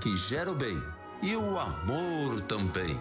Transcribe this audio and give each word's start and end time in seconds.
que 0.00 0.16
gera 0.16 0.50
o 0.50 0.54
bem 0.54 0.82
e 1.22 1.36
o 1.36 1.58
amor 1.58 2.40
também. 2.42 2.98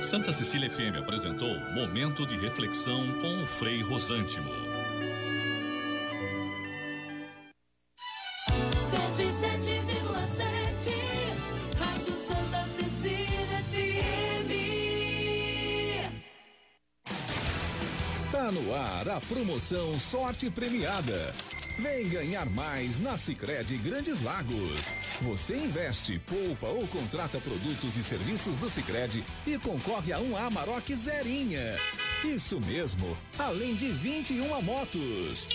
Santa 0.00 0.32
Cecília 0.32 0.70
FM 0.70 0.96
apresentou 0.98 1.58
Momento 1.74 2.26
de 2.26 2.36
Reflexão 2.36 3.12
com 3.20 3.42
o 3.42 3.46
Frei 3.46 3.82
Rosântimo. 3.82 4.50
Rádio 11.78 12.14
Santa 12.14 12.62
Cecília 12.64 13.62
FM. 13.68 14.50
Tá 18.32 18.50
no 18.52 18.74
ar 18.74 19.08
a 19.08 19.20
promoção 19.20 19.98
Sorte 19.98 20.50
Premiada. 20.50 21.32
Vem 21.78 22.08
ganhar 22.08 22.46
mais 22.46 23.00
na 23.00 23.16
Sicredi 23.16 23.76
Grandes 23.78 24.22
Lagos. 24.22 24.92
Você 25.22 25.56
investe, 25.56 26.18
poupa 26.26 26.66
ou 26.66 26.86
contrata 26.88 27.38
produtos 27.38 27.96
e 27.96 28.02
serviços 28.02 28.56
do 28.56 28.68
Sicredi 28.68 29.24
e 29.46 29.58
concorre 29.58 30.12
a 30.12 30.18
um 30.18 30.36
Amarok 30.36 30.94
Zerinha. 30.94 31.76
Isso 32.24 32.60
mesmo, 32.60 33.16
além 33.38 33.74
de 33.74 33.88
21 33.88 34.60
motos. 34.62 35.48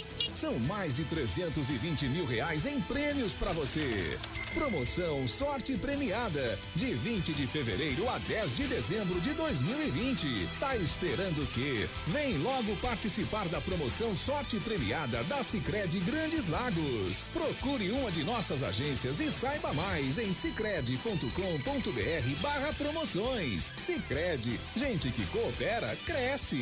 São 0.45 0.59
mais 0.59 0.95
de 0.95 1.03
320 1.05 2.07
mil 2.07 2.23
reais 2.23 2.67
em 2.67 2.79
prêmios 2.79 3.33
para 3.33 3.51
você. 3.53 4.15
Promoção 4.53 5.27
Sorte 5.27 5.75
Premiada, 5.75 6.59
de 6.75 6.93
20 6.93 7.33
de 7.33 7.47
fevereiro 7.47 8.07
a 8.07 8.19
10 8.19 8.55
de 8.55 8.67
dezembro 8.67 9.19
de 9.21 9.33
2020. 9.33 10.47
Tá 10.59 10.77
esperando 10.77 11.41
o 11.41 11.47
quê? 11.47 11.89
Vem 12.05 12.37
logo 12.37 12.75
participar 12.75 13.47
da 13.47 13.59
promoção 13.59 14.15
Sorte 14.15 14.59
Premiada 14.59 15.23
da 15.23 15.43
Sicredi 15.43 15.99
Grandes 16.01 16.47
Lagos. 16.47 17.25
Procure 17.33 17.89
uma 17.89 18.11
de 18.11 18.23
nossas 18.23 18.61
agências 18.61 19.19
e 19.19 19.31
saiba 19.31 19.73
mais 19.73 20.19
em 20.19 20.31
sicredi.com.br 20.31 22.39
barra 22.39 22.71
promoções. 22.73 23.73
Sicredi, 23.75 24.59
gente 24.75 25.09
que 25.09 25.25
coopera, 25.25 25.95
cresce. 26.05 26.61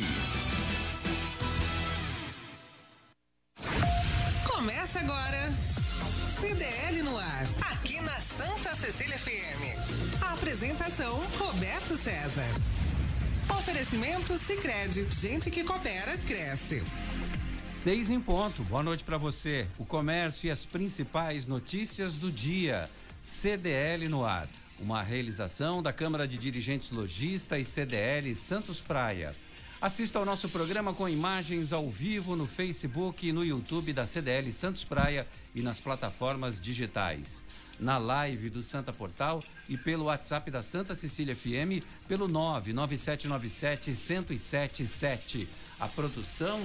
Cecília 8.84 9.16
FM. 9.16 10.22
A 10.22 10.34
apresentação 10.34 11.16
Roberto 11.38 11.96
César. 11.96 12.44
Oferecimento 13.48 14.36
Sicredi, 14.36 15.06
gente 15.10 15.50
que 15.50 15.64
coopera 15.64 16.18
cresce. 16.18 16.84
Seis 17.82 18.10
em 18.10 18.20
ponto. 18.20 18.62
Boa 18.64 18.82
noite 18.82 19.02
para 19.02 19.16
você. 19.16 19.66
O 19.78 19.86
comércio 19.86 20.48
e 20.48 20.50
as 20.50 20.66
principais 20.66 21.46
notícias 21.46 22.18
do 22.18 22.30
dia. 22.30 22.86
CDL 23.22 24.06
no 24.10 24.22
ar. 24.22 24.46
Uma 24.78 25.02
realização 25.02 25.82
da 25.82 25.90
Câmara 25.90 26.28
de 26.28 26.36
Dirigentes 26.36 26.90
Logista 26.90 27.58
e 27.58 27.64
CDL 27.64 28.34
Santos 28.34 28.82
Praia. 28.82 29.34
Assista 29.80 30.18
ao 30.18 30.26
nosso 30.26 30.46
programa 30.50 30.92
com 30.92 31.08
imagens 31.08 31.72
ao 31.72 31.88
vivo 31.88 32.36
no 32.36 32.46
Facebook 32.46 33.26
e 33.26 33.32
no 33.32 33.42
YouTube 33.42 33.94
da 33.94 34.04
CDL 34.04 34.52
Santos 34.52 34.84
Praia 34.84 35.26
e 35.54 35.62
nas 35.62 35.80
plataformas 35.80 36.60
digitais. 36.60 37.42
Na 37.80 37.98
live 37.98 38.50
do 38.50 38.62
Santa 38.62 38.92
Portal 38.92 39.42
e 39.68 39.76
pelo 39.76 40.04
WhatsApp 40.04 40.50
da 40.50 40.62
Santa 40.62 40.94
Cecília 40.94 41.34
FM 41.34 41.84
pelo 42.06 42.28
99797 42.28 43.90
1077. 43.90 45.48
A 45.80 45.88
produção 45.88 46.60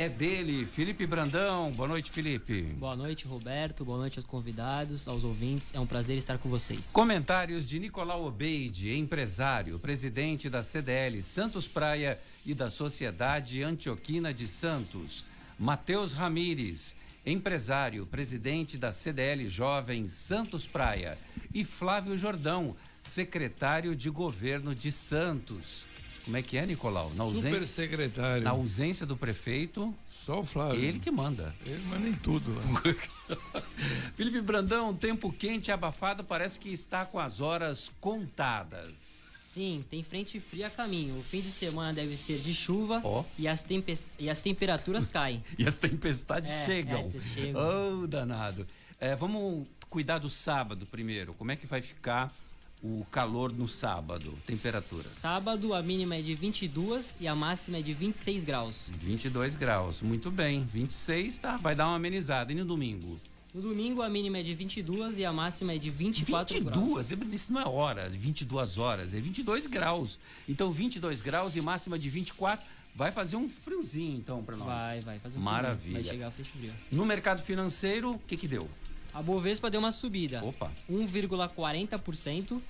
é 0.00 0.08
dele, 0.08 0.64
Felipe 0.64 1.06
Brandão. 1.06 1.70
Boa 1.72 1.86
noite, 1.88 2.10
Felipe. 2.10 2.62
Boa 2.62 2.96
noite, 2.96 3.26
Roberto. 3.26 3.84
Boa 3.84 3.98
noite 3.98 4.18
aos 4.18 4.26
convidados, 4.26 5.06
aos 5.06 5.24
ouvintes. 5.24 5.74
É 5.74 5.80
um 5.80 5.84
prazer 5.84 6.16
estar 6.16 6.38
com 6.38 6.48
vocês. 6.48 6.90
Comentários 6.92 7.66
de 7.66 7.78
Nicolau 7.78 8.24
Obeide, 8.24 8.96
empresário, 8.96 9.78
presidente 9.78 10.48
da 10.48 10.62
CDL 10.62 11.20
Santos 11.20 11.68
Praia 11.68 12.18
e 12.46 12.54
da 12.54 12.70
Sociedade 12.70 13.62
Antioquina 13.62 14.32
de 14.32 14.46
Santos. 14.46 15.26
Matheus 15.58 16.14
Ramires, 16.14 16.96
empresário, 17.24 18.06
presidente 18.06 18.76
da 18.78 18.92
CDL 18.92 19.46
Jovem 19.48 20.08
Santos 20.08 20.66
Praia. 20.66 21.16
E 21.52 21.64
Flávio 21.64 22.16
Jordão, 22.16 22.76
secretário 23.00 23.94
de 23.94 24.08
governo 24.10 24.74
de 24.74 24.90
Santos. 24.90 25.84
Como 26.24 26.36
é 26.36 26.42
que 26.42 26.56
é, 26.58 26.66
Nicolau? 26.66 27.10
Na 27.14 27.24
ausência, 27.24 27.50
Super 27.50 27.66
secretário. 27.66 28.44
na 28.44 28.50
ausência 28.50 29.06
do 29.06 29.16
prefeito, 29.16 29.94
Só 30.06 30.40
o 30.40 30.44
Flávio. 30.44 30.78
ele 30.80 30.98
que 31.00 31.10
manda. 31.10 31.54
Ele 31.66 31.82
manda 31.88 32.08
em 32.08 32.12
tudo 32.12 32.54
lá. 32.54 32.62
Felipe 34.14 34.40
Brandão, 34.42 34.94
tempo 34.94 35.32
quente 35.32 35.68
e 35.68 35.72
abafado, 35.72 36.22
parece 36.22 36.60
que 36.60 36.68
está 36.68 37.04
com 37.06 37.18
as 37.18 37.40
horas 37.40 37.90
contadas. 38.00 39.19
Sim, 39.52 39.84
tem 39.90 40.00
frente 40.04 40.38
fria 40.38 40.68
a 40.68 40.70
caminho. 40.70 41.18
O 41.18 41.22
fim 41.24 41.40
de 41.40 41.50
semana 41.50 41.92
deve 41.92 42.16
ser 42.16 42.38
de 42.38 42.54
chuva 42.54 43.00
Ó. 43.02 43.24
e, 43.36 43.48
as 43.48 43.64
e 44.16 44.30
as 44.30 44.38
temperaturas 44.38 45.08
caem. 45.10 45.42
E 45.58 45.66
as 45.66 45.76
tempestades 45.76 46.48
É, 46.48 46.64
chegam. 46.64 47.12
é, 47.12 47.20
chegam. 47.20 48.02
Oh, 48.02 48.06
danado. 48.06 48.64
É, 49.00 49.16
vamos 49.16 49.66
cuidar 49.88 50.18
do 50.18 50.30
sábado 50.30 50.86
primeiro. 50.86 51.34
Como 51.34 51.50
é 51.50 51.56
que 51.56 51.66
vai 51.66 51.82
ficar 51.82 52.32
o 52.80 53.04
calor 53.10 53.52
no 53.52 53.66
sábado? 53.66 54.38
Temperatura? 54.46 55.02
Sábado 55.02 55.74
a 55.74 55.82
mínima 55.82 56.14
é 56.14 56.22
de 56.22 56.32
22 56.36 57.16
e 57.20 57.26
a 57.26 57.34
máxima 57.34 57.78
é 57.78 57.82
de 57.82 57.92
26 57.92 58.44
graus. 58.44 58.88
22 59.00 59.56
graus. 59.56 60.00
Muito 60.00 60.30
bem. 60.30 60.60
26 60.60 61.38
tá, 61.38 61.56
vai 61.56 61.74
dar 61.74 61.88
uma 61.88 61.96
amenizada. 61.96 62.52
E 62.52 62.54
no 62.54 62.64
domingo? 62.64 63.20
No 63.52 63.60
domingo 63.60 64.00
a 64.00 64.08
mínima 64.08 64.38
é 64.38 64.42
de 64.42 64.54
22 64.54 65.18
e 65.18 65.24
a 65.24 65.32
máxima 65.32 65.74
é 65.74 65.78
de 65.78 65.90
24 65.90 66.62
graus. 66.62 67.08
22? 67.08 67.34
Isso 67.34 67.52
não 67.52 67.60
é 67.60 67.68
horas, 67.68 68.14
22 68.14 68.78
horas, 68.78 69.12
é 69.12 69.20
22 69.20 69.66
graus. 69.66 70.20
Então 70.48 70.70
22 70.70 71.20
graus 71.20 71.56
e 71.56 71.60
máxima 71.60 71.98
de 71.98 72.08
24. 72.08 72.64
Vai 72.94 73.10
fazer 73.10 73.34
um 73.36 73.48
friozinho 73.48 74.18
então 74.18 74.40
para 74.42 74.56
nós. 74.56 74.68
Vai, 74.68 75.00
vai 75.00 75.18
fazer 75.18 75.38
um 75.38 75.40
frio. 75.40 75.52
Maravilha. 75.52 75.94
Vai 75.94 76.04
chegar 76.04 76.30
frio. 76.30 76.72
No 76.92 77.04
mercado 77.04 77.42
financeiro, 77.42 78.12
o 78.12 78.20
que 78.20 78.36
que 78.36 78.46
deu? 78.46 78.70
A 79.12 79.20
Bovespa 79.20 79.68
deu 79.68 79.80
uma 79.80 79.90
subida. 79.90 80.44
Opa. 80.44 80.70
1,40% 80.88 82.60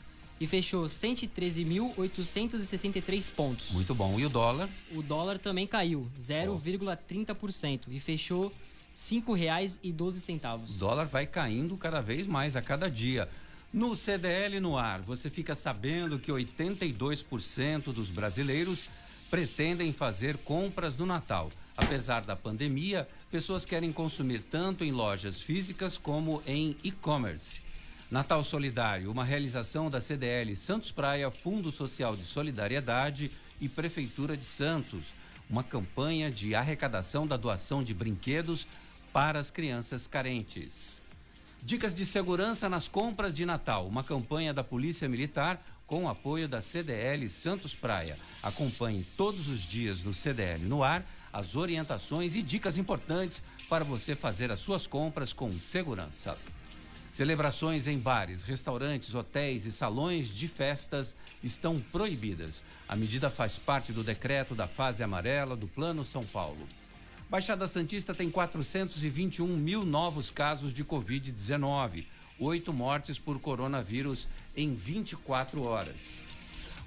e 0.40 0.46
fechou 0.46 0.86
113.863 0.86 3.30
pontos. 3.32 3.72
Muito 3.72 3.94
bom. 3.94 4.18
E 4.18 4.24
o 4.24 4.30
dólar? 4.30 4.66
O 4.92 5.02
dólar 5.02 5.38
também 5.38 5.66
caiu, 5.66 6.10
0,30% 6.18 7.88
e 7.88 8.00
fechou 8.00 8.50
R$ 8.94 9.20
5,12. 9.20 10.70
O 10.70 10.72
dólar 10.78 11.06
vai 11.06 11.26
caindo 11.26 11.76
cada 11.76 12.00
vez 12.00 12.26
mais 12.26 12.56
a 12.56 12.62
cada 12.62 12.90
dia. 12.90 13.28
No 13.72 13.94
CDL 13.94 14.58
no 14.58 14.76
ar, 14.76 15.00
você 15.00 15.30
fica 15.30 15.54
sabendo 15.54 16.18
que 16.18 16.32
82% 16.32 17.92
dos 17.92 18.10
brasileiros 18.10 18.84
pretendem 19.30 19.92
fazer 19.92 20.36
compras 20.38 20.96
no 20.96 21.06
Natal. 21.06 21.50
Apesar 21.76 22.24
da 22.24 22.34
pandemia, 22.34 23.08
pessoas 23.30 23.64
querem 23.64 23.92
consumir 23.92 24.40
tanto 24.40 24.84
em 24.84 24.90
lojas 24.90 25.40
físicas 25.40 25.96
como 25.96 26.42
em 26.46 26.76
e-commerce. 26.82 27.62
Natal 28.10 28.42
Solidário, 28.42 29.10
uma 29.10 29.24
realização 29.24 29.88
da 29.88 30.00
CDL 30.00 30.56
Santos 30.56 30.90
Praia, 30.90 31.30
Fundo 31.30 31.70
Social 31.70 32.16
de 32.16 32.24
Solidariedade 32.24 33.30
e 33.60 33.68
Prefeitura 33.68 34.36
de 34.36 34.44
Santos. 34.44 35.04
Uma 35.50 35.64
campanha 35.64 36.30
de 36.30 36.54
arrecadação 36.54 37.26
da 37.26 37.36
doação 37.36 37.82
de 37.82 37.92
brinquedos 37.92 38.68
para 39.12 39.40
as 39.40 39.50
crianças 39.50 40.06
carentes. 40.06 41.02
Dicas 41.60 41.92
de 41.92 42.06
segurança 42.06 42.68
nas 42.68 42.86
compras 42.86 43.34
de 43.34 43.44
Natal, 43.44 43.88
uma 43.88 44.04
campanha 44.04 44.54
da 44.54 44.62
Polícia 44.62 45.08
Militar 45.08 45.60
com 45.88 46.04
o 46.04 46.08
apoio 46.08 46.48
da 46.48 46.62
CDL 46.62 47.28
Santos 47.28 47.74
Praia. 47.74 48.16
Acompanhe 48.40 49.04
todos 49.16 49.48
os 49.48 49.62
dias 49.62 50.04
no 50.04 50.14
CDL 50.14 50.64
no 50.64 50.84
ar 50.84 51.04
as 51.32 51.56
orientações 51.56 52.36
e 52.36 52.42
dicas 52.42 52.78
importantes 52.78 53.42
para 53.68 53.84
você 53.84 54.14
fazer 54.14 54.52
as 54.52 54.60
suas 54.60 54.86
compras 54.86 55.32
com 55.32 55.50
segurança. 55.50 56.38
Celebrações 57.10 57.88
em 57.88 57.98
bares, 57.98 58.44
restaurantes, 58.44 59.16
hotéis 59.16 59.66
e 59.66 59.72
salões 59.72 60.28
de 60.28 60.46
festas 60.46 61.16
estão 61.42 61.78
proibidas. 61.90 62.62
A 62.88 62.94
medida 62.94 63.28
faz 63.28 63.58
parte 63.58 63.92
do 63.92 64.04
decreto 64.04 64.54
da 64.54 64.68
fase 64.68 65.02
amarela 65.02 65.56
do 65.56 65.66
Plano 65.66 66.04
São 66.04 66.24
Paulo. 66.24 66.64
Baixada 67.28 67.66
Santista 67.66 68.14
tem 68.14 68.30
421 68.30 69.44
mil 69.44 69.84
novos 69.84 70.30
casos 70.30 70.72
de 70.72 70.84
Covid-19, 70.84 72.06
oito 72.38 72.72
mortes 72.72 73.18
por 73.18 73.40
coronavírus 73.40 74.28
em 74.56 74.72
24 74.72 75.64
horas. 75.64 76.22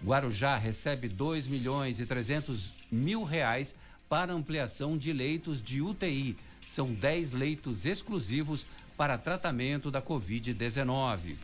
Guarujá 0.01 0.55
recebe 0.55 1.09
2 1.09 1.47
milhões 1.47 1.99
e 1.99 2.05
300 2.05 2.71
mil 2.89 3.25
reais 3.25 3.75
para 4.07 4.31
ampliação 4.31 4.97
de 4.97 5.11
leitos 5.11 5.61
de 5.61 5.81
UTI. 5.81 6.37
São 6.61 6.93
10 6.93 7.31
leitos 7.33 7.85
exclusivos 7.85 8.65
para 8.97 9.17
tratamento 9.17 9.89
da 9.89 10.01
Covid-19. 10.01 11.35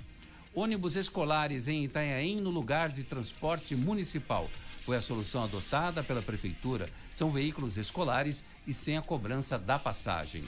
Ônibus 0.54 0.96
escolares 0.96 1.68
em 1.68 1.84
Itanhaém 1.84 2.42
no 2.42 2.50
lugar 2.50 2.90
de 2.90 3.04
transporte 3.04 3.76
municipal. 3.76 4.50
Foi 4.80 4.98
a 4.98 5.02
solução 5.02 5.44
adotada 5.44 6.04
pela 6.04 6.22
Prefeitura. 6.22 6.90
São 7.14 7.32
veículos 7.32 7.78
escolares 7.78 8.44
e 8.66 8.74
sem 8.74 8.98
a 8.98 9.02
cobrança 9.02 9.60
da 9.60 9.78
passagem. 9.78 10.44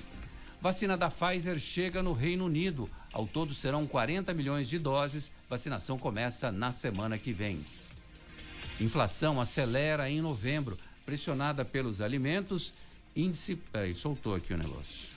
Vacina 0.59 0.95
da 0.95 1.09
Pfizer 1.09 1.59
chega 1.59 2.03
no 2.03 2.13
Reino 2.13 2.45
Unido. 2.45 2.89
Ao 3.13 3.27
todo 3.27 3.53
serão 3.53 3.85
40 3.87 4.33
milhões 4.33 4.69
de 4.69 4.77
doses. 4.77 5.31
Vacinação 5.49 5.97
começa 5.97 6.51
na 6.51 6.71
semana 6.71 7.17
que 7.17 7.31
vem. 7.31 7.63
Inflação 8.79 9.39
acelera 9.39 10.09
em 10.09 10.21
novembro, 10.21 10.77
pressionada 11.05 11.63
pelos 11.63 12.01
alimentos. 12.01 12.73
Índice. 13.15 13.55
Peraí, 13.55 13.93
soltou 13.93 14.35
aqui 14.35 14.53
o 14.53 14.57
negócio. 14.57 15.10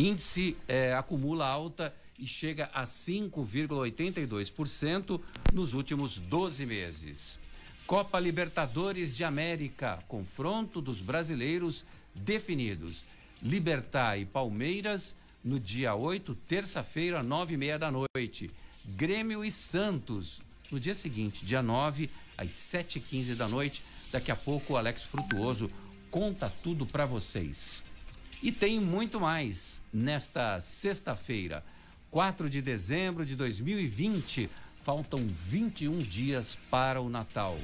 Índice 0.00 0.56
eh, 0.66 0.94
acumula 0.94 1.46
alta 1.46 1.94
e 2.18 2.26
chega 2.26 2.70
a 2.72 2.84
5,82% 2.84 5.20
nos 5.52 5.74
últimos 5.74 6.16
12 6.16 6.64
meses. 6.64 7.38
Copa 7.86 8.18
Libertadores 8.18 9.14
de 9.14 9.24
América, 9.24 10.02
confronto 10.08 10.80
dos 10.80 11.02
brasileiros 11.02 11.84
definidos. 12.14 13.04
Libertar 13.42 14.18
e 14.18 14.24
Palmeiras 14.24 15.14
no 15.44 15.60
dia 15.60 15.94
8, 15.94 16.34
terça-feira, 16.48 17.22
nove 17.22 17.52
e 17.52 17.58
meia 17.58 17.78
da 17.78 17.92
noite. 17.92 18.50
Grêmio 18.86 19.44
e 19.44 19.50
Santos 19.50 20.40
no 20.72 20.80
dia 20.80 20.94
seguinte, 20.94 21.44
dia 21.44 21.60
9, 21.60 22.08
às 22.38 22.48
7h15 22.48 23.34
da 23.34 23.46
noite. 23.46 23.84
Daqui 24.10 24.30
a 24.30 24.36
pouco 24.36 24.72
o 24.72 24.78
Alex 24.78 25.02
Frutuoso 25.02 25.70
conta 26.10 26.50
tudo 26.62 26.86
para 26.86 27.04
vocês. 27.04 27.99
E 28.42 28.50
tem 28.50 28.80
muito 28.80 29.20
mais 29.20 29.82
nesta 29.92 30.60
sexta-feira, 30.62 31.62
4 32.10 32.48
de 32.48 32.62
dezembro 32.62 33.26
de 33.26 33.36
2020. 33.36 34.48
Faltam 34.82 35.26
21 35.46 35.98
dias 35.98 36.56
para 36.70 37.02
o 37.02 37.10
Natal. 37.10 37.58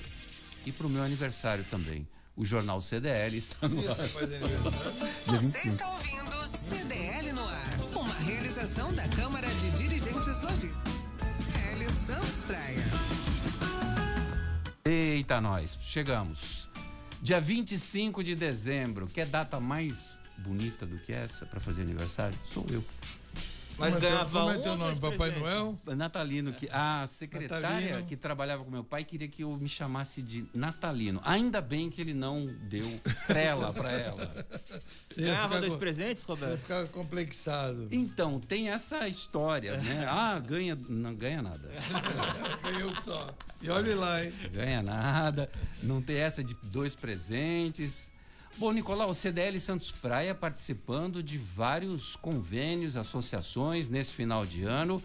E 0.67 0.73
para 0.73 0.87
o 0.87 0.91
meu 0.91 1.03
aniversário 1.03 1.65
também. 1.71 2.07
O 2.37 2.45
Jornal 2.45 2.83
CDL 2.83 3.39
está 3.39 3.67
no 3.67 3.89
ar. 3.89 3.95
Faz 3.95 4.31
aniversário? 4.31 5.41
Você 5.41 5.69
está 5.69 5.89
ouvindo 5.91 6.57
CDL 6.57 7.33
no 7.33 7.49
ar. 7.49 7.79
Uma 7.95 8.15
realização 8.19 8.93
da 8.93 9.09
Câmara 9.09 9.49
de 9.49 9.71
Dirigentes 9.71 10.43
Logísticos. 10.43 10.93
CDL 11.55 11.91
Santos 11.91 12.45
Praia. 12.45 12.85
Eita, 14.85 15.41
nós, 15.41 15.79
chegamos. 15.81 16.69
Dia 17.23 17.41
25 17.41 18.23
de 18.23 18.35
dezembro, 18.35 19.07
quer 19.07 19.27
data 19.27 19.59
mais 19.59 20.19
bonita 20.39 20.87
do 20.87 20.99
que 20.99 21.13
essa 21.13 21.47
para 21.47 21.61
fazer 21.61 21.83
aniversário? 21.83 22.39
Sou 22.45 22.65
eu. 22.71 22.85
Mas 23.79 23.95
Como 23.95 24.07
é 24.07 24.11
ganhava 24.11 24.41
Como 24.41 24.51
é 24.51 24.59
teu 24.59 24.77
nome? 24.77 24.99
Papai 24.99 25.17
presentes? 25.17 25.41
Noel? 25.41 25.79
Natalino, 25.97 26.53
que 26.55 26.69
a 26.73 27.07
secretária 27.07 27.69
Natalino. 27.69 28.07
que 28.07 28.17
trabalhava 28.17 28.65
com 28.65 28.71
meu 28.71 28.83
pai 28.85 29.05
queria 29.05 29.29
que 29.29 29.43
eu 29.43 29.55
me 29.57 29.69
chamasse 29.69 30.23
de 30.23 30.47
Natalino. 30.55 31.21
Ainda 31.23 31.61
bem 31.61 31.91
que 31.91 32.01
ele 32.01 32.15
não 32.15 32.47
deu 32.47 32.89
trela 33.27 33.73
para 33.73 33.93
ela. 33.93 34.47
Você 35.11 35.21
Ganhava 35.21 35.61
dois 35.61 35.75
presentes, 35.75 36.25
Roberto? 36.25 36.59
ficar 36.61 36.87
complexado. 36.89 37.89
Então, 37.91 38.41
tem 38.41 38.71
essa 38.71 39.07
história, 39.09 39.77
né? 39.77 40.07
Ah, 40.09 40.39
ganha, 40.39 40.75
não 40.89 41.15
ganha 41.15 41.43
nada. 41.43 41.71
Eu 42.81 42.95
só. 43.03 43.35
E 43.61 43.69
olhe 43.69 43.95
lá, 43.95 44.25
hein? 44.25 44.33
Ganha 44.53 44.83
nada, 44.83 45.51
não 45.83 46.01
tem 46.01 46.17
essa 46.17 46.43
de 46.43 46.57
dois 46.65 46.95
presentes. 46.95 48.11
Bom, 48.59 48.73
Nicolau, 48.73 49.11
o 49.11 49.15
CDL 49.15 49.59
Santos 49.59 49.91
Praia 49.91 50.35
participando 50.35 51.23
de 51.23 51.37
vários 51.37 52.17
convênios, 52.17 52.97
associações 52.97 53.87
nesse 53.89 54.13
final 54.13 54.47
de 54.47 54.63
ano, 54.65 55.03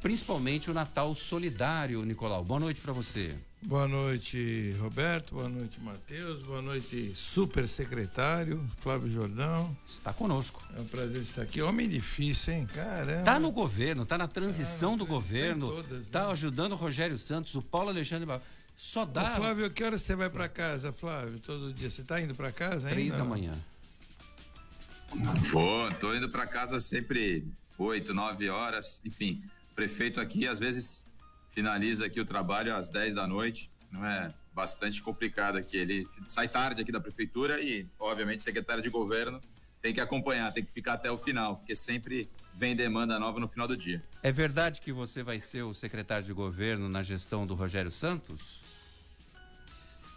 principalmente 0.00 0.70
o 0.70 0.74
Natal 0.74 1.14
Solidário, 1.14 2.02
Nicolau. 2.04 2.42
Boa 2.42 2.58
noite 2.60 2.80
para 2.80 2.92
você. 2.94 3.34
Boa 3.60 3.86
noite, 3.88 4.74
Roberto. 4.78 5.34
Boa 5.34 5.48
noite, 5.50 5.78
Matheus. 5.80 6.42
Boa 6.44 6.62
noite, 6.62 7.10
super 7.14 7.68
secretário 7.68 8.64
Flávio 8.78 9.10
Jordão. 9.10 9.76
Está 9.84 10.12
conosco. 10.12 10.62
É 10.76 10.80
um 10.80 10.86
prazer 10.86 11.20
estar 11.20 11.42
aqui. 11.42 11.60
Homem 11.60 11.88
difícil, 11.88 12.54
hein? 12.54 12.66
Caramba. 12.72 13.24
Tá 13.24 13.38
no 13.38 13.50
governo, 13.50 14.06
tá 14.06 14.16
na 14.16 14.28
transição 14.28 14.94
Ah, 14.94 14.96
do 14.96 15.04
governo, 15.04 15.72
todas, 15.72 16.08
tá 16.08 16.24
né? 16.26 16.32
ajudando 16.32 16.72
o 16.72 16.76
Rogério 16.76 17.18
Santos, 17.18 17.54
o 17.56 17.60
Paulo 17.60 17.90
Alexandre 17.90 18.24
Só 18.78 19.02
Ô, 19.02 19.06
dá 19.06 19.32
Flávio, 19.32 19.68
que 19.72 19.82
hora 19.82 19.98
você 19.98 20.14
vai 20.14 20.30
pra 20.30 20.48
casa, 20.48 20.92
Flávio? 20.92 21.40
Todo 21.40 21.74
dia. 21.74 21.90
Você 21.90 22.04
tá 22.04 22.20
indo 22.20 22.32
pra 22.32 22.52
casa 22.52 22.86
ainda? 22.86 22.94
três 22.94 23.12
da 23.12 23.24
manhã. 23.24 23.52
Vou, 25.50 25.92
tô 25.94 26.14
indo 26.14 26.30
para 26.30 26.46
casa 26.46 26.78
sempre 26.78 27.44
8, 27.76 28.14
9 28.14 28.48
horas, 28.48 29.02
enfim. 29.04 29.42
O 29.72 29.74
prefeito 29.74 30.20
aqui 30.20 30.46
às 30.46 30.60
vezes 30.60 31.08
finaliza 31.50 32.06
aqui 32.06 32.20
o 32.20 32.24
trabalho 32.24 32.72
às 32.72 32.88
10 32.88 33.16
da 33.16 33.26
noite, 33.26 33.68
não 33.90 34.06
é 34.06 34.32
bastante 34.54 35.02
complicado 35.02 35.58
aqui. 35.58 35.76
Ele 35.76 36.06
sai 36.28 36.46
tarde 36.46 36.80
aqui 36.80 36.92
da 36.92 37.00
prefeitura 37.00 37.60
e, 37.60 37.84
obviamente, 37.98 38.38
o 38.38 38.42
secretário 38.42 38.80
de 38.80 38.90
governo 38.90 39.40
tem 39.82 39.92
que 39.92 40.00
acompanhar, 40.00 40.52
tem 40.52 40.64
que 40.64 40.70
ficar 40.70 40.92
até 40.92 41.10
o 41.10 41.18
final, 41.18 41.56
porque 41.56 41.74
sempre 41.74 42.30
vem 42.58 42.74
demanda 42.74 43.20
nova 43.20 43.38
no 43.38 43.46
final 43.46 43.68
do 43.68 43.76
dia. 43.76 44.02
É 44.20 44.32
verdade 44.32 44.80
que 44.80 44.92
você 44.92 45.22
vai 45.22 45.38
ser 45.38 45.62
o 45.62 45.72
secretário 45.72 46.24
de 46.24 46.32
governo 46.32 46.88
na 46.88 47.04
gestão 47.04 47.46
do 47.46 47.54
Rogério 47.54 47.92
Santos? 47.92 48.60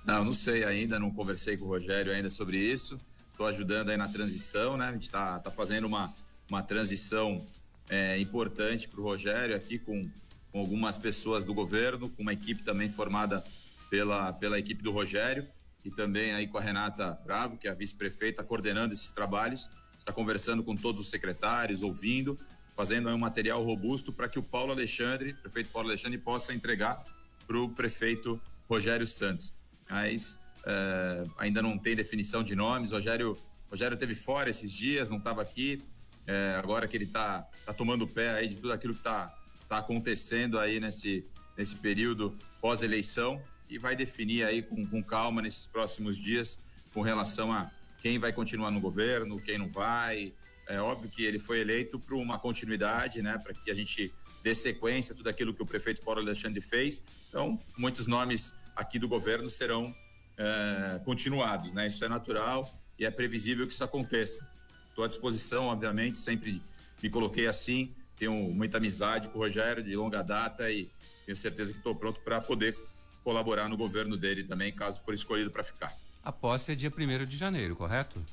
Não, 0.04 0.26
não 0.26 0.34
sei 0.34 0.64
ainda, 0.64 1.00
não 1.00 1.12
conversei 1.12 1.56
com 1.56 1.66
o 1.66 1.68
Rogério 1.68 2.12
ainda 2.12 2.32
sobre 2.32 2.58
isso. 2.58 2.98
Estou 3.32 3.46
ajudando 3.46 3.90
aí 3.90 3.98
na 3.98 4.08
transição, 4.08 4.76
né? 4.76 4.88
A 4.88 4.92
gente 4.92 5.04
está 5.04 5.40
tá 5.40 5.52
fazendo 5.52 5.86
uma, 5.86 6.12
uma 6.50 6.64
transição 6.64 7.46
é, 7.88 8.18
importante 8.18 8.90
para 8.90 9.00
o 9.00 9.04
Rogério 9.04 9.56
aqui 9.56 9.78
com, 9.78 10.10
com 10.52 10.60
algumas 10.60 10.98
pessoas 10.98 11.46
do 11.46 11.54
governo, 11.54 12.10
com 12.10 12.24
uma 12.24 12.34
equipe 12.34 12.64
também 12.64 12.90
formada 12.90 13.44
pela, 13.88 14.34
pela 14.34 14.58
equipe 14.58 14.82
do 14.82 14.92
Rogério 14.92 15.48
e 15.86 15.92
também 15.92 16.34
aí 16.34 16.48
com 16.48 16.58
a 16.58 16.62
Renata 16.62 17.20
Bravo, 17.24 17.56
que 17.56 17.68
é 17.68 17.72
a 17.72 17.76
vice-prefeita, 17.76 18.44
coordenando 18.44 18.96
esses 18.96 19.12
trabalhos. 19.12 19.70
Está 20.02 20.12
conversando 20.12 20.64
com 20.64 20.76
todos 20.76 21.00
os 21.00 21.10
secretários, 21.12 21.84
ouvindo, 21.84 22.36
fazendo 22.76 23.08
um 23.10 23.18
material 23.20 23.64
robusto 23.64 24.12
para 24.12 24.28
que 24.28 24.40
o 24.40 24.44
Paulo 24.44 24.72
Alexandre, 24.72 25.36
prefeito 25.36 25.70
Paulo 25.70 25.90
Alexandre, 25.90 26.18
possa 26.18 26.56
entregar 26.56 27.04
para 27.46 27.60
o 27.60 27.70
prefeito 27.70 28.42
Rogério 28.68 29.06
Santos. 29.06 29.54
Mas 29.88 30.40
eh, 30.66 31.24
ainda 31.38 31.62
não 31.62 31.78
tem 31.78 31.96
definição 31.96 32.44
de 32.44 32.56
nomes. 32.56 32.92
Rogério, 32.92 33.38
Rogério 33.70 33.96
teve 33.96 34.16
fora 34.16 34.50
esses 34.50 34.72
dias, 34.72 35.08
não 35.08 35.20
estava 35.20 35.44
aqui. 35.44 35.84
Eh, 36.26 36.56
agora 36.58 36.88
que 36.88 36.98
ele 36.98 37.06
está 37.06 37.48
tá 37.64 37.72
tomando 37.72 38.08
pé 38.08 38.32
aí 38.32 38.48
de 38.48 38.56
tudo 38.56 38.74
aquilo 38.74 38.94
que 38.94 39.02
está 39.02 39.32
tá 39.70 39.78
acontecendo 39.78 40.58
aí 40.58 40.80
nesse, 40.80 41.24
nesse 41.56 41.76
período 41.76 42.36
pós-eleição 42.60 43.40
e 43.70 43.78
vai 43.78 43.96
definir 43.96 44.46
aí 44.46 44.64
com, 44.64 44.84
com 44.84 45.04
calma 45.04 45.44
nesses 45.44 45.68
próximos 45.68 46.18
dias 46.18 46.60
com 46.92 47.02
relação 47.02 47.54
a 47.54 47.70
quem 48.02 48.18
vai 48.18 48.34
continuar 48.34 48.72
no 48.72 48.80
governo, 48.80 49.40
quem 49.42 49.58
não 49.58 49.70
vai. 49.70 50.34
É 50.68 50.80
óbvio 50.82 51.10
que 51.10 51.24
ele 51.24 51.38
foi 51.38 51.60
eleito 51.60 52.00
para 52.00 52.16
uma 52.16 52.40
continuidade, 52.40 53.22
né, 53.22 53.38
para 53.38 53.54
que 53.54 53.70
a 53.70 53.74
gente 53.74 54.14
dê 54.44 54.56
sequência 54.56 55.14
a 55.14 55.16
tudo 55.16 55.30
aquilo 55.30 55.54
que 55.54 55.62
o 55.62 55.66
prefeito 55.66 56.02
Paulo 56.02 56.20
Alexandre 56.20 56.62
fez. 56.62 57.04
Então, 57.30 57.60
muitos 57.78 58.08
nomes 58.08 58.56
aqui 58.76 58.98
do 58.98 59.08
governo 59.08 59.50
serão 59.50 59.94
é, 60.38 61.00
continuados, 61.04 61.74
né? 61.74 61.88
Isso 61.88 62.04
é 62.04 62.10
natural 62.10 62.68
e 62.98 63.06
é 63.06 63.12
previsível 63.12 63.68
que 63.68 63.74
isso 63.74 63.84
aconteça. 63.84 64.48
Estou 64.90 65.04
à 65.04 65.08
disposição, 65.08 65.66
obviamente, 65.66 66.18
sempre 66.18 66.62
me 67.02 67.10
coloquei 67.10 67.48
assim. 67.48 67.94
Tenho 68.16 68.34
muita 68.34 68.78
amizade 68.78 69.30
com 69.30 69.38
o 69.38 69.42
Rogério 69.42 69.84
de 69.84 69.96
longa 69.96 70.22
data 70.22 70.72
e 70.72 70.90
tenho 71.26 71.36
certeza 71.36 71.72
que 71.72 71.80
estou 71.80 71.96
pronto 71.96 72.20
para 72.22 72.42
poder 72.42 72.78
colaborar 73.24 73.70
no 73.70 73.78
governo 73.78 74.18
dele 74.18 74.44
também, 74.44 74.74
caso 74.74 75.04
for 75.04 75.14
escolhido 75.14 75.52
para 75.52 75.64
ficar. 75.64 75.96
A 76.24 76.32
posse 76.32 76.72
é 76.72 76.76
dia 76.76 76.92
1 76.96 77.26
de 77.26 77.36
janeiro, 77.36 77.76
correto? 77.76 78.24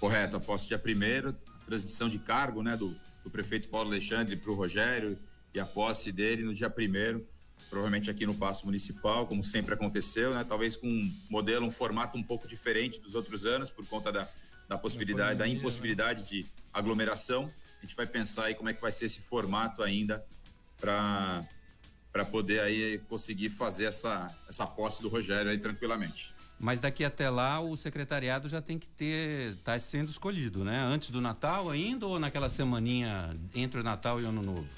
Correto, 0.00 0.36
a 0.36 0.40
posse 0.40 0.68
dia 0.68 0.78
primeiro, 0.78 1.36
transmissão 1.66 2.08
de 2.08 2.18
cargo, 2.18 2.62
né, 2.62 2.76
do, 2.76 2.96
do 3.22 3.30
prefeito 3.30 3.68
Paulo 3.68 3.90
Alexandre 3.90 4.36
para 4.36 4.50
o 4.50 4.54
Rogério 4.54 5.18
e 5.54 5.60
a 5.60 5.66
posse 5.66 6.10
dele 6.10 6.42
no 6.42 6.54
dia 6.54 6.70
primeiro, 6.70 7.26
provavelmente 7.68 8.10
aqui 8.10 8.24
no 8.24 8.34
Paço 8.34 8.64
Municipal, 8.64 9.26
como 9.26 9.44
sempre 9.44 9.74
aconteceu, 9.74 10.34
né, 10.34 10.44
talvez 10.48 10.74
com 10.74 10.88
um 10.88 11.14
modelo, 11.28 11.66
um 11.66 11.70
formato 11.70 12.16
um 12.16 12.22
pouco 12.22 12.48
diferente 12.48 13.00
dos 13.00 13.14
outros 13.14 13.44
anos, 13.44 13.70
por 13.70 13.86
conta 13.86 14.10
da, 14.10 14.26
da 14.66 14.78
possibilidade, 14.78 15.34
da 15.38 15.44
pandemia, 15.44 15.58
impossibilidade 15.58 16.26
de 16.26 16.46
aglomeração. 16.72 17.52
A 17.82 17.84
gente 17.84 17.94
vai 17.94 18.06
pensar 18.06 18.44
aí 18.46 18.54
como 18.54 18.70
é 18.70 18.72
que 18.72 18.80
vai 18.80 18.92
ser 18.92 19.04
esse 19.06 19.20
formato 19.20 19.82
ainda 19.82 20.24
para 20.80 21.44
para 22.10 22.26
poder 22.26 22.60
aí 22.60 22.98
conseguir 23.08 23.48
fazer 23.48 23.86
essa 23.86 24.30
essa 24.46 24.66
posse 24.66 25.00
do 25.00 25.08
Rogério 25.08 25.50
aí 25.50 25.58
tranquilamente. 25.58 26.34
Mas 26.62 26.78
daqui 26.78 27.04
até 27.04 27.28
lá 27.28 27.58
o 27.58 27.76
secretariado 27.76 28.48
já 28.48 28.62
tem 28.62 28.78
que 28.78 28.86
ter, 28.86 29.56
tá 29.64 29.76
sendo 29.80 30.08
escolhido, 30.12 30.62
né? 30.62 30.78
Antes 30.78 31.10
do 31.10 31.20
Natal 31.20 31.68
ainda 31.68 32.06
ou 32.06 32.20
naquela 32.20 32.48
semaninha 32.48 33.36
entre 33.52 33.80
o 33.80 33.82
Natal 33.82 34.20
e 34.20 34.22
o 34.22 34.28
Ano 34.28 34.42
Novo? 34.42 34.68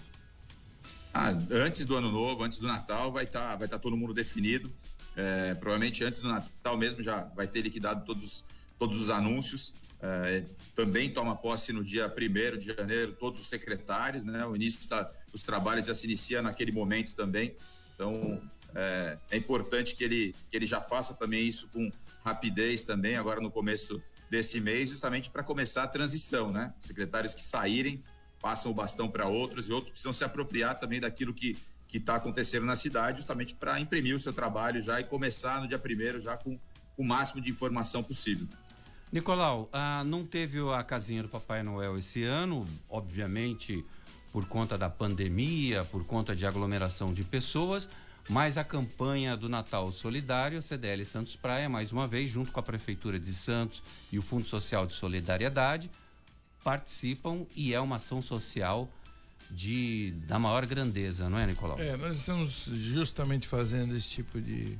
Ah, 1.12 1.28
antes 1.50 1.84
do 1.84 1.94
ano 1.94 2.10
novo, 2.10 2.42
antes 2.42 2.58
do 2.58 2.66
Natal, 2.66 3.12
vai 3.12 3.24
estar 3.24 3.54
vai 3.56 3.68
tá 3.68 3.78
todo 3.78 3.98
mundo 3.98 4.14
definido. 4.14 4.72
É, 5.14 5.54
provavelmente 5.54 6.02
antes 6.02 6.22
do 6.22 6.28
Natal 6.28 6.76
mesmo 6.78 7.02
já 7.02 7.24
vai 7.36 7.46
ter 7.46 7.60
liquidado 7.60 8.02
todos, 8.06 8.24
os- 8.24 8.44
todos 8.78 9.00
os 9.02 9.10
anúncios. 9.10 9.74
É, 10.00 10.42
também 10.74 11.10
toma 11.10 11.36
posse 11.36 11.70
no 11.70 11.84
dia 11.84 12.08
1 12.08 12.56
de 12.58 12.74
janeiro 12.74 13.12
todos 13.12 13.38
os 13.42 13.46
secretários, 13.46 14.24
né? 14.24 14.46
O 14.46 14.56
início 14.56 14.88
dos 15.30 15.42
trabalhos 15.42 15.86
já 15.86 15.94
se 15.94 16.06
inicia 16.06 16.40
naquele 16.40 16.72
momento 16.72 17.14
também. 17.14 17.54
Então 17.94 18.40
é, 18.74 19.18
é 19.30 19.36
importante 19.36 19.94
que 19.94 20.04
ele, 20.04 20.34
que 20.48 20.56
ele 20.56 20.66
já 20.66 20.80
faça 20.80 21.14
também 21.14 21.46
isso 21.46 21.68
com 21.68 21.90
rapidez 22.24 22.84
também, 22.84 23.16
agora 23.16 23.40
no 23.40 23.50
começo 23.50 24.02
desse 24.30 24.60
mês, 24.60 24.90
justamente 24.90 25.30
para 25.30 25.42
começar 25.42 25.84
a 25.84 25.88
transição, 25.88 26.50
né? 26.50 26.74
Secretários 26.80 27.34
que 27.34 27.42
saírem 27.42 28.02
passam 28.40 28.72
o 28.72 28.74
bastão 28.74 29.08
para 29.08 29.26
outros 29.26 29.68
e 29.68 29.72
outros 29.72 29.92
precisam 29.92 30.12
se 30.12 30.24
apropriar 30.24 30.78
também 30.78 31.00
daquilo 31.00 31.32
que 31.32 31.56
que 31.94 31.98
está 31.98 32.16
acontecendo 32.16 32.66
na 32.66 32.74
cidade, 32.74 33.18
justamente 33.18 33.54
para 33.54 33.78
imprimir 33.78 34.16
o 34.16 34.18
seu 34.18 34.32
trabalho 34.32 34.82
já 34.82 35.00
e 35.00 35.04
começar 35.04 35.60
no 35.60 35.68
dia 35.68 35.78
primeiro 35.78 36.18
já 36.20 36.36
com 36.36 36.58
o 36.96 37.04
máximo 37.04 37.40
de 37.40 37.50
informação 37.50 38.02
possível. 38.02 38.48
Nicolau, 39.12 39.68
ah, 39.72 40.02
não 40.02 40.26
teve 40.26 40.58
a 40.72 40.82
casinha 40.82 41.22
do 41.22 41.28
Papai 41.28 41.62
Noel 41.62 41.96
esse 41.96 42.24
ano, 42.24 42.66
obviamente 42.88 43.84
por 44.32 44.44
conta 44.46 44.76
da 44.76 44.90
pandemia, 44.90 45.84
por 45.84 46.04
conta 46.04 46.34
de 46.34 46.44
aglomeração 46.44 47.14
de 47.14 47.22
pessoas, 47.22 47.88
mas 48.28 48.56
a 48.56 48.64
campanha 48.64 49.36
do 49.36 49.48
Natal 49.48 49.90
Solidário, 49.92 50.62
CDL 50.62 51.04
Santos 51.04 51.36
Praia, 51.36 51.68
mais 51.68 51.92
uma 51.92 52.06
vez, 52.06 52.30
junto 52.30 52.50
com 52.50 52.60
a 52.60 52.62
Prefeitura 52.62 53.18
de 53.18 53.34
Santos 53.34 53.82
e 54.10 54.18
o 54.18 54.22
Fundo 54.22 54.46
Social 54.46 54.86
de 54.86 54.94
Solidariedade, 54.94 55.90
participam 56.62 57.44
e 57.54 57.74
é 57.74 57.80
uma 57.80 57.96
ação 57.96 58.22
social 58.22 58.88
de 59.50 60.12
da 60.26 60.38
maior 60.38 60.66
grandeza, 60.66 61.28
não 61.28 61.38
é, 61.38 61.46
Nicolau? 61.46 61.78
É, 61.78 61.96
nós 61.98 62.16
estamos 62.16 62.70
justamente 62.72 63.46
fazendo 63.46 63.94
esse 63.94 64.08
tipo 64.08 64.40
de, 64.40 64.78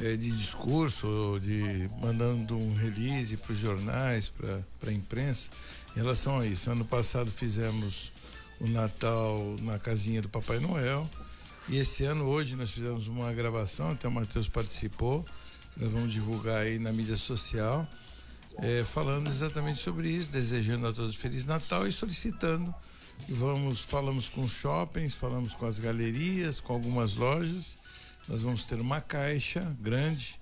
é, 0.00 0.16
de 0.16 0.30
discurso, 0.32 1.38
de 1.40 1.88
mandando 2.00 2.56
um 2.56 2.74
release 2.74 3.36
para 3.36 3.52
os 3.52 3.58
jornais, 3.58 4.28
para 4.28 4.90
a 4.90 4.92
imprensa, 4.92 5.50
em 5.92 6.00
relação 6.00 6.40
a 6.40 6.46
isso. 6.46 6.68
Ano 6.68 6.84
passado 6.84 7.30
fizemos 7.30 8.12
o 8.60 8.66
Natal 8.66 9.56
na 9.62 9.78
casinha 9.78 10.20
do 10.20 10.28
Papai 10.28 10.58
Noel. 10.58 11.08
E 11.70 11.78
esse 11.78 12.04
ano, 12.04 12.24
hoje, 12.24 12.56
nós 12.56 12.72
fizemos 12.72 13.06
uma 13.06 13.32
gravação, 13.32 13.92
até 13.92 14.06
o 14.06 14.10
Matheus 14.10 14.48
participou, 14.48 15.24
nós 15.76 15.90
vamos 15.90 16.12
divulgar 16.12 16.62
aí 16.62 16.78
na 16.78 16.92
mídia 16.92 17.16
social, 17.16 17.88
é, 18.58 18.84
falando 18.84 19.28
exatamente 19.28 19.80
sobre 19.80 20.10
isso, 20.10 20.30
desejando 20.30 20.88
a 20.88 20.92
todos 20.92 21.14
Feliz 21.14 21.46
Natal 21.46 21.86
e 21.86 21.92
solicitando 21.92 22.74
Vamos, 23.28 23.80
falamos 23.80 24.28
com 24.28 24.48
shoppings, 24.48 25.14
falamos 25.14 25.54
com 25.54 25.66
as 25.66 25.78
galerias, 25.78 26.60
com 26.60 26.72
algumas 26.72 27.14
lojas. 27.14 27.78
Nós 28.28 28.42
vamos 28.42 28.64
ter 28.64 28.80
uma 28.80 29.00
caixa 29.00 29.76
grande 29.80 30.40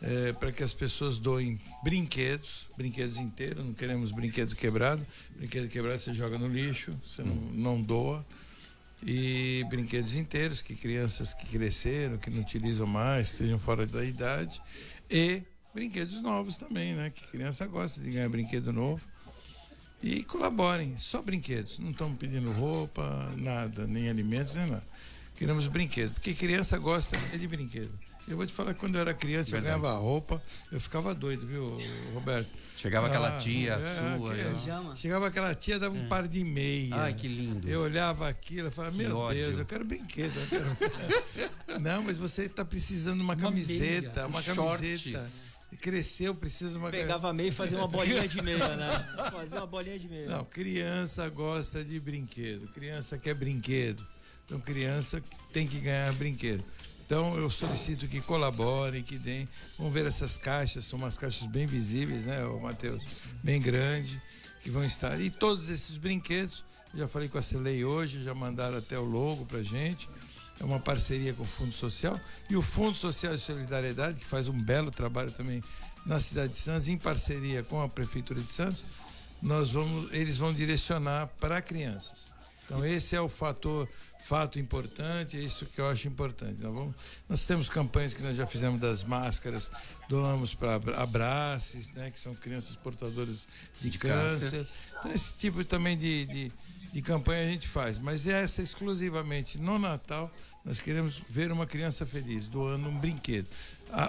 é, 0.00 0.32
para 0.32 0.52
que 0.52 0.62
as 0.62 0.72
pessoas 0.72 1.18
doem 1.18 1.60
brinquedos, 1.82 2.66
brinquedos 2.76 3.18
inteiros, 3.18 3.64
não 3.64 3.74
queremos 3.74 4.10
brinquedo 4.10 4.54
quebrado. 4.54 5.06
Brinquedo 5.36 5.68
quebrado 5.68 5.98
você 5.98 6.14
joga 6.14 6.38
no 6.38 6.48
lixo, 6.48 6.98
você 7.04 7.22
não, 7.22 7.34
não 7.34 7.82
doa. 7.82 8.24
E 9.02 9.64
brinquedos 9.68 10.14
inteiros, 10.14 10.62
que 10.62 10.74
crianças 10.74 11.34
que 11.34 11.46
cresceram, 11.46 12.16
que 12.16 12.30
não 12.30 12.40
utilizam 12.40 12.86
mais, 12.86 13.32
estejam 13.32 13.58
fora 13.58 13.86
da 13.86 14.04
idade. 14.04 14.60
E 15.10 15.42
brinquedos 15.74 16.22
novos 16.22 16.56
também, 16.56 16.94
né? 16.94 17.10
Que 17.10 17.26
criança 17.26 17.66
gosta 17.66 18.00
de 18.00 18.10
ganhar 18.10 18.28
brinquedo 18.28 18.72
novo. 18.72 19.02
E 20.02 20.22
colaborem, 20.24 20.96
só 20.96 21.22
brinquedos. 21.22 21.78
Não 21.78 21.90
estamos 21.90 22.18
pedindo 22.18 22.52
roupa, 22.52 23.32
nada, 23.36 23.86
nem 23.86 24.08
alimentos, 24.08 24.54
nem 24.54 24.66
nada. 24.66 24.86
Queremos 25.36 25.66
brinquedos, 25.66 26.14
porque 26.14 26.34
criança 26.34 26.78
gosta 26.78 27.16
de 27.16 27.48
brinquedo. 27.48 27.92
Eu 28.26 28.36
vou 28.36 28.46
te 28.46 28.52
falar 28.52 28.72
que 28.72 28.80
quando 28.80 28.94
eu 28.94 29.02
era 29.02 29.12
criança, 29.12 29.50
Verdade. 29.50 29.74
eu 29.74 29.80
ganhava 29.80 29.98
roupa, 29.98 30.42
eu 30.72 30.80
ficava 30.80 31.14
doido, 31.14 31.46
viu, 31.46 31.78
Roberto? 32.14 32.50
Chegava 32.76 33.06
ah, 33.06 33.10
aquela 33.10 33.38
tia 33.38 33.74
é, 33.74 34.16
sua. 34.16 34.34
Que, 34.34 35.00
chegava 35.00 35.26
aquela 35.26 35.54
tia, 35.54 35.78
dava 35.78 35.94
um 35.94 36.04
é. 36.04 36.08
par 36.08 36.26
de 36.26 36.42
meia. 36.42 36.94
Ai, 36.96 37.14
que 37.14 37.28
lindo. 37.28 37.68
Eu 37.68 37.82
olhava 37.82 38.28
aquilo 38.28 38.68
e 38.68 38.70
falava, 38.70 38.96
meu 38.96 39.16
ódio. 39.16 39.44
Deus, 39.44 39.58
eu 39.58 39.66
quero 39.66 39.84
brinquedo. 39.84 40.32
Eu 40.38 40.46
quero... 40.76 41.80
Não, 41.80 42.02
mas 42.02 42.18
você 42.18 42.42
está 42.42 42.64
precisando 42.64 43.16
de 43.18 43.22
uma, 43.22 43.34
uma 43.34 43.42
camiseta, 43.42 44.20
meia, 44.22 44.26
uma 44.26 44.42
shorts. 44.42 45.04
camiseta. 45.12 45.64
Cresceu, 45.80 46.34
precisa 46.34 46.70
de 46.70 46.76
uma 46.76 46.90
Pegava 46.90 47.32
meia 47.32 47.48
e 47.48 47.52
fazia 47.52 47.76
uma 47.76 47.88
bolinha 47.88 48.28
de 48.28 48.40
meia, 48.40 48.76
né? 48.76 49.08
Fazia 49.32 49.58
uma 49.58 49.66
bolinha 49.66 49.98
de 49.98 50.08
meia. 50.08 50.28
Não, 50.28 50.44
criança 50.44 51.28
gosta 51.28 51.84
de 51.84 51.98
brinquedo. 51.98 52.68
Criança 52.68 53.18
quer 53.18 53.34
brinquedo. 53.34 54.06
Então, 54.44 54.60
criança 54.60 55.22
tem 55.52 55.66
que 55.66 55.80
ganhar 55.80 56.12
brinquedo. 56.12 56.62
Então 57.06 57.36
eu 57.36 57.50
solicito 57.50 58.08
que 58.08 58.20
colaborem, 58.20 59.02
que 59.02 59.18
deem. 59.18 59.48
Vamos 59.78 59.92
ver 59.92 60.06
essas 60.06 60.38
caixas, 60.38 60.84
são 60.84 60.98
umas 60.98 61.18
caixas 61.18 61.46
bem 61.46 61.66
visíveis, 61.66 62.24
né, 62.24 62.42
Matheus? 62.62 63.02
Bem 63.42 63.60
grande, 63.60 64.20
que 64.62 64.70
vão 64.70 64.84
estar. 64.84 65.20
E 65.20 65.28
todos 65.28 65.68
esses 65.68 65.96
brinquedos, 65.98 66.64
já 66.94 67.06
falei 67.06 67.28
com 67.28 67.38
a 67.38 67.42
Celei 67.42 67.84
hoje, 67.84 68.22
já 68.22 68.34
mandaram 68.34 68.78
até 68.78 68.98
o 68.98 69.04
logo 69.04 69.44
pra 69.44 69.62
gente. 69.62 70.08
É 70.60 70.64
uma 70.64 70.78
parceria 70.78 71.34
com 71.34 71.42
o 71.42 71.46
Fundo 71.46 71.72
Social 71.72 72.18
e 72.48 72.56
o 72.56 72.62
Fundo 72.62 72.94
Social 72.94 73.34
de 73.34 73.40
Solidariedade, 73.40 74.20
que 74.20 74.24
faz 74.24 74.48
um 74.48 74.62
belo 74.62 74.90
trabalho 74.90 75.32
também 75.32 75.62
na 76.06 76.20
cidade 76.20 76.52
de 76.52 76.58
Santos, 76.58 76.86
em 76.88 76.96
parceria 76.96 77.62
com 77.62 77.82
a 77.82 77.88
Prefeitura 77.88 78.40
de 78.40 78.52
Santos, 78.52 78.84
nós 79.42 79.72
vamos, 79.72 80.12
eles 80.12 80.36
vão 80.36 80.52
direcionar 80.52 81.28
para 81.40 81.60
crianças. 81.60 82.34
Então 82.64 82.84
esse 82.84 83.14
é 83.16 83.20
o 83.20 83.28
fator 83.28 83.88
fato 84.24 84.58
importante, 84.58 85.36
é 85.36 85.40
isso 85.40 85.66
que 85.66 85.78
eu 85.78 85.86
acho 85.86 86.08
importante. 86.08 86.58
Nós, 86.62 86.72
vamos, 86.72 86.94
nós 87.28 87.46
temos 87.46 87.68
campanhas 87.68 88.14
que 88.14 88.22
nós 88.22 88.34
já 88.34 88.46
fizemos 88.46 88.80
das 88.80 89.04
máscaras, 89.04 89.70
doamos 90.08 90.54
para 90.54 90.76
abraços, 90.96 91.92
né, 91.92 92.10
que 92.10 92.18
são 92.18 92.34
crianças 92.34 92.74
portadoras 92.74 93.46
de, 93.82 93.90
de 93.90 93.98
câncer. 93.98 94.50
câncer. 94.50 94.68
Então, 94.98 95.12
esse 95.12 95.36
tipo 95.36 95.62
também 95.62 95.98
de, 95.98 96.24
de, 96.24 96.52
de 96.90 97.02
campanha 97.02 97.46
a 97.46 97.52
gente 97.52 97.68
faz. 97.68 97.98
Mas 97.98 98.26
essa 98.26 98.62
exclusivamente 98.62 99.58
no 99.58 99.78
Natal, 99.78 100.30
nós 100.64 100.80
queremos 100.80 101.20
ver 101.28 101.52
uma 101.52 101.66
criança 101.66 102.06
feliz, 102.06 102.48
doando 102.48 102.88
um 102.88 102.98
brinquedo. 102.98 103.46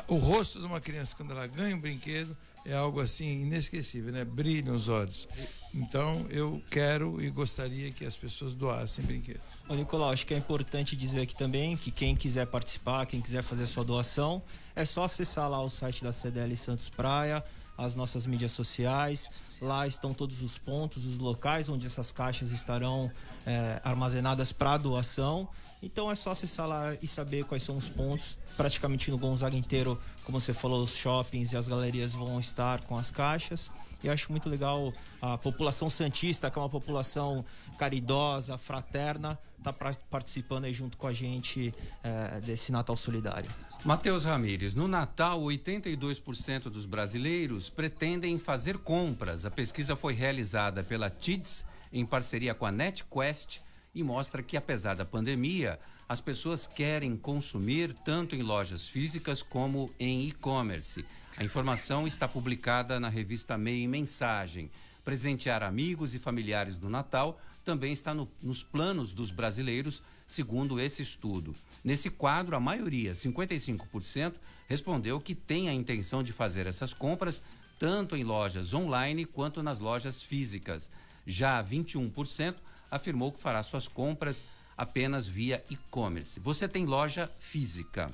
O 0.08 0.16
rosto 0.16 0.60
de 0.60 0.66
uma 0.66 0.82
criança, 0.82 1.16
quando 1.16 1.32
ela 1.32 1.48
ganha 1.48 1.76
um 1.76 1.80
brinquedo, 1.80 2.36
é 2.66 2.74
algo 2.74 3.00
assim 3.00 3.42
inesquecível, 3.44 4.12
né? 4.12 4.26
Brilha 4.26 4.72
nos 4.72 4.90
olhos. 4.90 5.28
Então 5.74 6.26
eu 6.30 6.62
quero 6.72 7.22
e 7.22 7.30
gostaria 7.30 7.92
que 7.92 8.06
as 8.06 8.18
pessoas 8.18 8.56
doassem 8.56 9.06
brinquedos. 9.06 9.42
Ô 9.70 9.76
Nicolau, 9.76 10.12
acho 10.12 10.26
que 10.26 10.34
é 10.34 10.38
importante 10.38 10.96
dizer 10.96 11.22
aqui 11.22 11.36
também 11.36 11.78
que 11.78 11.92
quem 11.92 12.16
quiser 12.16 12.48
participar, 12.48 13.06
quem 13.06 13.22
quiser 13.22 13.44
fazer 13.44 13.64
a 13.64 13.68
sua 13.68 13.84
doação, 13.84 14.42
é 14.76 14.84
só 14.84 15.04
acessar 15.04 15.50
lá 15.50 15.62
o 15.62 15.70
site 15.70 16.04
da 16.04 16.12
CDL 16.12 16.56
Santos 16.58 16.90
Praia, 16.90 17.44
as 17.78 17.96
nossas 17.96 18.26
mídias 18.26 18.52
sociais. 18.52 19.30
Lá 19.62 19.88
estão 19.88 20.14
todos 20.14 20.42
os 20.42 20.58
pontos, 20.58 21.06
os 21.06 21.18
locais 21.18 21.70
onde 21.70 21.86
essas 21.86 22.12
caixas 22.12 22.52
estarão 22.52 23.12
é, 23.46 23.80
armazenadas 23.84 24.52
para 24.52 24.78
doação. 24.78 25.48
Então 25.82 26.10
é 26.10 26.16
só 26.16 26.32
acessar 26.32 26.68
lá 26.68 26.96
e 27.02 27.08
saber 27.08 27.46
quais 27.46 27.64
são 27.64 27.78
os 27.78 27.88
pontos. 27.90 28.38
Praticamente 28.58 29.12
no 29.12 29.18
Gonzaga 29.18 29.56
inteiro, 29.56 30.00
como 30.24 30.40
você 30.40 30.54
falou, 30.54 30.84
os 30.84 30.96
shoppings 30.96 31.54
e 31.54 31.58
as 31.58 31.68
galerias 31.68 32.14
vão 32.14 32.40
estar 32.40 32.84
com 32.86 32.98
as 32.98 33.12
caixas. 33.12 33.72
E 34.04 34.10
acho 34.10 34.32
muito 34.32 34.50
legal 34.50 34.94
a 35.22 35.38
população 35.38 35.90
santista, 35.90 36.50
que 36.50 36.58
é 36.58 36.62
uma 36.62 36.70
população 36.70 37.44
caridosa, 37.78 38.58
fraterna, 38.58 39.38
tá 39.74 39.94
participando 40.10 40.66
aí 40.66 40.74
junto 40.74 40.98
com 40.98 41.08
a 41.08 41.14
gente 41.14 41.74
é, 42.04 42.40
desse 42.42 42.72
Natal 42.72 42.96
Solidário. 42.96 43.50
Matheus 43.84 44.26
Ramires, 44.26 44.74
no 44.74 44.88
Natal, 44.88 45.42
82% 45.42 46.64
dos 46.64 46.86
brasileiros 46.86 47.70
pretendem 47.70 48.38
fazer 48.38 48.78
compras. 48.78 49.46
A 49.46 49.52
pesquisa 49.52 49.96
foi 49.96 50.14
realizada 50.14 50.84
pela 50.84 51.10
TIDS 51.10 51.66
em 51.92 52.06
parceria 52.06 52.54
com 52.54 52.66
a 52.66 52.72
NetQuest 52.72 53.60
e 53.94 54.04
mostra 54.04 54.44
que, 54.44 54.58
apesar 54.58 54.96
da 54.96 55.06
pandemia, 55.06 55.80
as 56.08 56.22
pessoas 56.22 56.68
querem 56.68 57.16
consumir 57.18 57.96
tanto 58.06 58.36
em 58.36 58.44
lojas 58.44 58.88
físicas 58.88 59.42
como 59.42 59.92
em 60.00 60.28
e-commerce. 60.28 61.06
A 61.38 61.44
informação 61.44 62.06
está 62.06 62.28
publicada 62.28 63.00
na 63.00 63.10
revista 63.10 63.58
Meio 63.58 63.90
Mensagem. 63.90 64.70
Presentear 65.04 65.64
amigos 65.64 66.14
e 66.14 66.20
familiares 66.20 66.80
no 66.80 66.90
Natal 66.90 67.40
também 67.66 67.92
está 67.92 68.14
no, 68.14 68.32
nos 68.42 68.64
planos 68.64 69.12
dos 69.12 69.32
brasileiros, 69.32 70.02
segundo 70.26 70.80
esse 70.80 71.02
estudo. 71.02 71.54
Nesse 71.84 72.10
quadro, 72.10 72.56
a 72.56 72.60
maioria, 72.60 73.12
55%, 73.12 74.36
respondeu 74.70 75.20
que 75.20 75.36
tem 75.36 75.68
a 75.68 75.74
intenção 75.74 76.24
de 76.24 76.32
fazer 76.32 76.68
essas 76.68 76.94
compras 76.94 77.42
tanto 77.78 78.16
em 78.16 78.24
lojas 78.24 78.74
online 78.74 79.26
quanto 79.26 79.62
nas 79.62 79.80
lojas 79.80 80.22
físicas. 80.22 80.90
Já 81.26 81.62
21% 81.62 82.56
afirmou 82.90 83.32
que 83.32 83.42
fará 83.42 83.62
suas 83.64 83.88
compras 83.88 84.44
apenas 84.78 85.28
via 85.28 85.64
e-commerce. 85.70 86.40
Você 86.40 86.68
tem 86.68 86.86
loja 86.86 87.30
física 87.40 88.14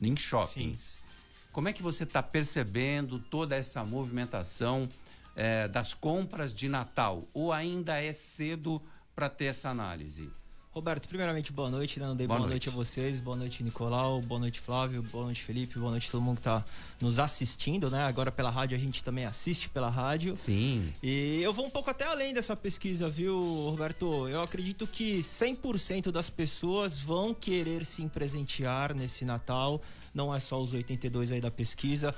em 0.00 0.16
shoppings. 0.16 0.80
Sim. 0.80 0.98
Como 1.52 1.68
é 1.68 1.72
que 1.72 1.82
você 1.82 2.04
está 2.04 2.22
percebendo 2.22 3.18
toda 3.18 3.56
essa 3.56 3.84
movimentação 3.84 4.88
eh, 5.40 5.66
das 5.68 5.94
compras 5.94 6.52
de 6.52 6.68
Natal? 6.68 7.26
Ou 7.32 7.50
ainda 7.50 7.98
é 7.98 8.12
cedo 8.12 8.80
para 9.14 9.30
ter 9.30 9.46
essa 9.46 9.70
análise? 9.70 10.30
Roberto, 10.70 11.08
primeiramente, 11.08 11.50
boa 11.50 11.70
noite, 11.70 11.98
né? 11.98 12.06
Não 12.06 12.14
dei 12.14 12.26
boa, 12.26 12.38
boa 12.38 12.48
noite. 12.48 12.66
noite. 12.66 12.76
a 12.76 12.84
vocês, 12.84 13.20
boa 13.20 13.36
noite, 13.36 13.64
Nicolau, 13.64 14.20
boa 14.20 14.38
noite, 14.38 14.60
Flávio, 14.60 15.02
boa 15.02 15.24
noite, 15.24 15.42
Felipe, 15.42 15.78
boa 15.78 15.90
noite 15.90 16.10
todo 16.10 16.20
mundo 16.20 16.36
que 16.36 16.40
está 16.42 16.62
nos 17.00 17.18
assistindo, 17.18 17.90
né? 17.90 18.04
Agora 18.04 18.30
pela 18.30 18.50
rádio, 18.50 18.76
a 18.76 18.80
gente 18.80 19.02
também 19.02 19.24
assiste 19.24 19.70
pela 19.70 19.88
rádio. 19.88 20.36
Sim. 20.36 20.92
E 21.02 21.40
eu 21.42 21.54
vou 21.54 21.64
um 21.64 21.70
pouco 21.70 21.88
até 21.88 22.04
além 22.04 22.34
dessa 22.34 22.54
pesquisa, 22.54 23.08
viu, 23.08 23.34
Roberto? 23.70 24.28
Eu 24.28 24.42
acredito 24.42 24.86
que 24.86 25.20
100% 25.20 26.12
das 26.12 26.28
pessoas 26.28 26.98
vão 26.98 27.32
querer 27.32 27.84
se 27.86 28.06
presentear 28.08 28.94
nesse 28.94 29.24
Natal, 29.24 29.80
não 30.14 30.34
é 30.34 30.38
só 30.38 30.62
os 30.62 30.74
82 30.74 31.32
aí 31.32 31.40
da 31.40 31.50
pesquisa. 31.50 32.14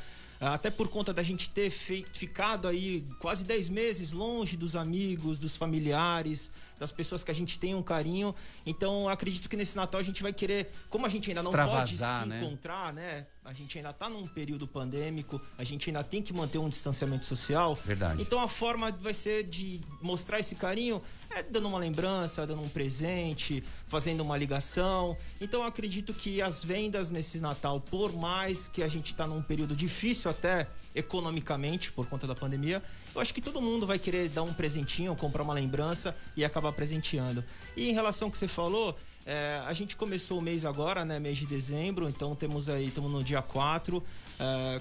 Até 0.49 0.71
por 0.71 0.89
conta 0.89 1.13
da 1.13 1.23
gente 1.23 1.49
ter 1.49 1.71
feito, 1.71 2.19
ficado 2.19 2.67
aí 2.67 3.07
quase 3.21 3.45
10 3.45 3.69
meses 3.69 4.11
longe 4.11 4.57
dos 4.57 4.75
amigos, 4.75 5.39
dos 5.39 5.57
familiares, 5.57 6.51
das 6.81 6.91
pessoas 6.91 7.23
que 7.23 7.31
a 7.31 7.35
gente 7.35 7.59
tem 7.59 7.75
um 7.75 7.83
carinho. 7.83 8.35
Então, 8.67 9.09
acredito 9.09 9.49
que 9.49 9.57
nesse 9.57 9.77
Natal 9.77 10.01
a 10.01 10.05
gente 10.05 10.21
vai 10.21 10.33
querer, 10.33 10.71
como 10.91 11.07
a 11.07 11.09
gente 11.09 11.31
ainda 11.31 11.43
não 11.43 11.53
pode 11.53 11.97
se 11.97 12.27
né? 12.27 12.43
encontrar, 12.43 12.93
né? 12.93 13.27
A 13.45 13.53
gente 13.53 13.77
ainda 13.77 13.93
tá 13.93 14.09
num 14.09 14.25
período 14.25 14.69
pandêmico, 14.69 15.41
a 15.59 15.65
gente 15.65 15.91
ainda 15.91 16.05
tem 16.05 16.23
que 16.23 16.33
manter 16.33 16.59
um 16.59 16.69
distanciamento 16.69 17.27
social. 17.27 17.75
Verdade. 17.75 18.23
Então 18.23 18.39
a 18.39 18.47
forma 18.47 18.93
vai 18.93 19.13
ser 19.13 19.43
de 19.43 19.81
mostrar 20.01 20.39
esse 20.39 20.55
carinho 20.55 21.03
é 21.29 21.43
dando 21.43 21.67
uma 21.67 21.79
lembrança, 21.79 22.47
dando 22.47 22.63
um 22.63 22.69
presente, 22.69 23.65
fazendo 23.89 24.21
uma 24.21 24.37
ligação. 24.37 25.17
Então 25.41 25.61
eu 25.61 25.67
acredito 25.67 26.15
que 26.15 26.41
as 26.41 26.63
vendas 26.63 27.11
nesse 27.11 27.41
Natal, 27.41 27.81
por 27.81 28.13
mais 28.13 28.69
que 28.69 28.81
a 28.81 28.89
gente 28.89 29.13
tá 29.13 29.27
num 29.27 29.43
período 29.43 29.75
difícil 29.75 30.31
até 30.31 30.69
economicamente 30.95 31.91
por 31.91 32.07
conta 32.07 32.29
da 32.29 32.37
pandemia, 32.37 32.81
eu 33.13 33.21
acho 33.21 33.35
que 33.35 33.41
todo 33.41 33.61
mundo 33.61 33.87
vai 33.87 33.99
querer 33.99 34.29
dar 34.29 34.45
um 34.45 34.55
presentinho, 34.55 35.17
comprar 35.17 35.43
uma 35.43 35.55
lembrança 35.55 36.15
e 36.37 36.45
acabar 36.45 36.73
presenteando. 36.73 37.45
E 37.77 37.91
em 37.91 37.93
relação 37.93 38.29
ao 38.29 38.33
que 38.33 38.39
você 38.39 38.47
falou, 38.47 38.97
é, 39.25 39.63
a 39.67 39.73
gente 39.73 39.97
começou 39.97 40.39
o 40.39 40.43
mês 40.43 40.65
agora, 40.65 41.05
né? 41.05 41.19
Mês 41.19 41.39
de 41.39 41.47
dezembro, 41.47 42.09
então 42.09 42.35
temos 42.35 42.69
aí, 42.69 42.87
estamos 42.87 43.11
no 43.11 43.23
dia 43.23 43.43
4. 43.43 44.03
é, 44.41 44.81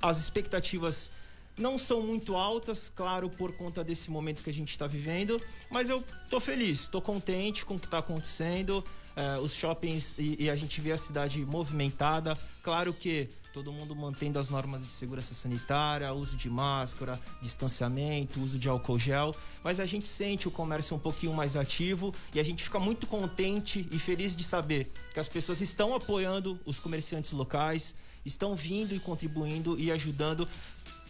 as 0.00 0.18
expectativas 0.18 1.10
não 1.58 1.78
são 1.78 2.02
muito 2.02 2.34
altas, 2.34 2.92
claro, 2.94 3.30
por 3.30 3.52
conta 3.52 3.82
desse 3.82 4.10
momento 4.10 4.42
que 4.42 4.50
a 4.50 4.52
gente 4.52 4.70
está 4.70 4.86
vivendo, 4.86 5.40
mas 5.70 5.88
eu 5.88 6.04
tô 6.28 6.38
feliz, 6.38 6.88
tô 6.88 7.00
contente 7.00 7.64
com 7.64 7.76
o 7.76 7.78
que 7.78 7.86
está 7.86 7.98
acontecendo. 7.98 8.84
é, 9.16 9.38
os 9.38 9.54
shoppings 9.54 10.14
e, 10.18 10.44
e 10.44 10.50
a 10.50 10.54
gente 10.54 10.78
vê 10.80 10.92
a 10.92 10.96
cidade 10.96 11.44
movimentada. 11.46 12.38
Claro 12.62 12.92
que 12.92 13.30
todo 13.50 13.72
mundo 13.72 13.96
mantendo 13.96 14.38
as 14.38 14.50
normas 14.50 14.84
de 14.84 14.90
segurança 14.90 15.32
sanitária, 15.32 16.12
uso 16.12 16.36
de 16.36 16.50
máscara, 16.50 17.18
distanciamento, 17.40 18.38
uso 18.38 18.58
de 18.58 18.68
álcool 18.68 18.98
gel, 18.98 19.34
mas 19.64 19.80
a 19.80 19.86
gente 19.86 20.06
sente 20.06 20.46
o 20.46 20.50
comércio 20.50 20.94
um 20.94 20.98
pouquinho 20.98 21.32
mais 21.32 21.56
ativo 21.56 22.12
e 22.34 22.38
a 22.38 22.42
gente 22.42 22.62
fica 22.62 22.78
muito 22.78 23.06
contente 23.06 23.88
e 23.90 23.98
feliz 23.98 24.36
de 24.36 24.44
saber 24.44 24.92
que 25.14 25.18
as 25.18 25.28
pessoas 25.30 25.62
estão 25.62 25.94
apoiando 25.94 26.60
os 26.66 26.78
comerciantes 26.78 27.32
locais, 27.32 27.96
estão 28.26 28.54
vindo 28.54 28.94
e 28.94 29.00
contribuindo 29.00 29.78
e 29.78 29.90
ajudando 29.90 30.46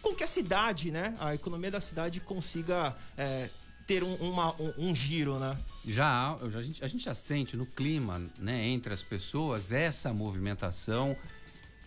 com 0.09 0.15
que 0.15 0.23
a 0.23 0.27
cidade, 0.27 0.91
né, 0.91 1.15
a 1.19 1.33
economia 1.35 1.71
da 1.71 1.79
cidade 1.79 2.19
consiga 2.19 2.95
é, 3.17 3.49
ter 3.85 4.03
um, 4.03 4.15
uma- 4.15 4.53
um- 4.61 4.89
um 4.89 4.95
giro, 4.95 5.37
né? 5.39 5.57
Já, 5.85 6.33
a, 6.35 6.61
gente, 6.61 6.83
a 6.83 6.87
gente 6.87 7.03
já 7.05 7.13
sente 7.15 7.55
no 7.55 7.65
clima, 7.65 8.21
né, 8.39 8.65
entre 8.67 8.93
as 8.93 9.01
pessoas, 9.01 9.71
essa 9.71 10.13
movimentação, 10.13 11.15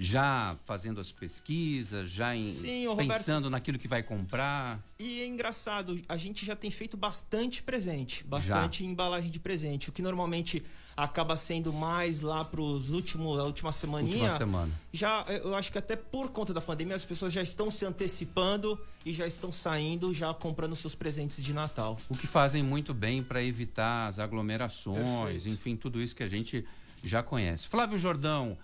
já 0.03 0.57
fazendo 0.65 0.99
as 0.99 1.13
pesquisas, 1.13 2.11
já 2.11 2.35
em- 2.35 2.43
Sim, 2.43 2.87
Roberto. 2.87 3.11
pensando 3.19 3.51
naquilo 3.51 3.79
que 3.79 3.87
vai 3.87 4.03
comprar. 4.03 4.81
E 4.99 5.21
é 5.21 5.27
engraçado, 5.27 6.01
a 6.09 6.17
gente 6.17 6.47
já 6.47 6.57
tem 6.57 6.71
feito 6.71 6.97
bastante 6.97 7.63
presente, 7.63 8.25
bastante 8.25 8.83
embalagem 8.83 9.31
de 9.31 9.39
presente, 9.39 9.91
o 9.91 9.93
que 9.93 10.01
normalmente 10.01 10.65
acaba 10.97 11.37
sendo 11.37 11.71
mais 11.71 12.21
lá 12.21 12.43
pros 12.45 12.93
últimos, 12.93 13.39
a 13.39 13.45
última 13.45 13.73
semaninha. 13.73 14.15
Última 14.23 14.39
semana. 14.39 14.73
Já, 14.91 15.23
eu 15.45 15.55
acho 15.55 15.71
que 15.71 15.77
até 15.77 15.97
por 15.97 16.31
conta 16.31 16.55
da 16.55 16.63
pandemia 16.63 16.95
as 16.97 17.05
pessoas 17.05 17.31
já 17.31 17.43
estão 17.43 17.71
se 17.71 17.85
antecipando 17.85 18.81
e 19.05 19.13
já 19.13 19.27
estão 19.27 19.53
saindo, 19.53 20.15
já 20.15 20.33
comprando 20.33 20.75
seus 20.75 20.95
presentes 20.95 21.43
de 21.43 21.53
Natal. 21.53 21.99
O 22.09 22.17
que 22.17 22.27
fazem 22.27 22.63
muito 22.63 22.95
bem 22.95 23.23
para 23.23 23.43
evitar 23.43 24.07
as 24.09 24.19
aglomerações, 24.19 25.45
enfim, 25.45 25.77
tudo 25.77 26.01
isso 26.01 26.17
que 26.17 26.23
a 26.23 26.29
gente 26.29 26.65
já 27.05 27.23
conhece. 27.23 27.67
Flávio 27.67 27.99
Jordão, 27.99 28.57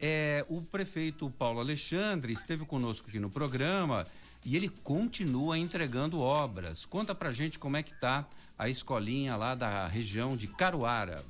é, 0.00 0.44
o 0.48 0.62
prefeito 0.62 1.28
Paulo 1.30 1.60
Alexandre 1.60 2.32
esteve 2.32 2.64
conosco 2.64 3.08
aqui 3.08 3.20
no 3.20 3.28
programa 3.28 4.06
e 4.44 4.56
ele 4.56 4.68
continua 4.68 5.58
entregando 5.58 6.18
obras. 6.18 6.86
Conta 6.86 7.14
pra 7.14 7.30
gente 7.30 7.58
como 7.58 7.76
é 7.76 7.82
que 7.82 7.94
tá 8.00 8.26
a 8.58 8.68
escolinha 8.68 9.36
lá 9.36 9.54
da 9.54 9.86
região 9.86 10.36
de 10.36 10.46
Caruara. 10.46 11.22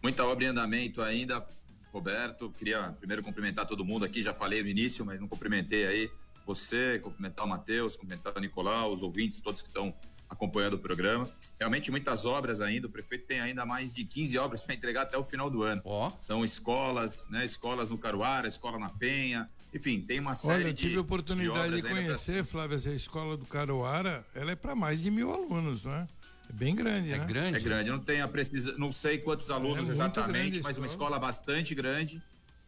Muita 0.00 0.24
obra 0.24 0.44
em 0.44 0.48
andamento 0.48 1.02
ainda, 1.02 1.44
Roberto. 1.92 2.50
Queria 2.50 2.94
primeiro 2.98 3.22
cumprimentar 3.22 3.66
todo 3.66 3.84
mundo 3.84 4.04
aqui, 4.04 4.22
já 4.22 4.32
falei 4.32 4.62
no 4.62 4.68
início, 4.68 5.04
mas 5.04 5.20
não 5.20 5.26
cumprimentei 5.26 5.86
aí 5.86 6.10
você, 6.46 7.00
cumprimentar 7.00 7.44
o 7.44 7.48
Matheus, 7.48 7.96
cumprimentar 7.96 8.36
o 8.36 8.40
Nicolau, 8.40 8.92
os 8.92 9.02
ouvintes, 9.02 9.40
todos 9.40 9.62
que 9.62 9.68
estão 9.68 9.94
acompanhando 10.34 10.74
o 10.74 10.78
programa. 10.78 11.28
Realmente 11.58 11.90
muitas 11.90 12.26
obras 12.26 12.60
ainda, 12.60 12.86
o 12.86 12.90
prefeito 12.90 13.26
tem 13.26 13.40
ainda 13.40 13.64
mais 13.64 13.92
de 13.92 14.04
15 14.04 14.36
obras 14.38 14.60
para 14.60 14.74
entregar 14.74 15.02
até 15.02 15.16
o 15.16 15.24
final 15.24 15.48
do 15.48 15.62
ano. 15.62 15.82
São 16.20 16.44
escolas, 16.44 17.28
né? 17.30 17.44
Escolas 17.44 17.88
no 17.88 17.96
Caruara, 17.96 18.46
escola 18.46 18.78
na 18.78 18.90
Penha, 18.90 19.48
enfim, 19.72 20.00
tem 20.00 20.20
uma 20.20 20.34
série 20.34 20.54
Olha, 20.62 20.68
eu 20.68 20.72
de 20.72 20.82
tive 20.82 20.96
a 20.96 21.00
oportunidade 21.00 21.58
obras 21.58 21.80
de 21.80 21.86
ainda 21.86 21.88
pra 21.88 21.96
conhecer, 21.96 22.44
Flávia, 22.44 22.76
essa 22.76 22.90
escola 22.90 23.36
do 23.36 23.44
Caruara, 23.46 24.24
ela 24.34 24.52
é 24.52 24.56
para 24.56 24.74
mais 24.74 25.02
de 25.02 25.10
mil 25.10 25.32
alunos, 25.32 25.84
não 25.84 25.92
é? 25.92 26.06
É 26.48 26.52
bem 26.52 26.76
grande, 26.76 27.08
né? 27.08 27.16
É 27.16 27.60
grande, 27.60 27.88
eu 27.88 27.96
não 27.96 28.04
tenho 28.04 28.24
a 28.24 28.28
precisa, 28.28 28.76
não 28.78 28.92
sei 28.92 29.18
quantos 29.18 29.50
alunos 29.50 29.78
muito 29.78 29.90
exatamente, 29.90 30.32
grande 30.32 30.60
a 30.60 30.62
mas 30.62 30.78
uma 30.78 30.86
escola. 30.86 31.16
escola 31.16 31.18
bastante 31.18 31.74
grande, 31.74 32.22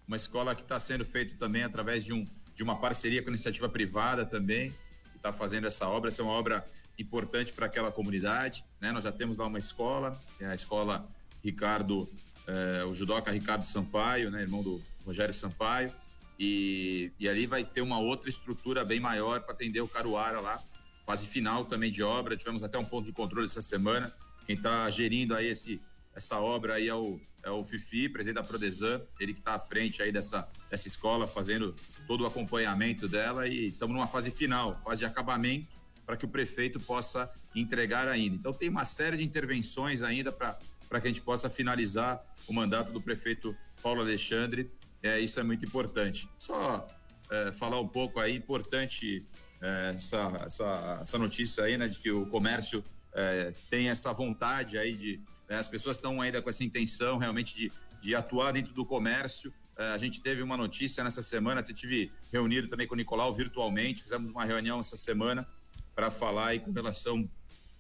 uma 0.09 0.16
escola 0.16 0.55
que 0.55 0.62
está 0.62 0.81
sendo 0.81 1.05
feita 1.05 1.37
também 1.38 1.62
através 1.62 2.05
de, 2.05 2.12
um, 2.12 2.24
de 2.55 2.62
uma 2.62 2.81
parceria 2.81 3.22
com 3.22 3.29
a 3.29 3.33
iniciativa 3.33 3.68
privada 3.68 4.24
também, 4.24 4.70
que 5.12 5.16
está 5.16 5.33
fazendo 5.33 5.66
essa 5.66 5.87
obra, 5.88 6.09
essa 6.09 6.22
é 6.22 6.24
uma 6.24 6.35
obra 6.35 6.64
importante 6.98 7.52
para 7.52 7.66
aquela 7.66 7.92
comunidade, 7.92 8.64
né? 8.80 8.92
Nós 8.92 9.04
já 9.04 9.12
temos 9.12 9.37
lá 9.37 9.46
uma 9.46 9.59
escola, 9.59 10.18
é 10.40 10.46
a 10.46 10.54
escola 10.54 11.09
Ricardo, 11.42 12.09
eh, 12.46 12.85
o 12.85 12.94
judoca 12.94 13.30
Ricardo 13.30 13.64
Sampaio, 13.64 14.30
né? 14.30 14.42
Irmão 14.42 14.62
do 14.62 14.82
Rogério 15.04 15.35
Sampaio, 15.35 15.92
e, 16.38 17.12
e 17.18 17.28
ali 17.28 17.46
vai 17.46 17.64
ter 17.64 17.80
uma 17.80 17.98
outra 17.98 18.28
estrutura 18.28 18.85
bem 18.85 19.00
maior 19.00 19.40
para 19.40 19.54
atender 19.54 19.80
o 19.80 19.88
Caruara 19.88 20.40
lá, 20.40 20.62
fase 21.04 21.26
final 21.26 21.64
também 21.64 21.90
de 21.90 22.02
obra. 22.02 22.37
Tivemos 22.37 22.64
até 22.64 22.78
um 22.78 22.85
ponto 22.85 23.06
de 23.06 23.12
controle 23.12 23.46
essa 23.46 23.62
semana. 23.62 24.12
Quem 24.46 24.56
está 24.56 24.88
gerindo 24.90 25.35
aí 25.35 25.46
esse, 25.46 25.80
essa 26.14 26.38
obra 26.38 26.74
aí 26.74 26.88
é 26.88 26.94
o, 26.94 27.20
é 27.42 27.50
o 27.50 27.64
Fifi, 27.64 28.09
presidente 28.09 28.37
da 28.37 28.42
Prodesan, 28.42 29.00
ele 29.20 29.32
que 29.32 29.38
está 29.38 29.54
à 29.54 29.59
frente 29.59 30.02
aí 30.02 30.11
dessa, 30.11 30.48
dessa 30.70 30.88
escola, 30.88 31.26
fazendo 31.26 31.74
todo 32.06 32.24
o 32.24 32.26
acompanhamento 32.26 33.09
dela 33.09 33.46
e 33.46 33.68
estamos 33.68 33.94
numa 33.94 34.06
fase 34.06 34.30
final, 34.30 34.80
fase 34.82 35.00
de 35.00 35.04
acabamento, 35.04 35.75
para 36.06 36.16
que 36.16 36.24
o 36.24 36.28
prefeito 36.28 36.78
possa 36.78 37.30
entregar 37.54 38.06
ainda. 38.06 38.36
Então 38.36 38.52
tem 38.52 38.68
uma 38.68 38.84
série 38.84 39.16
de 39.16 39.24
intervenções 39.24 40.02
ainda 40.02 40.30
para 40.30 40.56
que 41.00 41.06
a 41.06 41.08
gente 41.08 41.20
possa 41.20 41.50
finalizar 41.50 42.24
o 42.46 42.52
mandato 42.52 42.92
do 42.92 43.02
prefeito 43.02 43.54
Paulo 43.82 44.00
Alexandre. 44.00 44.70
É, 45.02 45.18
isso 45.18 45.40
é 45.40 45.42
muito 45.42 45.64
importante. 45.64 46.28
Só 46.38 46.86
é, 47.30 47.50
falar 47.52 47.80
um 47.80 47.88
pouco 47.88 48.20
aí, 48.20 48.36
importante 48.36 49.26
é, 49.60 49.92
essa, 49.96 50.42
essa, 50.44 50.98
essa 51.02 51.18
notícia 51.18 51.64
aí, 51.64 51.76
né, 51.76 51.88
de 51.88 51.98
que 51.98 52.10
o 52.10 52.26
comércio 52.26 52.84
é, 53.12 53.52
tem 53.68 53.88
essa 53.88 54.12
vontade 54.12 54.78
aí 54.78 54.96
de. 54.96 55.20
né, 55.48 55.56
as 55.56 55.68
pessoas 55.68 55.96
estão 55.96 56.20
ainda 56.20 56.40
com 56.40 56.48
essa 56.48 56.62
intenção 56.62 57.18
realmente 57.18 57.56
de, 57.56 57.72
de 58.00 58.14
atuar 58.14 58.52
dentro 58.52 58.72
do 58.72 58.86
comércio. 58.86 59.52
É, 59.76 59.92
a 59.92 59.98
gente 59.98 60.20
teve 60.20 60.42
uma 60.42 60.56
notícia 60.56 61.02
nessa 61.02 61.22
semana, 61.22 61.64
eu 61.66 61.74
tive 61.74 62.12
reunido 62.32 62.68
também 62.68 62.86
com 62.86 62.94
o 62.94 62.96
Nicolau 62.96 63.34
virtualmente, 63.34 64.02
fizemos 64.02 64.30
uma 64.30 64.44
reunião 64.44 64.80
essa 64.80 64.96
semana 64.96 65.46
para 65.96 66.11
falar 66.11 66.48
aí 66.48 66.61
com 66.61 66.70
relação 66.70 67.28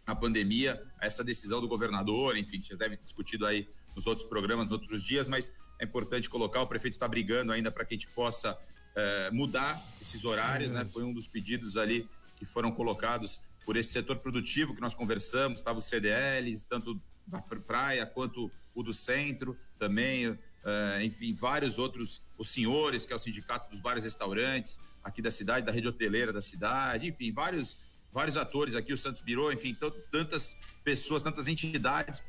à 0.06 0.14
pandemia, 0.16 0.82
a 0.98 1.04
essa 1.06 1.22
decisão 1.22 1.60
do 1.60 1.68
governador, 1.68 2.36
enfim, 2.36 2.60
vocês 2.60 2.78
devem 2.78 2.96
ter 2.96 3.04
discutido 3.04 3.44
aí 3.46 3.68
nos 3.94 4.06
outros 4.06 4.26
programas, 4.26 4.64
nos 4.64 4.72
outros 4.72 5.04
dias, 5.04 5.28
mas 5.28 5.52
é 5.78 5.84
importante 5.84 6.28
colocar, 6.30 6.62
o 6.62 6.66
prefeito 6.66 6.94
está 6.94 7.06
brigando 7.06 7.52
ainda 7.52 7.70
para 7.70 7.84
que 7.84 7.94
a 7.94 7.96
gente 7.98 8.08
possa 8.14 8.58
eh, 8.94 9.30
mudar 9.30 9.84
esses 10.00 10.24
horários, 10.24 10.72
né? 10.72 10.86
Foi 10.86 11.02
um 11.04 11.12
dos 11.12 11.28
pedidos 11.28 11.76
ali 11.76 12.08
que 12.36 12.46
foram 12.46 12.72
colocados 12.72 13.42
por 13.66 13.76
esse 13.76 13.92
setor 13.92 14.16
produtivo 14.16 14.74
que 14.74 14.80
nós 14.80 14.94
conversamos, 14.94 15.58
estava 15.58 15.78
os 15.78 15.84
CDLs, 15.86 16.64
tanto 16.68 16.98
da 17.26 17.40
pr- 17.42 17.58
praia 17.60 18.06
quanto 18.06 18.50
o 18.74 18.82
do 18.82 18.94
centro 18.94 19.58
também, 19.78 20.38
eh, 20.64 21.00
enfim, 21.04 21.34
vários 21.34 21.78
outros, 21.78 22.22
os 22.38 22.48
senhores, 22.48 23.04
que 23.04 23.12
é 23.12 23.16
o 23.16 23.18
sindicato 23.18 23.68
dos 23.68 23.80
bares 23.80 24.04
e 24.04 24.06
restaurantes 24.06 24.80
aqui 25.04 25.20
da 25.20 25.30
cidade, 25.30 25.66
da 25.66 25.72
rede 25.72 25.86
hoteleira 25.88 26.32
da 26.32 26.40
cidade, 26.40 27.08
enfim, 27.08 27.30
vários 27.32 27.76
vários 28.16 28.38
atores 28.38 28.74
aqui, 28.74 28.94
o 28.94 28.96
Santos 28.96 29.20
Birô, 29.20 29.52
enfim, 29.52 29.74
tan- 29.74 29.92
tantas 30.10 30.56
pessoas, 30.82 31.20
tantas 31.22 31.46
entidades 31.48 32.22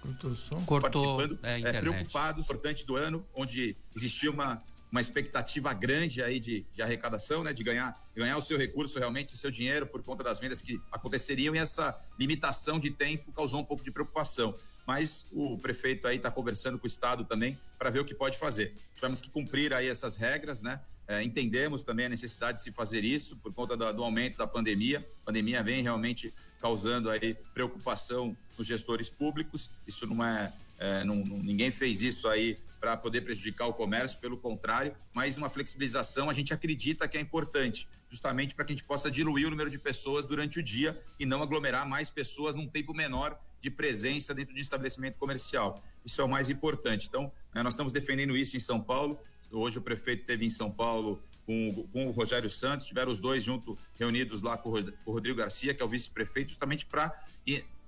Cortou 0.00 0.32
o 0.32 0.34
som? 0.34 0.58
participando, 0.80 1.38
é, 1.44 1.54
a 1.54 1.58
é, 1.60 1.80
preocupados, 1.80 2.44
importante 2.46 2.84
do 2.84 2.96
ano, 2.96 3.24
onde 3.32 3.76
existia 3.94 4.28
uma, 4.32 4.60
uma 4.90 5.00
expectativa 5.00 5.72
grande 5.72 6.20
aí 6.20 6.40
de, 6.40 6.66
de 6.74 6.82
arrecadação, 6.82 7.44
né, 7.44 7.52
de 7.52 7.62
ganhar, 7.62 7.96
ganhar 8.16 8.36
o 8.36 8.40
seu 8.40 8.58
recurso 8.58 8.98
realmente, 8.98 9.32
o 9.32 9.36
seu 9.36 9.48
dinheiro 9.48 9.86
por 9.86 10.02
conta 10.02 10.24
das 10.24 10.40
vendas 10.40 10.60
que 10.60 10.80
aconteceriam 10.90 11.54
e 11.54 11.58
essa 11.58 11.96
limitação 12.18 12.80
de 12.80 12.90
tempo 12.90 13.30
causou 13.30 13.60
um 13.60 13.64
pouco 13.64 13.84
de 13.84 13.92
preocupação. 13.92 14.56
Mas 14.84 15.28
o 15.30 15.56
prefeito 15.56 16.08
aí 16.08 16.16
está 16.16 16.32
conversando 16.32 16.80
com 16.80 16.84
o 16.84 16.88
estado 16.88 17.24
também 17.24 17.56
para 17.78 17.88
ver 17.88 18.00
o 18.00 18.04
que 18.04 18.12
pode 18.12 18.36
fazer. 18.36 18.74
Tivemos 18.96 19.20
que 19.20 19.30
cumprir 19.30 19.72
aí 19.72 19.86
essas 19.86 20.16
regras, 20.16 20.64
né? 20.64 20.80
É, 21.08 21.22
entendemos 21.22 21.82
também 21.82 22.06
a 22.06 22.08
necessidade 22.08 22.58
de 22.58 22.64
se 22.64 22.70
fazer 22.70 23.04
isso 23.04 23.36
por 23.36 23.52
conta 23.52 23.76
da- 23.76 23.92
do 23.92 24.02
aumento 24.02 24.38
da 24.38 24.46
pandemia. 24.46 25.06
A 25.22 25.26
pandemia 25.26 25.62
vem 25.62 25.82
realmente 25.82 26.32
causando 26.60 27.10
aí 27.10 27.34
preocupação 27.52 28.36
nos 28.56 28.66
gestores 28.66 29.10
públicos. 29.10 29.70
Isso 29.86 30.06
não 30.06 30.24
é, 30.24 30.52
é, 30.78 31.04
não, 31.04 31.16
não, 31.16 31.38
ninguém 31.38 31.70
fez 31.70 32.02
isso 32.02 32.28
aí 32.28 32.56
para 32.80 32.96
poder 32.96 33.20
prejudicar 33.20 33.66
o 33.66 33.72
comércio, 33.74 34.18
pelo 34.18 34.36
contrário, 34.36 34.94
mas 35.12 35.38
uma 35.38 35.48
flexibilização 35.48 36.28
a 36.28 36.32
gente 36.32 36.52
acredita 36.52 37.06
que 37.06 37.16
é 37.16 37.20
importante, 37.20 37.88
justamente 38.10 38.54
para 38.54 38.64
que 38.64 38.72
a 38.72 38.74
gente 38.76 38.84
possa 38.84 39.08
diluir 39.10 39.46
o 39.46 39.50
número 39.50 39.70
de 39.70 39.78
pessoas 39.78 40.24
durante 40.24 40.58
o 40.58 40.62
dia 40.62 41.00
e 41.18 41.24
não 41.24 41.42
aglomerar 41.42 41.88
mais 41.88 42.10
pessoas 42.10 42.54
num 42.56 42.66
tempo 42.66 42.92
menor 42.92 43.38
de 43.60 43.70
presença 43.70 44.34
dentro 44.34 44.52
de 44.52 44.58
um 44.58 44.62
estabelecimento 44.62 45.16
comercial. 45.16 45.80
Isso 46.04 46.20
é 46.20 46.24
o 46.24 46.28
mais 46.28 46.50
importante. 46.50 47.06
Então, 47.08 47.30
né, 47.54 47.62
nós 47.62 47.72
estamos 47.72 47.92
defendendo 47.92 48.36
isso 48.36 48.56
em 48.56 48.60
São 48.60 48.80
Paulo. 48.80 49.16
Hoje 49.52 49.78
o 49.78 49.82
prefeito 49.82 50.24
teve 50.24 50.46
em 50.46 50.50
São 50.50 50.70
Paulo 50.70 51.22
com, 51.44 51.86
com 51.92 52.06
o 52.06 52.10
Rogério 52.10 52.48
Santos, 52.48 52.86
tiveram 52.86 53.12
os 53.12 53.20
dois 53.20 53.42
junto 53.42 53.76
reunidos 53.98 54.40
lá 54.40 54.56
com 54.56 54.70
o 55.04 55.12
Rodrigo 55.12 55.38
Garcia, 55.38 55.74
que 55.74 55.82
é 55.82 55.84
o 55.84 55.88
vice-prefeito, 55.88 56.50
justamente 56.50 56.86
para 56.86 57.12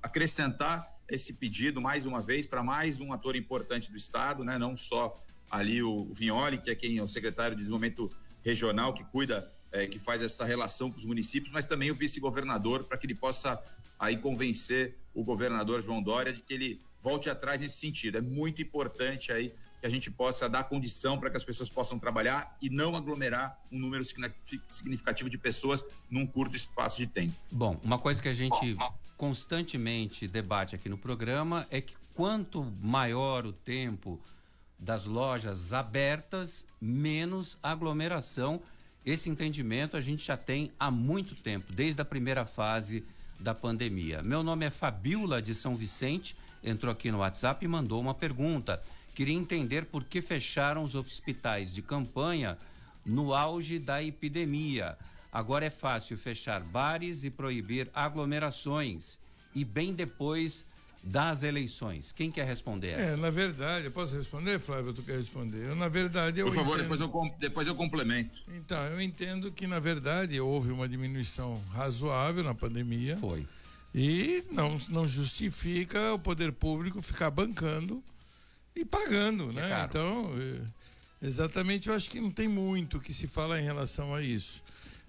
acrescentar 0.02 0.90
esse 1.08 1.34
pedido 1.34 1.80
mais 1.80 2.04
uma 2.04 2.20
vez 2.20 2.46
para 2.46 2.62
mais 2.62 3.00
um 3.00 3.12
ator 3.12 3.36
importante 3.36 3.90
do 3.90 3.96
estado, 3.96 4.44
né? 4.44 4.58
Não 4.58 4.76
só 4.76 5.18
ali 5.50 5.82
o 5.82 6.12
Vignoli, 6.12 6.58
que 6.58 6.70
é 6.70 6.74
quem 6.74 6.98
é 6.98 7.02
o 7.02 7.08
secretário 7.08 7.56
de 7.56 7.62
desenvolvimento 7.62 8.10
regional 8.42 8.92
que 8.92 9.04
cuida, 9.04 9.50
é, 9.72 9.86
que 9.86 9.98
faz 9.98 10.22
essa 10.22 10.44
relação 10.44 10.90
com 10.90 10.98
os 10.98 11.04
municípios, 11.04 11.52
mas 11.52 11.66
também 11.66 11.90
o 11.90 11.94
vice-governador 11.94 12.84
para 12.84 12.98
que 12.98 13.06
ele 13.06 13.14
possa 13.14 13.60
aí 13.98 14.16
convencer 14.18 14.98
o 15.14 15.24
governador 15.24 15.80
João 15.80 16.02
Dória 16.02 16.32
de 16.32 16.42
que 16.42 16.52
ele 16.52 16.80
volte 17.00 17.30
atrás 17.30 17.60
nesse 17.60 17.78
sentido. 17.78 18.18
É 18.18 18.20
muito 18.20 18.60
importante 18.62 19.32
aí 19.32 19.54
que 19.84 19.86
a 19.86 19.90
gente 19.90 20.10
possa 20.10 20.48
dar 20.48 20.64
condição 20.64 21.20
para 21.20 21.28
que 21.28 21.36
as 21.36 21.44
pessoas 21.44 21.68
possam 21.68 21.98
trabalhar 21.98 22.56
e 22.58 22.70
não 22.70 22.96
aglomerar 22.96 23.60
um 23.70 23.78
número 23.78 24.02
significativo 24.02 25.28
de 25.28 25.36
pessoas 25.36 25.84
num 26.08 26.26
curto 26.26 26.56
espaço 26.56 26.96
de 26.96 27.06
tempo. 27.06 27.34
Bom, 27.52 27.78
uma 27.84 27.98
coisa 27.98 28.22
que 28.22 28.28
a 28.30 28.32
gente 28.32 28.78
constantemente 29.18 30.26
debate 30.26 30.74
aqui 30.74 30.88
no 30.88 30.96
programa 30.96 31.66
é 31.70 31.82
que 31.82 31.94
quanto 32.14 32.64
maior 32.80 33.44
o 33.44 33.52
tempo 33.52 34.18
das 34.78 35.04
lojas 35.04 35.74
abertas, 35.74 36.66
menos 36.80 37.58
aglomeração. 37.62 38.62
Esse 39.04 39.28
entendimento 39.28 39.98
a 39.98 40.00
gente 40.00 40.24
já 40.24 40.36
tem 40.36 40.72
há 40.80 40.90
muito 40.90 41.34
tempo, 41.34 41.70
desde 41.74 42.00
a 42.00 42.06
primeira 42.06 42.46
fase 42.46 43.04
da 43.38 43.54
pandemia. 43.54 44.22
Meu 44.22 44.42
nome 44.42 44.64
é 44.64 44.70
Fabiola 44.70 45.42
de 45.42 45.54
São 45.54 45.76
Vicente, 45.76 46.34
entrou 46.62 46.90
aqui 46.90 47.12
no 47.12 47.18
WhatsApp 47.18 47.62
e 47.62 47.68
mandou 47.68 48.00
uma 48.00 48.14
pergunta. 48.14 48.82
Queria 49.14 49.34
entender 49.34 49.84
por 49.86 50.04
que 50.04 50.20
fecharam 50.20 50.82
os 50.82 50.94
hospitais 50.94 51.72
de 51.72 51.80
campanha 51.80 52.58
no 53.04 53.32
auge 53.32 53.78
da 53.78 54.02
epidemia. 54.02 54.98
Agora 55.32 55.64
é 55.64 55.70
fácil 55.70 56.16
fechar 56.18 56.60
bares 56.62 57.24
e 57.24 57.30
proibir 57.30 57.90
aglomerações. 57.94 59.18
E 59.54 59.64
bem 59.64 59.94
depois 59.94 60.66
das 61.02 61.42
eleições. 61.42 62.12
Quem 62.12 62.30
quer 62.30 62.46
responder 62.46 62.88
essa? 62.88 63.12
É, 63.12 63.16
na 63.16 63.30
verdade, 63.30 63.84
eu 63.84 63.90
posso 63.90 64.16
responder, 64.16 64.58
Flávio? 64.58 64.92
Tu 64.94 65.02
quer 65.02 65.18
responder? 65.18 65.66
Eu, 65.66 65.76
na 65.76 65.88
verdade, 65.88 66.40
eu 66.40 66.46
Por 66.46 66.54
favor, 66.54 66.80
entendo... 66.80 66.82
depois, 66.82 67.00
eu, 67.00 67.34
depois 67.38 67.68
eu 67.68 67.74
complemento. 67.74 68.42
Então, 68.48 68.82
eu 68.86 69.00
entendo 69.00 69.52
que, 69.52 69.66
na 69.66 69.78
verdade, 69.78 70.40
houve 70.40 70.72
uma 70.72 70.88
diminuição 70.88 71.60
razoável 71.72 72.42
na 72.42 72.54
pandemia. 72.54 73.16
Foi. 73.18 73.46
E 73.94 74.44
não, 74.50 74.80
não 74.88 75.06
justifica 75.06 76.14
o 76.14 76.18
poder 76.18 76.52
público 76.52 77.00
ficar 77.02 77.30
bancando 77.30 78.02
e 78.74 78.84
pagando, 78.84 79.52
né? 79.52 79.68
caro. 79.68 79.88
Então, 79.88 80.32
é, 81.22 81.26
exatamente, 81.26 81.88
eu 81.88 81.94
acho 81.94 82.10
que 82.10 82.20
não 82.20 82.30
tem 82.30 82.48
muito 82.48 83.00
que 83.00 83.14
se 83.14 83.26
fala 83.26 83.60
em 83.60 83.64
relação 83.64 84.14
a 84.14 84.22
isso. 84.22 84.62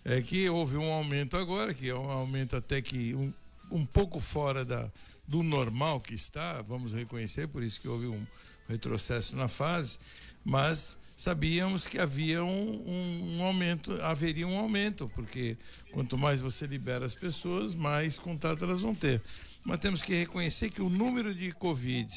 É 0.03 0.21
que 0.21 0.47
houve 0.49 0.77
um 0.77 0.91
aumento 0.91 1.35
agora, 1.35 1.73
que 1.73 1.89
é 1.89 1.95
um 1.95 2.11
aumento 2.11 2.55
até 2.55 2.81
que 2.81 3.15
um, 3.15 3.33
um 3.71 3.85
pouco 3.85 4.19
fora 4.19 4.63
da, 4.63 4.89
do 5.27 5.41
normal 5.41 5.99
que 5.99 6.13
está, 6.13 6.61
vamos 6.61 6.93
reconhecer, 6.93 7.47
por 7.47 7.63
isso 7.63 7.81
que 7.81 7.87
houve 7.87 8.07
um 8.07 8.25
retrocesso 8.69 9.35
na 9.35 9.47
fase, 9.47 9.97
mas 10.43 10.97
sabíamos 11.15 11.87
que 11.87 11.97
havia 11.97 12.43
um, 12.43 12.83
um, 12.87 13.37
um 13.37 13.43
aumento, 13.43 13.93
haveria 14.01 14.47
um 14.47 14.57
aumento, 14.57 15.09
porque 15.15 15.57
quanto 15.91 16.17
mais 16.17 16.41
você 16.41 16.67
libera 16.67 17.05
as 17.05 17.15
pessoas, 17.15 17.73
mais 17.73 18.19
contato 18.19 18.63
elas 18.63 18.81
vão 18.81 18.93
ter. 18.93 19.21
Mas 19.63 19.79
temos 19.79 20.01
que 20.01 20.13
reconhecer 20.13 20.69
que 20.69 20.81
o 20.81 20.89
número 20.89 21.33
de 21.33 21.51
Covid, 21.53 22.13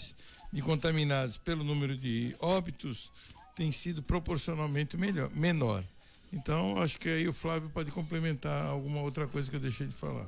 de 0.53 0.63
contaminados 0.63 1.37
pelo 1.37 1.63
número 1.63 1.97
de 1.97 2.35
óbitos, 2.41 3.13
tem 3.55 3.71
sido 3.73 4.03
proporcionalmente 4.03 4.97
melhor, 4.97 5.31
menor. 5.31 5.85
Então, 6.33 6.81
acho 6.81 6.99
que 6.99 7.09
aí 7.09 7.29
o 7.29 7.33
Flávio 7.33 7.71
pode 7.71 7.91
complementar 7.91 8.67
alguma 8.67 9.01
outra 9.01 9.27
coisa 9.27 9.51
que 9.51 9.57
eu 9.57 9.61
deixei 9.61 9.87
de 9.87 9.95
falar. 9.95 10.27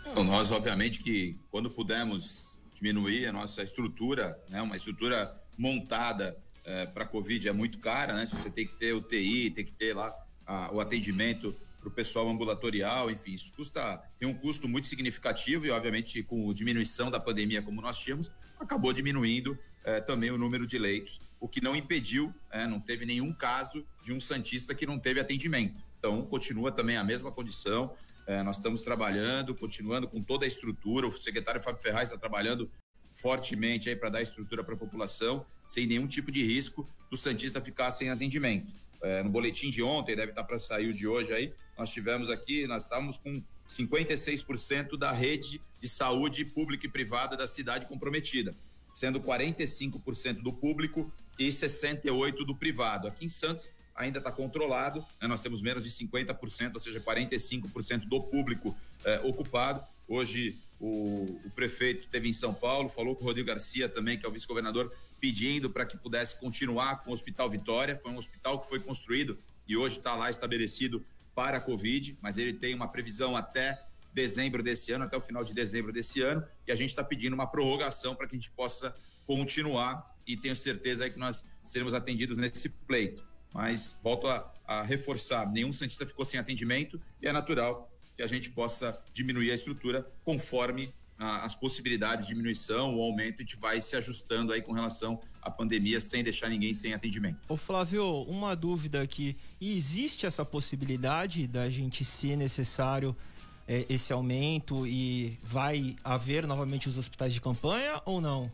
Então, 0.00 0.22
nós, 0.22 0.50
obviamente, 0.50 1.00
que 1.00 1.36
quando 1.50 1.70
pudermos 1.70 2.58
diminuir 2.74 3.26
a 3.26 3.32
nossa 3.32 3.62
estrutura, 3.62 4.38
né, 4.48 4.62
uma 4.62 4.76
estrutura 4.76 5.34
montada 5.58 6.36
eh, 6.64 6.86
para 6.86 7.04
Covid 7.04 7.48
é 7.48 7.52
muito 7.52 7.78
cara, 7.78 8.14
né? 8.14 8.26
Você 8.26 8.50
tem 8.50 8.66
que 8.66 8.74
ter 8.74 8.92
UTI, 8.92 9.50
tem 9.50 9.64
que 9.64 9.72
ter 9.72 9.94
lá 9.94 10.14
ah, 10.46 10.68
o 10.72 10.80
atendimento 10.80 11.56
para 11.86 11.92
o 11.92 11.94
pessoal 11.94 12.28
ambulatorial, 12.28 13.08
enfim, 13.10 13.32
isso 13.32 13.52
custa, 13.52 14.02
tem 14.18 14.28
um 14.28 14.34
custo 14.34 14.66
muito 14.66 14.88
significativo 14.88 15.66
e, 15.66 15.70
obviamente, 15.70 16.20
com 16.24 16.50
a 16.50 16.52
diminuição 16.52 17.12
da 17.12 17.20
pandemia 17.20 17.62
como 17.62 17.80
nós 17.80 17.96
tínhamos, 17.98 18.28
acabou 18.58 18.92
diminuindo 18.92 19.56
eh, 19.84 20.00
também 20.00 20.32
o 20.32 20.38
número 20.38 20.66
de 20.66 20.78
leitos, 20.78 21.20
o 21.38 21.48
que 21.48 21.60
não 21.60 21.76
impediu, 21.76 22.34
eh, 22.50 22.66
não 22.66 22.80
teve 22.80 23.06
nenhum 23.06 23.32
caso 23.32 23.86
de 24.04 24.12
um 24.12 24.18
Santista 24.18 24.74
que 24.74 24.84
não 24.84 24.98
teve 24.98 25.20
atendimento. 25.20 25.80
Então, 25.98 26.24
continua 26.26 26.72
também 26.72 26.96
a 26.96 27.04
mesma 27.04 27.30
condição, 27.30 27.94
é, 28.26 28.42
nós 28.42 28.56
estamos 28.56 28.82
trabalhando, 28.82 29.54
continuando 29.54 30.08
com 30.08 30.20
toda 30.20 30.44
a 30.44 30.48
estrutura. 30.48 31.06
O 31.06 31.12
secretário 31.12 31.62
Fábio 31.62 31.80
Ferraz 31.80 32.08
está 32.08 32.18
trabalhando 32.18 32.68
fortemente 33.12 33.88
aí 33.88 33.94
para 33.94 34.10
dar 34.10 34.20
estrutura 34.20 34.64
para 34.64 34.74
a 34.74 34.76
população, 34.76 35.46
sem 35.64 35.86
nenhum 35.86 36.08
tipo 36.08 36.32
de 36.32 36.44
risco 36.44 36.88
do 37.08 37.16
Santista 37.16 37.60
ficar 37.60 37.92
sem 37.92 38.10
atendimento. 38.10 38.72
É, 39.02 39.22
no 39.22 39.30
boletim 39.30 39.70
de 39.70 39.82
ontem, 39.82 40.16
deve 40.16 40.32
estar 40.32 40.44
para 40.44 40.58
sair 40.58 40.88
o 40.88 40.94
de 40.94 41.06
hoje 41.06 41.32
aí, 41.32 41.52
nós 41.76 41.90
tivemos 41.90 42.30
aqui, 42.30 42.66
nós 42.66 42.82
estávamos 42.82 43.18
com 43.18 43.42
56% 43.68 44.96
da 44.96 45.12
rede 45.12 45.60
de 45.80 45.88
saúde 45.88 46.44
pública 46.44 46.86
e 46.86 46.88
privada 46.88 47.36
da 47.36 47.46
cidade 47.46 47.86
comprometida, 47.86 48.54
sendo 48.92 49.20
45% 49.20 50.42
do 50.42 50.52
público 50.52 51.12
e 51.38 51.48
68% 51.48 52.44
do 52.44 52.54
privado. 52.54 53.08
Aqui 53.08 53.26
em 53.26 53.28
Santos, 53.28 53.70
ainda 53.94 54.18
está 54.18 54.30
controlado, 54.30 55.04
né? 55.20 55.26
nós 55.26 55.40
temos 55.40 55.62
menos 55.62 55.82
de 55.82 55.90
50%, 55.90 56.74
ou 56.74 56.80
seja, 56.80 57.00
45% 57.00 58.06
do 58.06 58.22
público 58.22 58.76
eh, 59.04 59.20
ocupado. 59.24 59.82
Hoje 60.06 60.58
o, 60.78 61.40
o, 61.44 61.50
prefeito 61.54 62.06
teve 62.08 62.28
em 62.28 62.32
São 62.32 62.52
Paulo, 62.52 62.88
falou 62.88 63.16
com 63.16 63.24
o 63.24 63.26
Rodrigo 63.26 63.48
Garcia 63.48 63.88
também, 63.88 64.18
que 64.18 64.26
é 64.26 64.28
o 64.28 64.32
vice-governador, 64.32 64.92
pedindo 65.20 65.70
para 65.70 65.86
que 65.86 65.96
pudesse 65.96 66.38
continuar 66.38 67.02
com 67.02 67.10
o 67.10 67.12
Hospital 67.12 67.48
Vitória. 67.50 67.96
Foi 67.96 68.10
um 68.10 68.16
hospital 68.16 68.60
que 68.60 68.68
foi 68.68 68.80
construído 68.80 69.38
e 69.66 69.76
hoje 69.76 69.98
está 69.98 70.14
lá 70.14 70.30
estabelecido 70.30 71.04
para 71.34 71.58
a 71.58 71.60
Covid, 71.60 72.18
mas 72.20 72.38
ele 72.38 72.52
tem 72.52 72.74
uma 72.74 72.88
previsão 72.88 73.36
até 73.36 73.82
dezembro 74.12 74.62
desse 74.62 74.92
ano, 74.92 75.04
até 75.04 75.16
o 75.16 75.20
final 75.20 75.44
de 75.44 75.52
dezembro 75.52 75.92
desse 75.92 76.22
ano, 76.22 76.42
e 76.66 76.72
a 76.72 76.74
gente 76.74 76.90
está 76.90 77.04
pedindo 77.04 77.34
uma 77.34 77.46
prorrogação 77.46 78.14
para 78.14 78.26
que 78.26 78.34
a 78.34 78.38
gente 78.38 78.50
possa 78.52 78.94
continuar 79.26 80.16
e 80.26 80.36
tenho 80.36 80.56
certeza 80.56 81.10
que 81.10 81.18
nós 81.18 81.46
seremos 81.62 81.92
atendidos 81.92 82.38
nesse 82.38 82.68
pleito 82.68 83.26
mas 83.56 83.96
volto 84.02 84.28
a, 84.28 84.52
a 84.66 84.82
reforçar: 84.82 85.50
nenhum 85.50 85.72
Santista 85.72 86.04
ficou 86.04 86.26
sem 86.26 86.38
atendimento 86.38 87.00
e 87.22 87.26
é 87.26 87.32
natural 87.32 87.90
que 88.14 88.22
a 88.22 88.26
gente 88.26 88.50
possa 88.50 89.02
diminuir 89.14 89.50
a 89.50 89.54
estrutura 89.54 90.06
conforme 90.22 90.92
as 91.18 91.54
possibilidades 91.54 92.26
de 92.26 92.32
diminuição 92.32 92.94
ou 92.94 93.02
aumento, 93.02 93.36
a 93.36 93.42
gente 93.42 93.56
vai 93.56 93.80
se 93.80 93.96
ajustando 93.96 94.52
aí 94.52 94.60
com 94.60 94.72
relação 94.72 95.20
à 95.40 95.50
pandemia 95.50 95.98
sem 95.98 96.22
deixar 96.22 96.48
ninguém 96.48 96.74
sem 96.74 96.92
atendimento. 96.92 97.38
Ô 97.48 97.56
Flávio, 97.56 98.22
uma 98.24 98.54
dúvida 98.54 99.00
aqui, 99.00 99.36
existe 99.60 100.26
essa 100.26 100.44
possibilidade 100.44 101.46
da 101.46 101.70
gente, 101.70 102.04
se 102.04 102.36
necessário, 102.36 103.16
é, 103.66 103.86
esse 103.88 104.12
aumento 104.12 104.86
e 104.86 105.38
vai 105.42 105.96
haver 106.04 106.46
novamente 106.46 106.88
os 106.88 106.98
hospitais 106.98 107.32
de 107.32 107.40
campanha 107.40 108.00
ou 108.04 108.20
não? 108.20 108.52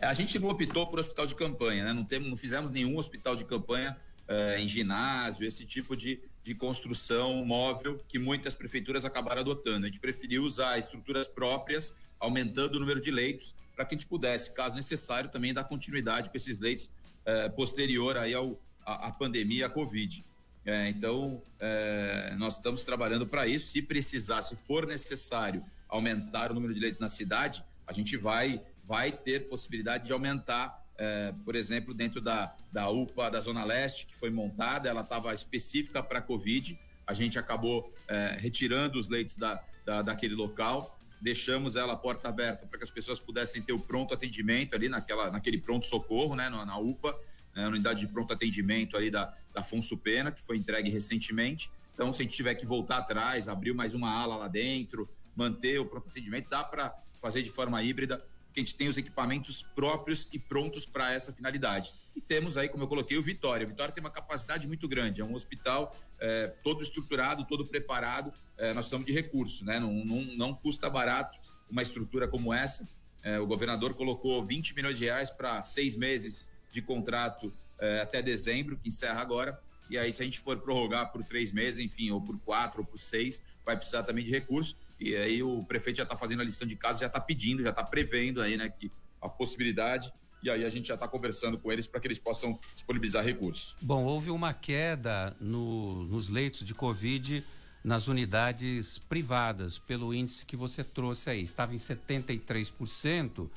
A 0.00 0.14
gente 0.14 0.36
não 0.38 0.48
optou 0.48 0.86
por 0.86 0.98
hospital 0.98 1.26
de 1.26 1.34
campanha, 1.34 1.84
né? 1.84 1.92
Não, 1.92 2.04
temos, 2.04 2.28
não 2.28 2.36
fizemos 2.36 2.72
nenhum 2.72 2.96
hospital 2.96 3.36
de 3.36 3.44
campanha 3.44 3.96
uh, 4.28 4.58
em 4.58 4.66
ginásio, 4.66 5.46
esse 5.46 5.64
tipo 5.64 5.96
de, 5.96 6.20
de 6.44 6.54
construção 6.54 7.44
móvel 7.44 8.02
que 8.08 8.18
muitas 8.18 8.54
prefeituras 8.54 9.04
acabaram 9.04 9.40
adotando. 9.40 9.86
A 9.86 9.88
gente 9.88 10.00
preferiu 10.00 10.42
usar 10.42 10.78
estruturas 10.78 11.28
próprias, 11.28 11.96
aumentando 12.18 12.76
o 12.76 12.80
número 12.80 13.00
de 13.00 13.10
leitos, 13.10 13.54
para 13.74 13.84
que 13.84 13.94
a 13.94 13.98
gente 13.98 14.06
pudesse, 14.06 14.52
caso 14.52 14.74
necessário, 14.74 15.30
também 15.30 15.54
dar 15.54 15.64
continuidade 15.64 16.30
com 16.30 16.36
esses 16.36 16.58
leitos 16.58 16.90
uh, 17.26 17.50
posterior 17.54 18.16
aí 18.16 18.34
ao, 18.34 18.60
a, 18.84 19.08
a 19.08 19.12
pandemia, 19.12 19.66
a 19.66 19.70
Covid. 19.70 20.24
É, 20.64 20.88
então, 20.88 21.42
é, 21.58 22.36
nós 22.38 22.56
estamos 22.56 22.84
trabalhando 22.84 23.26
para 23.26 23.48
isso. 23.48 23.72
Se 23.72 23.82
precisar, 23.82 24.42
se 24.42 24.54
for 24.54 24.86
necessário 24.86 25.64
aumentar 25.88 26.52
o 26.52 26.54
número 26.54 26.72
de 26.72 26.78
leitos 26.78 27.00
na 27.00 27.08
cidade, 27.08 27.64
a 27.86 27.92
gente 27.92 28.16
vai 28.16 28.62
vai 28.84 29.12
ter 29.12 29.48
possibilidade 29.48 30.06
de 30.06 30.12
aumentar, 30.12 30.81
é, 30.98 31.32
por 31.44 31.56
exemplo, 31.56 31.94
dentro 31.94 32.20
da, 32.20 32.54
da 32.70 32.88
UPA 32.88 33.30
da 33.30 33.40
Zona 33.40 33.64
Leste, 33.64 34.06
que 34.06 34.14
foi 34.14 34.30
montada, 34.30 34.88
ela 34.88 35.02
estava 35.02 35.32
específica 35.34 36.02
para 36.02 36.20
Covid, 36.20 36.78
a 37.06 37.14
gente 37.14 37.38
acabou 37.38 37.92
é, 38.08 38.36
retirando 38.38 38.98
os 38.98 39.08
leitos 39.08 39.36
da, 39.36 39.62
da, 39.84 40.02
daquele 40.02 40.34
local. 40.34 40.98
Deixamos 41.20 41.76
ela 41.76 41.96
porta 41.96 42.28
aberta 42.28 42.66
para 42.66 42.78
que 42.78 42.84
as 42.84 42.90
pessoas 42.90 43.20
pudessem 43.20 43.62
ter 43.62 43.72
o 43.72 43.78
pronto 43.78 44.12
atendimento 44.14 44.74
ali 44.74 44.88
naquela, 44.88 45.30
naquele 45.30 45.58
pronto 45.58 45.86
socorro, 45.86 46.34
né, 46.34 46.48
na, 46.48 46.64
na 46.64 46.78
UPA, 46.78 47.16
né, 47.54 47.66
unidade 47.66 48.00
de 48.00 48.08
pronto 48.08 48.32
atendimento 48.32 48.96
ali 48.96 49.10
da, 49.10 49.26
da 49.52 49.60
Afonso 49.60 49.96
Pena, 49.96 50.32
que 50.32 50.40
foi 50.40 50.56
entregue 50.56 50.90
recentemente. 50.90 51.70
Então, 51.94 52.12
se 52.12 52.22
a 52.22 52.24
gente 52.24 52.34
tiver 52.34 52.54
que 52.54 52.66
voltar 52.66 52.98
atrás, 52.98 53.48
abrir 53.48 53.72
mais 53.72 53.94
uma 53.94 54.10
ala 54.10 54.36
lá 54.36 54.48
dentro, 54.48 55.08
manter 55.36 55.78
o 55.78 55.86
pronto 55.86 56.08
atendimento, 56.08 56.48
dá 56.48 56.64
para 56.64 56.94
fazer 57.20 57.42
de 57.42 57.50
forma 57.50 57.82
híbrida, 57.82 58.24
porque 58.52 58.60
a 58.60 58.64
gente 58.64 58.74
tem 58.74 58.86
os 58.86 58.98
equipamentos 58.98 59.62
próprios 59.74 60.28
e 60.30 60.38
prontos 60.38 60.84
para 60.84 61.10
essa 61.10 61.32
finalidade. 61.32 61.90
E 62.14 62.20
temos 62.20 62.58
aí, 62.58 62.68
como 62.68 62.84
eu 62.84 62.88
coloquei, 62.88 63.16
o 63.16 63.22
Vitória. 63.22 63.64
O 63.64 63.68
Vitória 63.68 63.94
tem 63.94 64.04
uma 64.04 64.10
capacidade 64.10 64.68
muito 64.68 64.86
grande, 64.86 65.22
é 65.22 65.24
um 65.24 65.32
hospital 65.32 65.96
é, 66.20 66.48
todo 66.62 66.82
estruturado, 66.82 67.46
todo 67.46 67.64
preparado. 67.64 68.30
É, 68.58 68.74
nós 68.74 68.84
precisamos 68.84 69.06
de 69.06 69.12
recurso, 69.12 69.64
né? 69.64 69.80
Não, 69.80 69.90
não, 69.90 70.22
não 70.36 70.54
custa 70.54 70.90
barato 70.90 71.38
uma 71.70 71.80
estrutura 71.80 72.28
como 72.28 72.52
essa. 72.52 72.86
É, 73.22 73.38
o 73.38 73.46
governador 73.46 73.94
colocou 73.94 74.44
20 74.44 74.74
milhões 74.74 74.98
de 74.98 75.04
reais 75.04 75.30
para 75.30 75.62
seis 75.62 75.96
meses 75.96 76.46
de 76.70 76.82
contrato 76.82 77.50
é, 77.78 78.00
até 78.00 78.20
dezembro, 78.20 78.76
que 78.76 78.90
encerra 78.90 79.22
agora. 79.22 79.58
E 79.88 79.96
aí, 79.96 80.12
se 80.12 80.20
a 80.20 80.26
gente 80.26 80.40
for 80.40 80.58
prorrogar 80.58 81.10
por 81.10 81.24
três 81.24 81.52
meses, 81.52 81.82
enfim, 81.82 82.10
ou 82.10 82.20
por 82.20 82.38
quatro, 82.40 82.82
ou 82.82 82.86
por 82.86 83.00
seis, 83.00 83.42
vai 83.64 83.76
precisar 83.76 84.02
também 84.02 84.22
de 84.22 84.30
recurso. 84.30 84.76
E 85.02 85.16
aí 85.16 85.42
o 85.42 85.64
prefeito 85.64 85.96
já 85.96 86.02
está 86.04 86.16
fazendo 86.16 86.40
a 86.40 86.44
lição 86.44 86.66
de 86.66 86.76
casa, 86.76 87.00
já 87.00 87.06
está 87.06 87.20
pedindo, 87.20 87.62
já 87.62 87.70
está 87.70 87.82
prevendo 87.82 88.40
aí, 88.40 88.56
né, 88.56 88.68
que 88.68 88.90
a 89.20 89.28
possibilidade 89.28 90.12
e 90.42 90.50
aí 90.50 90.64
a 90.64 90.68
gente 90.68 90.88
já 90.88 90.94
está 90.94 91.06
conversando 91.06 91.56
com 91.56 91.70
eles 91.70 91.86
para 91.86 92.00
que 92.00 92.06
eles 92.08 92.18
possam 92.18 92.58
disponibilizar 92.74 93.24
recursos. 93.24 93.76
Bom, 93.80 94.04
houve 94.04 94.30
uma 94.30 94.52
queda 94.52 95.36
no, 95.40 96.02
nos 96.04 96.28
leitos 96.28 96.66
de 96.66 96.74
Covid 96.74 97.44
nas 97.84 98.08
unidades 98.08 98.98
privadas, 98.98 99.78
pelo 99.78 100.12
índice 100.12 100.44
que 100.44 100.56
você 100.56 100.82
trouxe 100.82 101.30
aí. 101.30 101.42
Estava 101.42 101.74
em 101.74 101.78
73%, 101.78 103.48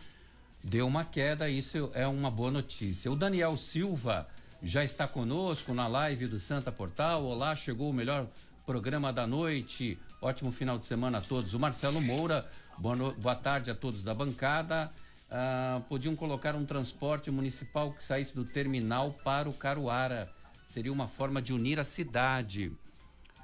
deu 0.64 0.86
uma 0.86 1.04
queda, 1.04 1.50
isso 1.50 1.90
é 1.94 2.08
uma 2.08 2.30
boa 2.30 2.52
notícia. 2.52 3.12
O 3.12 3.16
Daniel 3.16 3.58
Silva 3.58 4.28
já 4.62 4.84
está 4.84 5.08
conosco 5.08 5.74
na 5.74 5.88
live 5.88 6.28
do 6.28 6.40
Santa 6.40 6.72
Portal. 6.72 7.24
Olá, 7.24 7.56
chegou 7.56 7.90
o 7.90 7.94
melhor 7.94 8.28
programa 8.66 9.12
da 9.12 9.26
noite. 9.26 9.98
Ótimo 10.26 10.52
final 10.52 10.80
de 10.80 10.88
semana 10.88 11.20
a 11.20 11.22
todos. 11.22 11.54
O 11.54 11.60
Marcelo 11.60 12.02
Moura, 12.02 12.50
boa, 12.80 12.96
no... 12.96 13.12
boa 13.14 13.36
tarde 13.36 13.70
a 13.70 13.76
todos 13.76 14.04
da 14.04 14.12
bancada. 14.12 14.92
Ah, 15.30 15.84
podiam 15.88 16.16
colocar 16.16 16.56
um 16.56 16.66
transporte 16.66 17.30
municipal 17.30 17.94
que 17.94 18.04
saísse 18.04 18.34
do 18.34 18.44
terminal 18.44 19.14
para 19.24 19.48
o 19.48 19.54
Caruara. 19.54 20.28
Seria 20.66 20.92
uma 20.92 21.08
forma 21.08 21.44
de 21.44 21.54
unir 21.54 21.80
a 21.80 21.84
cidade. 21.84 22.72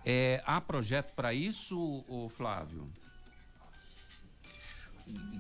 É, 0.03 0.41
há 0.43 0.59
projeto 0.59 1.13
para 1.13 1.35
isso, 1.35 2.03
Flávio? 2.35 2.89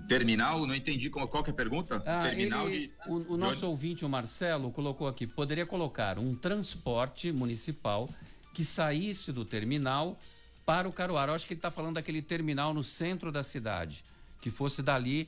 Terminal? 0.07 0.67
Não 0.67 0.75
entendi 0.75 1.09
qual, 1.09 1.27
qual 1.27 1.43
que 1.43 1.49
é 1.49 1.53
a 1.53 1.55
pergunta. 1.55 2.03
Ah, 2.05 2.21
Terminal 2.21 2.69
ele- 2.69 2.89
de. 2.89 2.93
O, 3.07 3.33
o 3.33 3.37
nosso 3.37 3.65
ouvinte, 3.65 4.05
o 4.05 4.09
Marcelo, 4.09 4.71
colocou 4.71 5.07
aqui: 5.07 5.25
poderia 5.25 5.65
colocar 5.65 6.19
um 6.19 6.35
transporte 6.35 7.31
municipal 7.31 8.07
que 8.53 8.63
saísse 8.63 9.31
do 9.31 9.43
terminal 9.43 10.19
para 10.65 10.87
o 10.87 10.93
Caruara. 10.93 11.31
Eu 11.31 11.35
acho 11.35 11.45
que 11.45 11.53
ele 11.53 11.59
está 11.59 11.71
falando 11.71 11.95
daquele 11.95 12.21
terminal 12.21 12.73
no 12.73 12.83
centro 12.83 13.31
da 13.31 13.43
cidade, 13.43 14.03
que 14.39 14.49
fosse 14.49 14.81
dali 14.81 15.27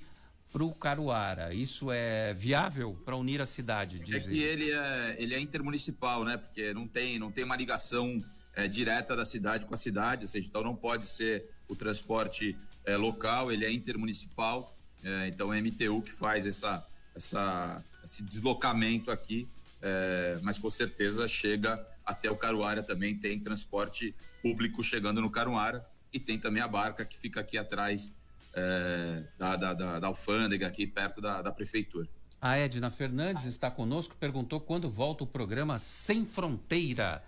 para 0.52 0.64
o 0.64 0.74
Caruara. 0.74 1.54
Isso 1.54 1.92
é 1.92 2.34
viável 2.34 2.96
para 3.04 3.16
unir 3.16 3.42
a 3.42 3.46
cidade, 3.46 3.98
É 3.98 4.04
diz 4.04 4.26
que 4.26 4.40
ele. 4.40 4.66
ele 4.66 4.72
é, 4.72 5.16
ele 5.18 5.34
é 5.34 5.40
intermunicipal, 5.40 6.24
né? 6.24 6.38
Porque 6.38 6.74
não 6.74 6.88
tem, 6.88 7.18
não 7.18 7.32
tem 7.32 7.44
uma 7.44 7.56
ligação 7.56 8.24
é, 8.56 8.68
direta 8.68 9.16
da 9.16 9.26
cidade 9.26 9.66
com 9.66 9.74
a 9.74 9.78
cidade, 9.78 10.24
ou 10.24 10.28
seja, 10.28 10.48
então 10.48 10.64
não 10.64 10.76
pode 10.76 11.08
ser 11.08 11.50
o 11.68 11.76
transporte 11.76 12.56
é, 12.86 12.96
local, 12.96 13.52
ele 13.52 13.66
é 13.66 13.72
intermunicipal, 13.72 14.76
é, 15.04 15.28
então 15.28 15.54
é 15.54 15.58
a 15.58 15.62
MTU 15.62 16.02
que 16.02 16.12
faz 16.12 16.46
essa, 16.46 16.86
essa, 17.16 17.84
esse 18.04 18.24
deslocamento 18.24 19.10
aqui, 19.10 19.48
é, 19.82 20.38
mas 20.44 20.60
com 20.60 20.70
certeza 20.70 21.28
chega 21.28 21.84
até 22.06 22.30
o 22.30 22.36
Caruara 22.36 22.84
também, 22.84 23.16
tem 23.16 23.40
transporte 23.40 24.14
público 24.44 24.84
chegando 24.84 25.22
no 25.22 25.32
Caruara 25.32 25.88
e 26.12 26.20
tem 26.20 26.38
também 26.38 26.62
a 26.62 26.68
barca 26.68 27.06
que 27.06 27.18
fica 27.18 27.40
aqui 27.40 27.58
atrás 27.58 28.14
é, 28.54 29.24
da, 29.38 29.56
da, 29.56 29.74
da, 29.74 30.00
da 30.00 30.08
alfândega, 30.08 30.68
aqui 30.68 30.86
perto 30.86 31.22
da, 31.22 31.42
da 31.42 31.52
prefeitura. 31.52 32.08
A 32.42 32.58
Edna 32.58 32.92
Fernandes 32.92 33.46
está 33.46 33.72
conosco, 33.72 34.16
perguntou 34.20 34.60
quando 34.60 34.90
volta 34.90 35.24
o 35.24 35.28
programa 35.28 35.80
Sem 35.80 36.26
Fronteira. 36.26 37.24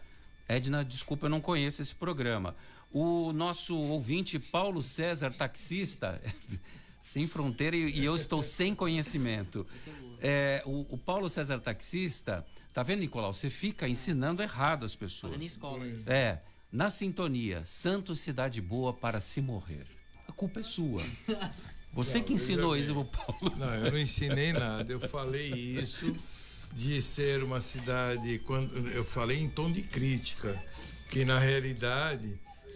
Edna, 0.47 0.83
desculpa, 0.83 1.27
eu 1.27 1.29
não 1.29 1.39
conheço 1.39 1.81
esse 1.81 1.95
programa. 1.95 2.53
O 2.91 3.31
nosso 3.31 3.75
ouvinte 3.75 4.37
Paulo 4.37 4.83
César, 4.83 5.31
taxista, 5.31 6.21
sem 6.99 7.27
fronteira 7.27 7.75
e, 7.75 8.03
eu 8.03 8.15
estou 8.15 8.43
sem 8.43 8.75
conhecimento. 8.75 9.65
É, 10.21 10.61
o, 10.65 10.85
o 10.89 10.97
Paulo 10.97 11.29
César, 11.29 11.59
taxista, 11.59 12.45
tá 12.73 12.83
vendo, 12.83 12.99
Nicolau? 12.99 13.33
Você 13.33 13.49
fica 13.49 13.87
ensinando 13.87 14.43
errado 14.43 14.85
as 14.85 14.95
pessoas. 14.95 15.33
Fazendo 15.33 15.47
escola. 15.47 15.85
É, 16.05 16.39
na 16.75 16.89
sintonia, 16.89 17.63
Santos 17.65 18.19
Cidade 18.19 18.59
Boa 18.61 18.91
para 18.93 19.21
se 19.21 19.39
morrer. 19.41 19.85
A 20.27 20.31
culpa 20.33 20.59
é 20.59 20.63
sua. 20.63 21.01
Você 21.93 22.21
que 22.21 22.33
ensinou 22.33 22.75
isso 22.75 22.93
pro 22.93 23.05
Paulo. 23.05 23.55
Não, 23.57 23.75
eu 23.75 23.91
não 23.93 23.99
ensinei 23.99 24.51
nada. 24.51 24.91
Eu 24.91 24.99
falei 24.99 25.47
isso 25.53 26.13
de 26.73 27.01
ser 27.01 27.41
uma 27.43 27.61
cidade. 27.61 28.39
Quando 28.39 28.75
eu 28.89 29.05
falei 29.05 29.39
em 29.39 29.47
tom 29.47 29.71
de 29.71 29.81
crítica, 29.83 30.61
que 31.09 31.23
na 31.23 31.39
realidade. 31.39 32.27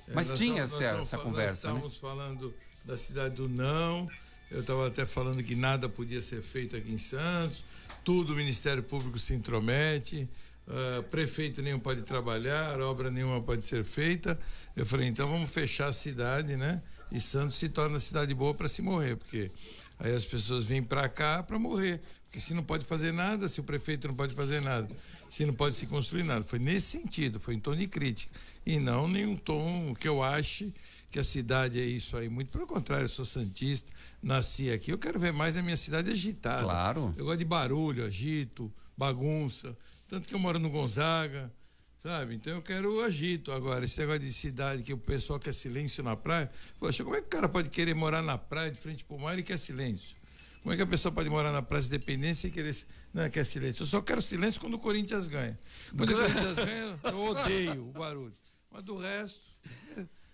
eh, 0.07 0.11
Mas 0.13 0.27
tinha 0.31 0.63
estamos- 0.63 0.81
essa- 0.81 0.91
nós 0.93 1.01
essa 1.01 1.01
estamos- 1.17 1.25
conversa, 1.25 1.67
né? 1.67 1.73
Nós 1.81 1.91
estávamos 1.93 1.97
falando 1.97 2.55
da 2.85 2.97
cidade 2.97 3.35
do 3.35 3.49
não. 3.49 4.09
Eu 4.49 4.61
estava 4.61 4.87
até 4.87 5.05
falando 5.05 5.43
que 5.43 5.55
nada 5.55 5.89
podia 5.89 6.21
ser 6.21 6.41
feito 6.41 6.75
aqui 6.77 6.89
em 6.91 6.97
Santos. 6.97 7.65
Tudo 8.05 8.31
o 8.31 8.35
Ministério 8.37 8.81
Público 8.81 9.19
se 9.19 9.33
intromete. 9.33 10.27
Ah, 10.69 11.03
prefeito 11.09 11.63
nenhum 11.63 11.79
pode 11.79 12.03
trabalhar, 12.03 12.79
obra 12.79 13.09
nenhuma 13.09 13.41
pode 13.41 13.65
ser 13.65 13.83
feita. 13.83 14.39
Eu 14.75 14.85
falei, 14.85 15.07
então 15.07 15.27
vamos 15.27 15.49
fechar 15.49 15.87
a 15.87 15.91
cidade, 15.91 16.55
né? 16.55 16.81
E 17.11 17.19
Santos 17.19 17.55
se 17.55 17.69
torna 17.69 17.99
cidade 17.99 18.33
boa 18.35 18.53
para 18.53 18.67
se 18.67 18.81
morrer, 18.81 19.15
porque 19.15 19.49
aí 19.97 20.13
as 20.13 20.25
pessoas 20.25 20.65
vêm 20.65 20.83
para 20.83 21.09
cá 21.09 21.41
para 21.41 21.57
morrer. 21.57 21.99
Porque 22.25 22.39
se 22.39 22.53
não 22.53 22.63
pode 22.63 22.85
fazer 22.85 23.11
nada, 23.11 23.47
se 23.47 23.59
o 23.59 23.63
prefeito 23.63 24.07
não 24.07 24.13
pode 24.13 24.35
fazer 24.35 24.61
nada, 24.61 24.87
se 25.27 25.43
não 25.43 25.53
pode 25.53 25.75
se 25.75 25.87
construir 25.87 26.23
nada. 26.23 26.43
Foi 26.43 26.59
nesse 26.59 26.85
sentido, 26.85 27.39
foi 27.39 27.55
em 27.55 27.59
tom 27.59 27.75
de 27.75 27.87
crítica. 27.87 28.31
E 28.63 28.77
não 28.77 29.07
nenhum 29.07 29.35
tom 29.35 29.95
que 29.99 30.07
eu 30.07 30.21
ache 30.21 30.71
que 31.09 31.17
a 31.17 31.23
cidade 31.23 31.79
é 31.79 31.83
isso 31.83 32.15
aí. 32.15 32.29
Muito 32.29 32.51
pelo 32.51 32.67
contrário, 32.67 33.05
eu 33.05 33.09
sou 33.09 33.25
santista, 33.25 33.89
nasci 34.21 34.69
aqui. 34.71 34.91
Eu 34.91 34.99
quero 34.99 35.17
ver 35.17 35.33
mais 35.33 35.57
a 35.57 35.63
minha 35.63 35.75
cidade 35.75 36.11
agitada. 36.11 36.61
Claro. 36.61 37.11
Eu 37.17 37.25
gosto 37.25 37.39
de 37.39 37.45
barulho, 37.45 38.05
agito, 38.05 38.71
bagunça. 38.95 39.75
Tanto 40.09 40.27
que 40.27 40.33
eu 40.33 40.39
moro 40.39 40.57
no 40.57 40.71
Gonzaga, 40.71 41.53
sabe? 41.99 42.33
Então 42.33 42.53
eu 42.53 42.61
quero 42.63 42.95
o 42.95 43.01
agito. 43.01 43.51
Agora, 43.51 43.85
esse 43.85 43.99
negócio 43.99 44.21
de 44.21 44.33
cidade 44.33 44.81
que 44.81 44.91
o 44.91 44.97
pessoal 44.97 45.39
quer 45.39 45.53
silêncio 45.53 46.03
na 46.03 46.15
praia. 46.15 46.49
Poxa, 46.79 47.03
como 47.03 47.15
é 47.15 47.21
que 47.21 47.27
o 47.27 47.29
cara 47.29 47.47
pode 47.47 47.69
querer 47.69 47.93
morar 47.93 48.23
na 48.23 48.35
praia 48.35 48.71
de 48.71 48.79
frente 48.79 49.05
pro 49.05 49.19
mar 49.19 49.37
e 49.37 49.43
quer 49.43 49.59
silêncio? 49.59 50.17
Como 50.63 50.73
é 50.73 50.75
que 50.75 50.81
a 50.81 50.87
pessoa 50.87 51.11
pode 51.11 51.29
morar 51.29 51.51
na 51.51 51.61
Praça 51.61 51.87
Independência 51.87 52.47
e 52.47 52.51
querer 52.51 52.75
não, 53.13 53.29
quer 53.29 53.45
silêncio? 53.45 53.83
Eu 53.83 53.87
só 53.87 54.01
quero 54.01 54.21
silêncio 54.21 54.59
quando 54.59 54.73
o 54.73 54.79
Corinthians 54.79 55.27
ganha. 55.27 55.57
Quando 55.95 56.09
o 56.09 56.15
Corinthians 56.17 56.55
ganha, 56.55 56.99
eu 57.03 57.21
odeio 57.21 57.87
o 57.87 57.91
barulho. 57.91 58.33
Mas 58.71 58.83
do 58.83 58.97
resto. 58.97 59.47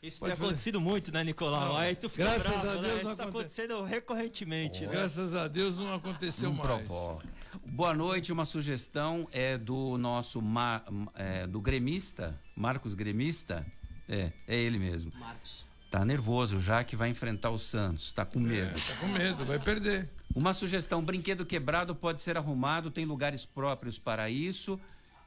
Isso 0.01 0.19
Pode 0.19 0.31
tem 0.31 0.38
fazer. 0.38 0.49
acontecido 0.49 0.79
muito, 0.81 1.12
né, 1.12 1.23
Nicolau? 1.23 1.69
Não, 1.69 1.77
Aí 1.77 1.95
tu 1.95 2.08
fica 2.10 2.25
graças 2.25 2.47
bravo, 2.47 2.67
a 2.67 2.71
Deus 2.73 2.81
né? 2.84 2.88
não 2.89 2.95
Isso 2.95 3.03
tá 3.03 3.12
acontece. 3.23 3.29
acontecendo 3.62 3.84
recorrentemente, 3.84 4.81
né? 4.86 4.91
Graças 4.91 5.34
a 5.34 5.47
Deus 5.47 5.77
não 5.77 5.95
aconteceu 5.95 6.49
Não 6.49 6.58
mais. 6.58 6.69
provoca. 6.86 7.27
Boa 7.65 7.93
noite, 7.93 8.31
uma 8.31 8.45
sugestão 8.45 9.27
é 9.31 9.58
do 9.58 9.97
nosso 9.97 10.41
ma- 10.41 10.84
é, 11.15 11.47
do 11.47 11.60
gremista, 11.60 12.39
Marcos 12.55 12.93
Gremista. 12.93 13.65
É, 14.08 14.31
é 14.47 14.55
ele 14.55 14.77
mesmo. 14.77 15.12
Marcos. 15.17 15.65
Tá 15.89 16.03
nervoso 16.05 16.60
já 16.62 16.84
que 16.84 16.95
vai 16.95 17.10
enfrentar 17.10 17.49
o 17.51 17.58
Santos, 17.58 18.12
tá 18.12 18.25
com 18.25 18.39
medo. 18.39 18.73
Tá 18.73 18.95
com 18.99 19.08
medo, 19.08 19.45
vai 19.45 19.58
perder. 19.58 20.10
Uma 20.36 20.53
sugestão: 20.53 21.01
brinquedo 21.01 21.45
quebrado 21.45 21.95
pode 21.95 22.21
ser 22.21 22.38
arrumado, 22.38 22.91
tem 22.91 23.05
lugares 23.05 23.45
próprios 23.45 23.97
para 23.97 24.29
isso. 24.29 24.79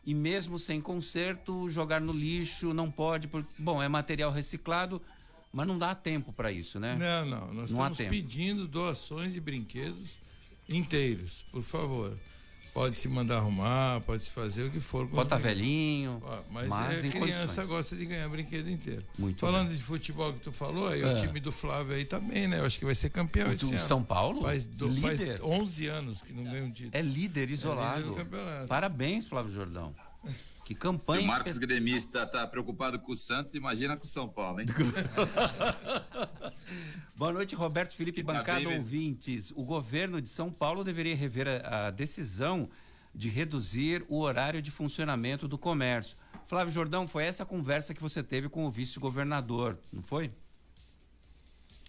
E 0.09 0.15
mesmo 0.15 0.59
sem 0.59 0.81
conserto, 0.81 1.69
jogar 1.69 2.01
no 2.01 2.15
lixo 2.15 2.73
não 2.73 2.91
pode, 2.91 3.29
porque, 3.29 3.47
bom, 3.59 3.83
é 3.83 3.91
material 3.91 4.33
reciclado, 4.33 5.03
mas 5.53 5.67
não 5.67 5.79
dá 5.79 5.95
tempo 5.95 6.33
para 6.33 6.51
isso, 6.51 6.81
né? 6.81 6.97
Não, 6.97 7.27
não. 7.27 7.53
Nós 7.53 7.71
Não 7.71 7.91
estamos 7.91 8.11
pedindo 8.11 8.67
doações 8.67 9.35
de 9.35 9.41
brinquedos 9.43 10.09
inteiros, 10.67 11.45
por 11.53 11.63
favor. 11.63 12.19
Pode 12.79 12.97
se 12.97 13.09
mandar 13.09 13.39
arrumar, 13.39 14.01
pode 14.03 14.23
se 14.23 14.31
fazer 14.31 14.63
o 14.63 14.71
que 14.71 14.79
for. 14.79 15.05
Bota 15.09 15.37
velhinho, 15.37 16.23
Ó, 16.25 16.39
mas, 16.53 16.69
mas 16.69 17.03
é, 17.03 17.07
em 17.09 17.11
criança 17.11 17.39
condições. 17.47 17.67
gosta 17.69 17.97
de 17.97 18.07
ganhar 18.07 18.29
brinquedo 18.29 18.71
inteiro. 18.71 19.03
Muito 19.19 19.41
Falando 19.41 19.75
de 19.75 19.83
futebol 19.83 20.33
que 20.33 20.39
tu 20.39 20.53
falou, 20.53 20.87
aí 20.87 21.03
o 21.03 21.09
É. 21.09 21.15
time 21.21 21.41
do 21.41 21.51
Flávio 21.51 21.95
aí 21.97 22.05
também, 22.05 22.47
né? 22.47 22.61
Eu 22.61 22.65
acho 22.67 22.79
que 22.79 22.85
vai 22.85 22.95
ser 22.95 23.11
campeão 23.11 23.49
O 23.49 23.53
esse 23.53 23.65
ano. 23.69 23.81
São 23.81 24.05
Paulo? 24.05 24.43
Faz, 24.43 24.65
do, 24.69 24.89
faz 25.01 25.19
Líder. 25.19 25.41
11 25.43 25.87
anos 25.89 26.23
que 26.23 26.33
não 26.33 26.45
ganha 26.45 26.63
um 26.65 26.71
título. 26.71 26.93
É 26.97 27.03
líder 27.03 27.51
isolado. 27.51 28.05
do 28.05 28.15
campeonato. 28.15 28.69
Parabéns, 28.69 29.27
Flávio 29.27 29.53
Jordão. 29.53 29.93
Que 30.69 30.75
Se 30.75 30.81
campanha. 30.81 31.23
o 31.23 31.27
Marcos 31.27 31.53
espe- 31.53 31.67
Gremista 31.67 32.27
tá 32.27 32.47
preocupado 32.47 32.99
com 32.99 33.13
o 33.13 33.17
Santos, 33.17 33.55
imagina 33.55 33.97
com 33.97 34.05
o 34.05 34.07
São 34.07 34.29
Paulo, 34.29 34.61
hein? 34.61 34.67
Boa 37.17 37.33
noite, 37.33 37.55
Roberto 37.55 37.95
Felipe, 37.95 38.23
Tá 38.23 38.35
bancada 38.35 38.69
bem, 38.69 38.77
ouvintes. 38.77 39.51
O 39.57 39.65
governo 39.65 40.21
de 40.21 40.29
São 40.29 40.53
Paulo 40.53 40.85
deveria 40.85 41.17
rever 41.17 41.49
a, 41.65 41.87
a 41.87 41.91
decisão 41.91 42.69
de 43.15 43.31
reduzir 43.31 44.05
o 44.11 44.21
horário 44.21 44.61
de 44.61 44.71
funcionamento 44.71 45.49
do 45.49 45.57
comércio. 45.57 46.19
Flávio 46.47 46.71
Jordão, 46.71 47.09
foi 47.09 47.25
essa 47.25 47.47
conversa 47.47 47.95
que 47.95 48.03
você 48.03 48.23
teve 48.23 48.51
com 48.51 48.67
o 48.67 48.71
vice-governador, 48.71 49.79
não 49.91 50.03
foi? 50.03 50.31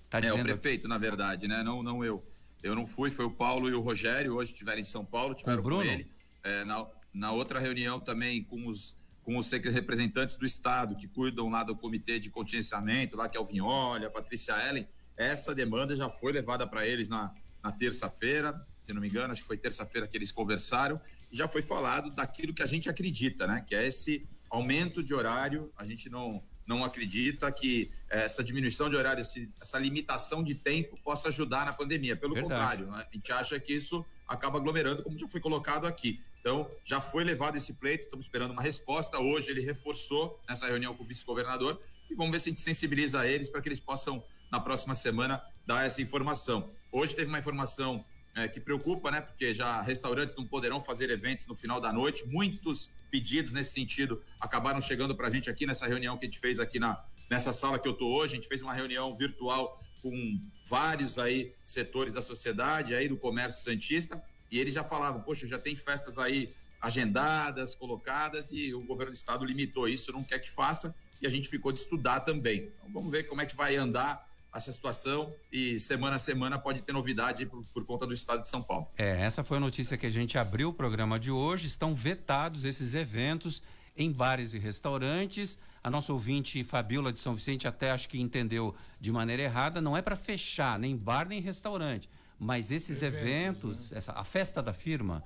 Tá 0.09 0.19
é, 0.19 0.21
o 0.21 0.23
dizendo 0.23 0.43
prefeito, 0.43 0.87
na 0.87 0.97
verdade, 0.97 1.49
né? 1.49 1.61
Não, 1.63 1.83
não 1.83 2.01
eu. 2.01 2.25
Eu 2.63 2.75
não 2.75 2.87
fui, 2.87 3.11
foi 3.11 3.25
o 3.25 3.31
Paulo 3.31 3.69
e 3.69 3.73
o 3.73 3.81
Rogério, 3.81 4.35
hoje 4.35 4.53
estiveram 4.53 4.79
em 4.79 4.85
São 4.85 5.03
Paulo, 5.03 5.35
tiveram 5.35 5.57
com, 5.57 5.63
Bruno? 5.63 5.83
ele. 5.83 6.09
É, 6.41 6.63
na, 6.63 6.87
na 7.13 7.31
outra 7.31 7.59
reunião 7.59 7.99
também 7.99 8.43
com 8.43 8.67
os, 8.67 8.95
com 9.23 9.37
os 9.37 9.51
representantes 9.51 10.35
do 10.35 10.45
Estado, 10.45 10.95
que 10.95 11.07
cuidam 11.07 11.49
lá 11.49 11.63
do 11.63 11.75
comitê 11.75 12.19
de 12.19 12.29
contingenciamento, 12.29 13.15
lá 13.15 13.27
que 13.27 13.37
é 13.37 13.39
o 13.39 13.45
Vinholi, 13.45 14.05
a 14.05 14.09
Patrícia 14.09 14.53
Ellen, 14.67 14.87
essa 15.17 15.53
demanda 15.53 15.95
já 15.95 16.09
foi 16.09 16.31
levada 16.31 16.65
para 16.65 16.87
eles 16.87 17.09
na, 17.09 17.33
na 17.63 17.71
terça-feira, 17.71 18.65
se 18.81 18.93
não 18.93 19.01
me 19.01 19.07
engano, 19.07 19.31
acho 19.31 19.41
que 19.41 19.47
foi 19.47 19.57
terça-feira 19.57 20.07
que 20.07 20.17
eles 20.17 20.31
conversaram, 20.31 20.99
e 21.31 21.35
já 21.35 21.47
foi 21.47 21.61
falado 21.61 22.09
daquilo 22.09 22.53
que 22.53 22.63
a 22.63 22.65
gente 22.65 22.89
acredita, 22.89 23.45
né? 23.45 23.63
Que 23.67 23.75
é 23.75 23.85
esse 23.85 24.27
aumento 24.49 25.03
de 25.03 25.13
horário, 25.13 25.71
a 25.77 25.85
gente 25.85 26.09
não, 26.09 26.41
não 26.65 26.83
acredita 26.83 27.51
que 27.51 27.91
eh, 28.09 28.23
essa 28.23 28.43
diminuição 28.43 28.89
de 28.89 28.95
horário, 28.95 29.21
essa 29.21 29.77
limitação 29.77 30.41
de 30.41 30.55
tempo 30.55 30.97
possa 31.03 31.29
ajudar 31.29 31.65
na 31.65 31.73
pandemia. 31.73 32.15
Pelo 32.15 32.33
Verdade. 32.33 32.83
contrário, 32.83 32.91
né? 32.91 33.05
a 33.07 33.13
gente 33.13 33.31
acha 33.31 33.59
que 33.59 33.73
isso 33.73 34.05
acaba 34.29 34.59
aglomerando, 34.59 35.03
como 35.03 35.17
já 35.17 35.27
foi 35.27 35.41
colocado 35.41 35.87
aqui. 35.87 36.21
Então, 36.39 36.69
já 36.85 37.01
foi 37.01 37.23
levado 37.23 37.57
esse 37.57 37.73
pleito, 37.73 38.05
estamos 38.05 38.27
esperando 38.27 38.51
uma 38.51 38.61
resposta. 38.61 39.19
Hoje 39.19 39.49
ele 39.49 39.61
reforçou 39.61 40.39
nessa 40.47 40.67
reunião 40.67 40.95
com 40.95 41.03
o 41.03 41.05
vice-governador 41.05 41.81
e 42.09 42.15
vamos 42.15 42.31
ver 42.31 42.39
se 42.39 42.49
a 42.49 42.51
gente 42.51 42.61
sensibiliza 42.61 43.27
eles 43.27 43.49
para 43.49 43.59
que 43.61 43.67
eles 43.67 43.79
possam, 43.79 44.23
na 44.51 44.59
próxima 44.59 44.93
semana, 44.93 45.41
dar 45.65 45.85
essa 45.85 46.01
informação. 46.01 46.71
Hoje 46.91 47.15
teve 47.15 47.27
uma 47.27 47.39
informação 47.39 48.05
eh, 48.35 48.47
que 48.47 48.59
preocupa, 48.59 49.11
né? 49.11 49.21
Porque 49.21 49.53
já 49.53 49.81
restaurantes 49.81 50.35
não 50.35 50.45
poderão 50.45 50.79
fazer 50.79 51.09
eventos 51.09 51.45
no 51.45 51.55
final 51.55 51.81
da 51.81 51.91
noite. 51.91 52.25
Muitos 52.27 52.91
pedidos 53.11 53.51
nesse 53.51 53.73
sentido 53.73 54.23
acabaram 54.39 54.79
chegando 54.79 55.15
para 55.15 55.27
a 55.27 55.29
gente 55.29 55.49
aqui 55.49 55.65
nessa 55.65 55.87
reunião 55.87 56.17
que 56.17 56.25
a 56.25 56.29
gente 56.29 56.39
fez 56.39 56.59
aqui 56.59 56.79
na, 56.79 57.03
nessa 57.29 57.51
sala 57.51 57.77
que 57.77 57.87
eu 57.87 57.93
tô 57.93 58.07
hoje. 58.07 58.33
A 58.33 58.35
gente 58.35 58.47
fez 58.47 58.61
uma 58.61 58.73
reunião 58.73 59.15
virtual 59.15 59.83
com 60.01 60.39
vários 60.65 61.19
aí 61.19 61.53
setores 61.65 62.13
da 62.13 62.21
sociedade, 62.21 62.93
aí 62.93 63.07
do 63.07 63.17
comércio 63.17 63.63
santista, 63.63 64.21
e 64.51 64.59
eles 64.59 64.73
já 64.73 64.83
falavam, 64.83 65.21
poxa, 65.21 65.47
já 65.47 65.59
tem 65.59 65.75
festas 65.75 66.17
aí 66.17 66.49
agendadas, 66.81 67.75
colocadas, 67.75 68.51
e 68.51 68.73
o 68.73 68.81
governo 68.81 69.11
do 69.11 69.15
estado 69.15 69.43
limitou 69.43 69.87
isso, 69.87 70.11
não 70.11 70.23
quer 70.23 70.39
que 70.39 70.49
faça, 70.49 70.95
e 71.21 71.27
a 71.27 71.29
gente 71.29 71.49
ficou 71.49 71.71
de 71.71 71.79
estudar 71.79 72.21
também. 72.21 72.71
Então 72.77 72.91
vamos 72.93 73.11
ver 73.11 73.23
como 73.23 73.41
é 73.41 73.45
que 73.45 73.55
vai 73.55 73.75
andar 73.75 74.27
essa 74.53 74.71
situação 74.71 75.33
e 75.51 75.79
semana 75.79 76.15
a 76.15 76.19
semana 76.19 76.57
pode 76.57 76.81
ter 76.81 76.91
novidade 76.91 77.45
por, 77.45 77.63
por 77.73 77.85
conta 77.85 78.07
do 78.07 78.13
estado 78.13 78.41
de 78.41 78.47
São 78.47 78.63
Paulo. 78.63 78.87
É, 78.97 79.21
essa 79.21 79.43
foi 79.43 79.57
a 79.57 79.59
notícia 79.59 79.97
que 79.97 80.05
a 80.05 80.09
gente 80.09 80.37
abriu 80.37 80.69
o 80.69 80.73
programa 80.73 81.19
de 81.19 81.29
hoje. 81.29 81.67
Estão 81.67 81.93
vetados 81.93 82.65
esses 82.65 82.95
eventos 82.95 83.61
em 83.95 84.11
bares 84.11 84.53
e 84.53 84.59
restaurantes. 84.59 85.57
A 85.83 85.89
nossa 85.89 86.11
ouvinte 86.11 86.63
Fabiola 86.63 87.11
de 87.13 87.19
São 87.19 87.35
Vicente 87.35 87.67
até 87.67 87.91
acho 87.91 88.09
que 88.09 88.19
entendeu 88.19 88.75
de 88.99 89.11
maneira 89.11 89.43
errada. 89.43 89.81
Não 89.81 89.95
é 89.95 90.01
para 90.01 90.15
fechar 90.15 90.77
nem 90.77 90.95
bar 90.95 91.27
nem 91.27 91.41
restaurante, 91.41 92.09
mas 92.39 92.71
esses 92.71 93.01
eventos, 93.01 93.91
essa, 93.91 94.11
a 94.11 94.23
festa 94.23 94.61
da 94.61 94.73
firma, 94.73 95.23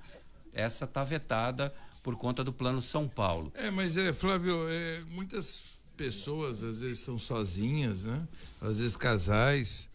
essa 0.52 0.84
está 0.84 1.02
vetada 1.02 1.74
por 2.02 2.16
conta 2.16 2.44
do 2.44 2.52
Plano 2.52 2.82
São 2.82 3.08
Paulo. 3.08 3.52
É, 3.54 3.70
mas 3.70 3.96
é, 3.96 4.12
Flávio, 4.12 4.68
é, 4.68 5.00
muitas 5.10 5.74
pessoas 5.96 6.62
às 6.62 6.80
vezes 6.80 6.98
são 6.98 7.18
sozinhas, 7.18 8.04
né? 8.04 8.22
Às 8.60 8.78
vezes 8.78 8.96
casais, 8.96 9.88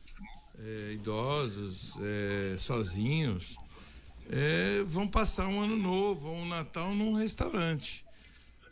é, 0.58 0.93
idosos, 0.93 1.93
é, 2.02 2.58
sozinhos, 2.58 3.58
é, 4.30 4.84
vão 4.86 5.08
passar 5.08 5.48
um 5.48 5.62
ano 5.62 5.78
novo, 5.78 6.28
ou 6.30 6.36
um 6.36 6.48
Natal 6.48 6.93
num 6.93 7.13
restaurante. 7.13 8.06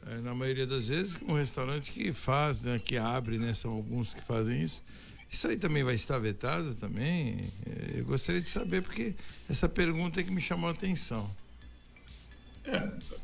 É, 0.10 0.18
na 0.20 0.34
maioria 0.34 0.66
das 0.66 0.88
vezes, 0.88 1.18
um 1.28 1.34
restaurante 1.34 1.92
que 1.92 2.14
faz, 2.14 2.62
né, 2.62 2.80
que 2.84 2.98
abre, 2.98 3.38
né? 3.38 3.54
São 3.54 3.72
alguns 3.72 4.14
que 4.14 4.22
fazem 4.22 4.62
isso. 4.62 4.82
Isso 5.30 5.48
aí 5.48 5.58
também 5.58 5.84
vai 5.84 5.96
estar 5.96 6.18
vetado 6.20 6.74
também? 6.76 7.52
É, 7.66 8.00
eu 8.00 8.06
gostaria 8.06 8.40
de 8.42 8.48
saber, 8.48 8.82
porque 8.82 9.14
essa 9.50 9.68
pergunta 9.68 10.22
é 10.22 10.24
que 10.24 10.32
me 10.32 10.40
chamou 10.40 10.70
a 10.70 10.74
atenção. 10.74 11.30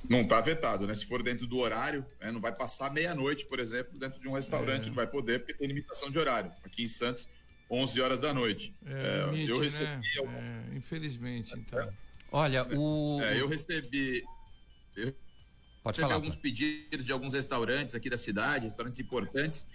Não 0.07 0.21
está 0.21 0.39
vetado, 0.39 0.87
né? 0.87 0.95
Se 0.95 1.05
for 1.05 1.21
dentro 1.21 1.45
do 1.45 1.57
horário, 1.57 2.05
né, 2.21 2.31
não 2.31 2.39
vai 2.39 2.51
passar 2.53 2.91
meia-noite, 2.91 3.45
por 3.45 3.59
exemplo, 3.59 3.97
dentro 3.99 4.19
de 4.19 4.27
um 4.27 4.31
restaurante, 4.33 4.85
É. 4.85 4.87
não 4.87 4.95
vai 4.95 5.07
poder, 5.07 5.39
porque 5.39 5.53
tem 5.53 5.67
limitação 5.67 6.09
de 6.09 6.17
horário. 6.17 6.51
Aqui 6.63 6.83
em 6.83 6.87
Santos, 6.87 7.27
11 7.69 7.99
horas 8.01 8.21
da 8.21 8.33
noite. 8.33 8.73
É, 8.85 9.23
É, 9.27 9.31
limite, 9.31 9.49
eu 9.51 9.57
né? 9.57 9.63
recebi, 9.63 10.17
algum- 10.19 10.31
É, 10.37 10.63
infelizmente, 10.77 11.53
então. 11.57 11.89
Olha, 12.31 12.65
o. 12.77 13.19
é, 13.21 13.39
eu 13.39 13.47
recebi, 13.47 14.23
eu 14.95 15.13
Pode 15.83 15.97
recebi 15.97 16.03
falar. 16.03 16.15
alguns 16.15 16.35
pedidos 16.35 17.05
de 17.05 17.11
alguns 17.11 17.33
restaurantes 17.33 17.93
aqui 17.93 18.09
da 18.09 18.15
cidade, 18.15 18.63
restaurantes 18.63 18.99
importantes, 18.99 19.67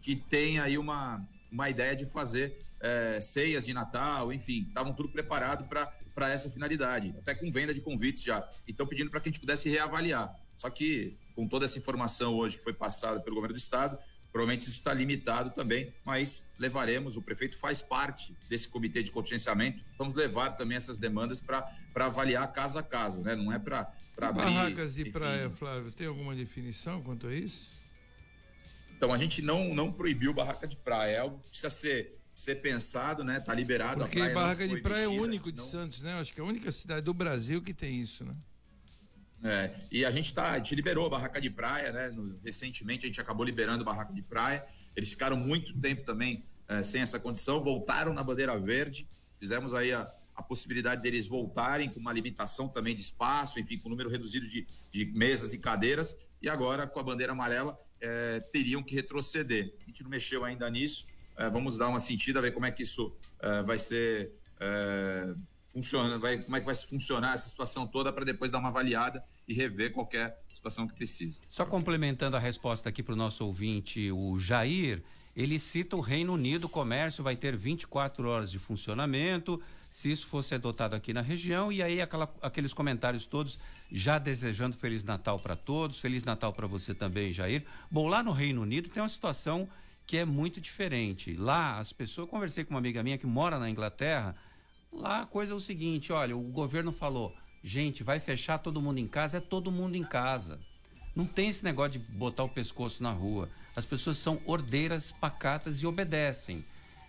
que 0.00 0.16
têm 0.16 0.58
aí 0.58 0.78
uma, 0.78 1.22
uma 1.52 1.68
ideia 1.68 1.94
de 1.94 2.06
fazer 2.06 2.58
é, 2.80 3.20
ceias 3.20 3.66
de 3.66 3.74
Natal, 3.74 4.32
enfim, 4.32 4.64
estavam 4.66 4.94
tudo 4.94 5.10
preparado 5.10 5.68
para 5.68 6.30
essa 6.30 6.50
finalidade, 6.50 7.14
até 7.18 7.34
com 7.34 7.52
venda 7.52 7.74
de 7.74 7.80
convites 7.82 8.22
já. 8.22 8.48
E 8.66 8.70
estão 8.70 8.86
pedindo 8.86 9.10
para 9.10 9.20
que 9.20 9.28
a 9.28 9.32
gente 9.32 9.40
pudesse 9.40 9.68
reavaliar. 9.68 10.34
Só 10.56 10.70
que, 10.70 11.16
com 11.34 11.46
toda 11.46 11.66
essa 11.66 11.78
informação 11.78 12.34
hoje 12.34 12.56
que 12.56 12.64
foi 12.64 12.72
passada 12.72 13.20
pelo 13.20 13.34
governo 13.34 13.54
do 13.54 13.58
estado, 13.58 13.98
provavelmente 14.32 14.62
isso 14.62 14.78
está 14.78 14.94
limitado 14.94 15.50
também, 15.50 15.92
mas 16.04 16.46
levaremos, 16.58 17.16
o 17.16 17.22
prefeito 17.22 17.58
faz 17.58 17.82
parte 17.82 18.34
desse 18.48 18.68
comitê 18.68 19.02
de 19.02 19.10
contingenciamento, 19.10 19.82
vamos 19.98 20.14
levar 20.14 20.50
também 20.50 20.76
essas 20.76 20.98
demandas 20.98 21.40
para 21.40 21.66
avaliar 21.96 22.50
caso 22.52 22.78
a 22.78 22.82
caso, 22.82 23.20
né? 23.20 23.34
Não 23.34 23.52
é 23.52 23.58
para 23.58 23.90
abrir. 24.28 24.42
Barracas 24.42 24.94
de 24.94 25.02
enfim. 25.02 25.10
praia, 25.12 25.50
Flávio, 25.50 25.92
tem 25.92 26.06
alguma 26.06 26.34
definição 26.34 27.02
quanto 27.02 27.26
a 27.26 27.34
isso? 27.34 27.68
Então 28.96 29.12
a 29.12 29.18
gente 29.18 29.40
não, 29.42 29.74
não 29.74 29.90
proibiu 29.92 30.32
barraca 30.34 30.66
de 30.68 30.76
praia, 30.76 31.16
é 31.16 31.18
algo 31.20 31.38
que 31.38 31.48
precisa 31.48 31.70
ser, 31.70 32.18
ser 32.34 32.56
pensado, 32.56 33.24
né? 33.24 33.40
Tá 33.40 33.54
liberado. 33.54 34.02
a 34.02 34.06
Porque 34.06 34.18
praia 34.18 34.34
não 34.34 34.40
barraca 34.40 34.68
de 34.68 34.80
praia 34.80 35.04
é 35.04 35.06
mexida, 35.06 35.24
único 35.24 35.52
de 35.52 35.62
senão- 35.62 35.82
Santos, 35.84 36.02
né? 36.02 36.14
Acho 36.20 36.34
que 36.34 36.40
é 36.40 36.42
a 36.44 36.46
única 36.46 36.70
cidade 36.70 37.02
do 37.02 37.14
Brasil 37.14 37.62
que 37.62 37.72
tem 37.72 37.98
isso, 38.00 38.24
né? 38.24 38.34
É, 39.42 39.74
e 39.90 40.04
a 40.04 40.10
gente 40.10 40.34
tá, 40.34 40.50
a 40.52 40.58
gente 40.58 40.74
liberou 40.74 41.06
a 41.06 41.08
barraca 41.10 41.40
de 41.40 41.48
praia, 41.48 41.90
né? 41.92 42.10
No- 42.10 42.38
recentemente 42.44 43.06
a 43.06 43.08
gente 43.08 43.20
acabou 43.20 43.44
liberando 43.44 43.80
a 43.82 43.84
barraca 43.86 44.12
de 44.12 44.20
praia. 44.22 44.62
Eles 44.94 45.10
ficaram 45.10 45.36
muito 45.36 45.72
tempo 45.80 46.02
também 46.04 46.44
eh, 46.68 46.82
sem 46.82 47.00
essa 47.00 47.18
condição, 47.18 47.62
voltaram 47.62 48.12
na 48.12 48.22
bandeira 48.22 48.58
verde. 48.60 49.08
Fizemos 49.38 49.72
aí 49.72 49.94
a, 49.94 50.02
a 50.40 50.42
possibilidade 50.42 51.02
deles 51.02 51.26
voltarem 51.26 51.88
com 51.88 52.00
uma 52.00 52.12
limitação 52.12 52.68
também 52.68 52.94
de 52.94 53.02
espaço, 53.02 53.60
enfim, 53.60 53.78
com 53.78 53.88
um 53.88 53.90
número 53.90 54.10
reduzido 54.10 54.48
de, 54.48 54.66
de 54.90 55.04
mesas 55.12 55.52
e 55.52 55.58
cadeiras. 55.58 56.16
E 56.42 56.48
agora, 56.48 56.86
com 56.86 56.98
a 56.98 57.02
bandeira 57.02 57.32
amarela, 57.32 57.78
eh, 58.00 58.40
teriam 58.52 58.82
que 58.82 58.94
retroceder. 58.94 59.74
A 59.82 59.84
gente 59.84 60.02
não 60.02 60.10
mexeu 60.10 60.44
ainda 60.44 60.68
nisso. 60.70 61.06
Eh, 61.36 61.50
vamos 61.50 61.78
dar 61.78 61.88
uma 61.88 62.00
sentida, 62.00 62.40
ver 62.40 62.52
como 62.52 62.66
é 62.66 62.70
que 62.70 62.82
isso 62.82 63.14
eh, 63.40 63.62
vai 63.62 63.78
ser. 63.78 64.32
eh, 64.58 65.34
funciona, 65.70 66.18
vai, 66.18 66.42
como 66.42 66.56
é 66.56 66.60
que 66.60 66.66
vai 66.66 66.74
funcionar 66.74 67.34
essa 67.34 67.48
situação 67.48 67.86
toda 67.86 68.12
para 68.12 68.24
depois 68.24 68.50
dar 68.50 68.58
uma 68.58 68.68
avaliada 68.68 69.22
e 69.46 69.54
rever 69.54 69.92
qualquer 69.92 70.36
situação 70.52 70.86
que 70.86 70.94
precise. 70.94 71.38
Só 71.48 71.64
complementando 71.64 72.36
a 72.36 72.40
resposta 72.40 72.88
aqui 72.88 73.02
para 73.02 73.12
o 73.12 73.16
nosso 73.16 73.44
ouvinte, 73.44 74.10
o 74.10 74.38
Jair, 74.38 75.02
ele 75.34 75.58
cita 75.58 75.96
o 75.96 76.00
Reino 76.00 76.34
Unido, 76.34 76.64
o 76.64 76.68
comércio 76.68 77.22
vai 77.22 77.36
ter 77.36 77.56
24 77.56 78.28
horas 78.28 78.50
de 78.50 78.58
funcionamento, 78.58 79.62
se 79.90 80.10
isso 80.10 80.26
fosse 80.26 80.54
adotado 80.54 80.94
aqui 80.94 81.12
na 81.12 81.20
região, 81.20 81.72
e 81.72 81.82
aí 81.82 82.00
aquela- 82.00 82.32
aqueles 82.40 82.72
comentários 82.72 83.26
todos 83.26 83.58
já 83.90 84.18
desejando 84.18 84.76
Feliz 84.76 85.02
Natal 85.02 85.38
para 85.38 85.56
todos, 85.56 85.98
Feliz 85.98 86.24
Natal 86.24 86.52
para 86.52 86.66
você 86.66 86.94
também, 86.94 87.32
Jair. 87.32 87.64
Bom, 87.90 88.06
lá 88.06 88.22
no 88.22 88.30
Reino 88.30 88.62
Unido 88.62 88.88
tem 88.88 89.02
uma 89.02 89.08
situação 89.08 89.68
que 90.06 90.16
é 90.16 90.24
muito 90.24 90.60
diferente. 90.60 91.34
Lá, 91.34 91.78
as 91.78 91.92
pessoas, 91.92 92.26
eu 92.26 92.30
conversei 92.30 92.64
com 92.64 92.70
uma 92.70 92.78
amiga 92.78 93.02
minha 93.02 93.18
que 93.18 93.26
mora 93.26 93.58
na 93.58 93.68
Inglaterra, 93.68 94.36
Lá 94.92 95.22
a 95.22 95.26
coisa 95.26 95.52
é 95.52 95.56
o 95.56 95.60
seguinte, 95.60 96.12
olha, 96.12 96.36
o 96.36 96.42
governo 96.50 96.90
falou, 96.90 97.34
gente, 97.62 98.02
vai 98.02 98.18
fechar 98.18 98.58
todo 98.58 98.82
mundo 98.82 98.98
em 98.98 99.06
casa, 99.06 99.38
é 99.38 99.40
todo 99.40 99.70
mundo 99.70 99.94
em 99.94 100.02
casa. 100.02 100.58
Não 101.14 101.24
tem 101.24 101.48
esse 101.48 101.64
negócio 101.64 101.92
de 101.92 101.98
botar 101.98 102.44
o 102.44 102.48
pescoço 102.48 103.02
na 103.02 103.12
rua. 103.12 103.48
As 103.76 103.84
pessoas 103.84 104.18
são 104.18 104.40
ordeiras, 104.44 105.12
pacatas 105.12 105.80
e 105.82 105.86
obedecem. 105.86 106.64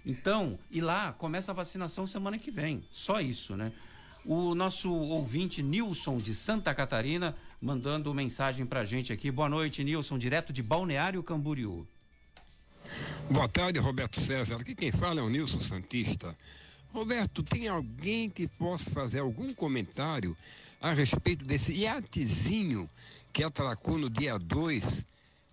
Então, 0.05 0.57
e 0.71 0.81
lá 0.81 1.13
começa 1.13 1.51
a 1.51 1.55
vacinação 1.55 2.07
semana 2.07 2.37
que 2.37 2.49
vem. 2.49 2.83
Só 2.91 3.19
isso, 3.21 3.55
né? 3.55 3.71
O 4.25 4.53
nosso 4.55 4.91
ouvinte 4.91 5.61
Nilson 5.63 6.17
de 6.17 6.33
Santa 6.33 6.73
Catarina 6.73 7.35
mandando 7.61 8.13
mensagem 8.13 8.65
pra 8.65 8.83
gente 8.83 9.13
aqui. 9.13 9.31
Boa 9.31 9.49
noite, 9.49 9.83
Nilson, 9.83 10.17
direto 10.17 10.51
de 10.51 10.63
Balneário 10.63 11.21
Camboriú. 11.21 11.87
Boa 13.29 13.47
tarde, 13.47 13.79
Roberto 13.79 14.19
César. 14.19 14.55
Aqui 14.55 14.75
quem 14.75 14.91
fala 14.91 15.21
é 15.21 15.23
o 15.23 15.29
Nilson 15.29 15.59
Santista. 15.59 16.35
Roberto, 16.91 17.41
tem 17.41 17.67
alguém 17.67 18.29
que 18.29 18.47
possa 18.47 18.89
fazer 18.89 19.19
algum 19.19 19.53
comentário 19.53 20.35
a 20.81 20.91
respeito 20.91 21.45
desse 21.45 21.73
iatezinho 21.73 22.89
que 23.31 23.43
atracou 23.43 23.97
no 23.97 24.09
dia 24.09 24.37
2, 24.37 25.05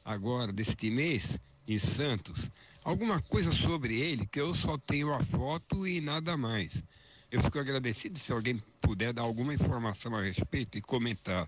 agora 0.04 0.52
deste 0.52 0.90
mês, 0.90 1.38
em 1.68 1.78
Santos? 1.78 2.50
Alguma 2.84 3.20
coisa 3.22 3.52
sobre 3.52 4.00
ele, 4.00 4.26
que 4.26 4.40
eu 4.40 4.54
só 4.54 4.76
tenho 4.78 5.12
a 5.14 5.22
foto 5.22 5.86
e 5.86 6.00
nada 6.00 6.36
mais. 6.36 6.82
Eu 7.30 7.42
fico 7.42 7.58
agradecido 7.58 8.18
se 8.18 8.32
alguém 8.32 8.62
puder 8.80 9.12
dar 9.12 9.22
alguma 9.22 9.52
informação 9.54 10.16
a 10.16 10.22
respeito 10.22 10.78
e 10.78 10.80
comentar. 10.80 11.46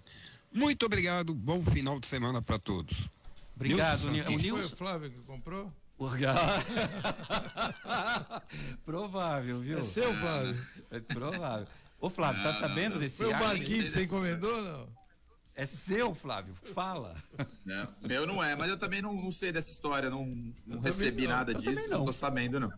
Muito 0.52 0.84
obrigado, 0.84 1.34
bom 1.34 1.64
final 1.64 1.98
de 1.98 2.06
semana 2.06 2.42
para 2.42 2.58
todos. 2.58 3.08
Obrigado, 3.56 4.10
Nilson 4.10 4.36
Ni- 4.36 4.52
o. 4.52 4.56
Foi 4.56 4.64
o. 4.64 4.76
Flávio 4.76 5.10
que 5.10 5.18
comprou? 5.20 5.72
Provável, 8.84 9.60
viu? 9.60 9.78
É 9.78 9.82
seu, 9.82 10.12
Flávio? 10.14 10.66
É 10.90 11.00
provável. 11.00 11.66
Ô, 12.00 12.08
Flávio, 12.08 12.42
tá 12.42 12.52
Não, 12.54 12.60
sabendo 12.60 12.94
não, 12.94 13.00
desse 13.00 13.18
Foi 13.18 13.26
o 13.26 13.38
barquinho 13.38 13.82
que 13.84 13.90
você 13.90 14.04
encomendou, 14.04 14.62
não? 14.62 14.88
É 15.54 15.66
seu, 15.66 16.14
Flávio. 16.14 16.54
Fala. 16.74 17.16
Né? 17.64 17.86
Meu 18.02 18.26
não 18.26 18.42
é, 18.42 18.54
mas 18.56 18.70
eu 18.70 18.78
também 18.78 19.02
não, 19.02 19.14
não 19.14 19.30
sei 19.30 19.52
dessa 19.52 19.70
história, 19.70 20.08
não, 20.08 20.52
não 20.66 20.80
recebi 20.80 21.24
não. 21.24 21.30
nada 21.36 21.52
Eu 21.52 21.60
disso, 21.60 21.88
não. 21.90 21.98
não. 21.98 22.04
tô 22.06 22.12
sabendo, 22.12 22.58
não. 22.60 22.72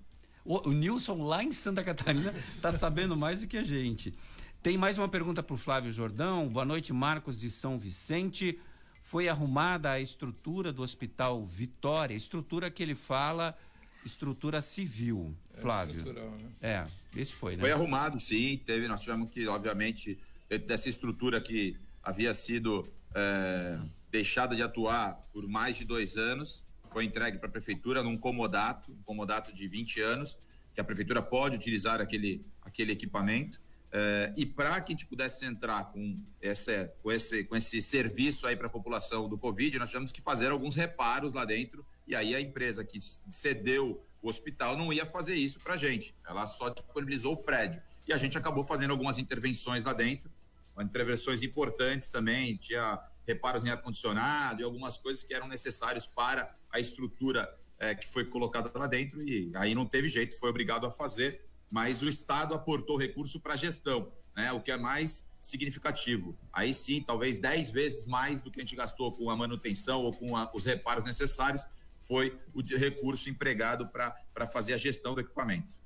O, 0.44 0.68
o 0.68 0.72
Nilson, 0.72 1.22
lá 1.22 1.42
em 1.42 1.52
Santa 1.52 1.84
Catarina, 1.84 2.34
tá 2.60 2.72
sabendo 2.72 3.16
mais 3.16 3.40
do 3.42 3.46
que 3.46 3.56
a 3.56 3.62
gente. 3.62 4.14
Tem 4.62 4.76
mais 4.76 4.98
uma 4.98 5.08
pergunta 5.08 5.42
para 5.42 5.54
o 5.54 5.56
Flávio 5.56 5.92
Jordão. 5.92 6.48
Boa 6.48 6.64
noite, 6.64 6.92
Marcos 6.92 7.38
de 7.38 7.50
São 7.50 7.78
Vicente. 7.78 8.58
Foi 9.02 9.28
arrumada 9.28 9.90
a 9.90 10.00
estrutura 10.00 10.72
do 10.72 10.82
Hospital 10.82 11.44
Vitória, 11.44 12.14
estrutura 12.14 12.70
que 12.70 12.82
ele 12.82 12.94
fala, 12.94 13.56
estrutura 14.04 14.60
civil, 14.60 15.34
Flávio. 15.54 15.98
estrutural, 15.98 16.30
né? 16.30 16.50
É, 16.62 16.86
esse 17.14 17.32
foi, 17.32 17.56
né? 17.56 17.60
Foi 17.60 17.70
arrumado, 17.70 18.18
sim. 18.18 18.60
Teve, 18.64 18.88
nós 18.88 19.00
tivemos 19.02 19.28
que, 19.30 19.46
obviamente, 19.46 20.18
dessa 20.66 20.88
estrutura 20.88 21.40
que 21.40 21.76
havia 22.02 22.34
sido 22.34 22.82
é, 23.14 23.78
deixada 24.10 24.56
de 24.56 24.62
atuar 24.62 25.20
por 25.32 25.46
mais 25.48 25.76
de 25.76 25.84
dois 25.84 26.16
anos, 26.16 26.64
foi 26.92 27.04
entregue 27.04 27.38
para 27.38 27.48
a 27.48 27.52
prefeitura 27.52 28.02
num 28.02 28.16
comodato, 28.16 28.92
um 28.92 29.02
comodato 29.02 29.52
de 29.52 29.66
20 29.66 30.00
anos, 30.00 30.38
que 30.74 30.80
a 30.80 30.84
prefeitura 30.84 31.22
pode 31.22 31.56
utilizar 31.56 32.00
aquele, 32.00 32.44
aquele 32.62 32.92
equipamento. 32.92 33.60
É, 33.94 34.32
e 34.36 34.46
para 34.46 34.80
que 34.80 34.92
a 34.92 34.94
gente 34.94 35.06
pudesse 35.06 35.44
entrar 35.44 35.84
com, 35.84 36.18
essa, 36.40 36.90
com, 37.02 37.12
esse, 37.12 37.44
com 37.44 37.54
esse 37.54 37.82
serviço 37.82 38.46
aí 38.46 38.56
para 38.56 38.66
a 38.66 38.70
população 38.70 39.28
do 39.28 39.36
Covid, 39.36 39.78
nós 39.78 39.90
tivemos 39.90 40.10
que 40.10 40.22
fazer 40.22 40.50
alguns 40.50 40.76
reparos 40.76 41.32
lá 41.32 41.44
dentro. 41.44 41.84
E 42.06 42.14
aí 42.14 42.34
a 42.34 42.40
empresa 42.40 42.84
que 42.84 42.98
cedeu 43.00 44.02
o 44.22 44.28
hospital 44.28 44.76
não 44.76 44.92
ia 44.92 45.04
fazer 45.04 45.34
isso 45.34 45.60
para 45.60 45.74
a 45.74 45.76
gente. 45.76 46.14
Ela 46.26 46.46
só 46.46 46.70
disponibilizou 46.70 47.34
o 47.34 47.36
prédio. 47.36 47.82
E 48.06 48.12
a 48.12 48.16
gente 48.16 48.38
acabou 48.38 48.64
fazendo 48.64 48.92
algumas 48.92 49.18
intervenções 49.18 49.84
lá 49.84 49.92
dentro, 49.92 50.30
intervenções 50.80 51.42
importantes 51.42 52.08
também. 52.10 52.56
Tinha 52.56 52.98
reparos 53.26 53.64
em 53.64 53.70
ar-condicionado 53.70 54.60
e 54.60 54.64
algumas 54.64 54.96
coisas 54.96 55.22
que 55.22 55.34
eram 55.34 55.48
necessários 55.48 56.06
para 56.06 56.54
a 56.70 56.80
estrutura 56.80 57.52
eh, 57.78 57.94
que 57.94 58.08
foi 58.08 58.24
colocada 58.24 58.70
lá 58.78 58.86
dentro. 58.86 59.22
E 59.22 59.50
aí 59.56 59.74
não 59.74 59.84
teve 59.86 60.08
jeito, 60.08 60.38
foi 60.38 60.50
obrigado 60.50 60.86
a 60.86 60.90
fazer. 60.90 61.44
Mas 61.70 62.02
o 62.02 62.08
Estado 62.08 62.54
aportou 62.54 62.96
recurso 62.98 63.40
para 63.40 63.54
a 63.54 63.56
gestão, 63.56 64.12
né? 64.36 64.52
o 64.52 64.60
que 64.60 64.70
é 64.70 64.76
mais 64.76 65.28
significativo. 65.40 66.38
Aí 66.52 66.72
sim, 66.74 67.02
talvez 67.02 67.38
10 67.38 67.70
vezes 67.70 68.06
mais 68.06 68.40
do 68.40 68.50
que 68.50 68.60
a 68.60 68.62
gente 68.62 68.76
gastou 68.76 69.12
com 69.12 69.28
a 69.30 69.36
manutenção 69.36 70.00
ou 70.02 70.12
com 70.12 70.36
a- 70.36 70.50
os 70.54 70.64
reparos 70.66 71.04
necessários, 71.04 71.64
foi 72.00 72.38
o 72.52 72.60
recurso 72.62 73.30
empregado 73.30 73.88
para 73.88 74.46
fazer 74.46 74.74
a 74.74 74.76
gestão 74.76 75.14
do 75.14 75.20
equipamento. 75.20 75.76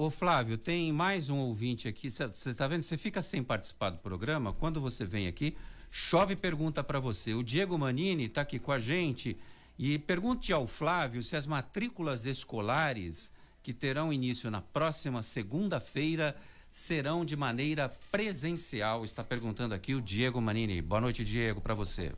Ô 0.00 0.10
Flávio, 0.10 0.56
tem 0.56 0.92
mais 0.92 1.28
um 1.28 1.38
ouvinte 1.38 1.88
aqui. 1.88 2.08
Você 2.08 2.54
tá 2.54 2.68
vendo? 2.68 2.82
Você 2.82 2.96
fica 2.96 3.20
sem 3.20 3.42
participar 3.42 3.90
do 3.90 3.98
programa. 3.98 4.52
Quando 4.52 4.80
você 4.80 5.04
vem 5.04 5.26
aqui, 5.26 5.56
chove 5.90 6.36
pergunta 6.36 6.84
para 6.84 7.00
você. 7.00 7.34
O 7.34 7.42
Diego 7.42 7.76
Manini 7.76 8.26
está 8.26 8.42
aqui 8.42 8.60
com 8.60 8.70
a 8.70 8.78
gente 8.78 9.36
e 9.76 9.98
pergunte 9.98 10.52
ao 10.52 10.68
Flávio 10.68 11.20
se 11.20 11.34
as 11.34 11.48
matrículas 11.48 12.26
escolares 12.26 13.32
que 13.60 13.72
terão 13.72 14.12
início 14.12 14.48
na 14.52 14.62
próxima 14.62 15.20
segunda-feira 15.20 16.36
serão 16.70 17.24
de 17.24 17.34
maneira 17.34 17.88
presencial. 18.12 19.04
Está 19.04 19.24
perguntando 19.24 19.74
aqui 19.74 19.96
o 19.96 20.00
Diego 20.00 20.40
Manini. 20.40 20.80
Boa 20.80 21.00
noite, 21.00 21.24
Diego, 21.24 21.60
para 21.60 21.74
você. 21.74 22.12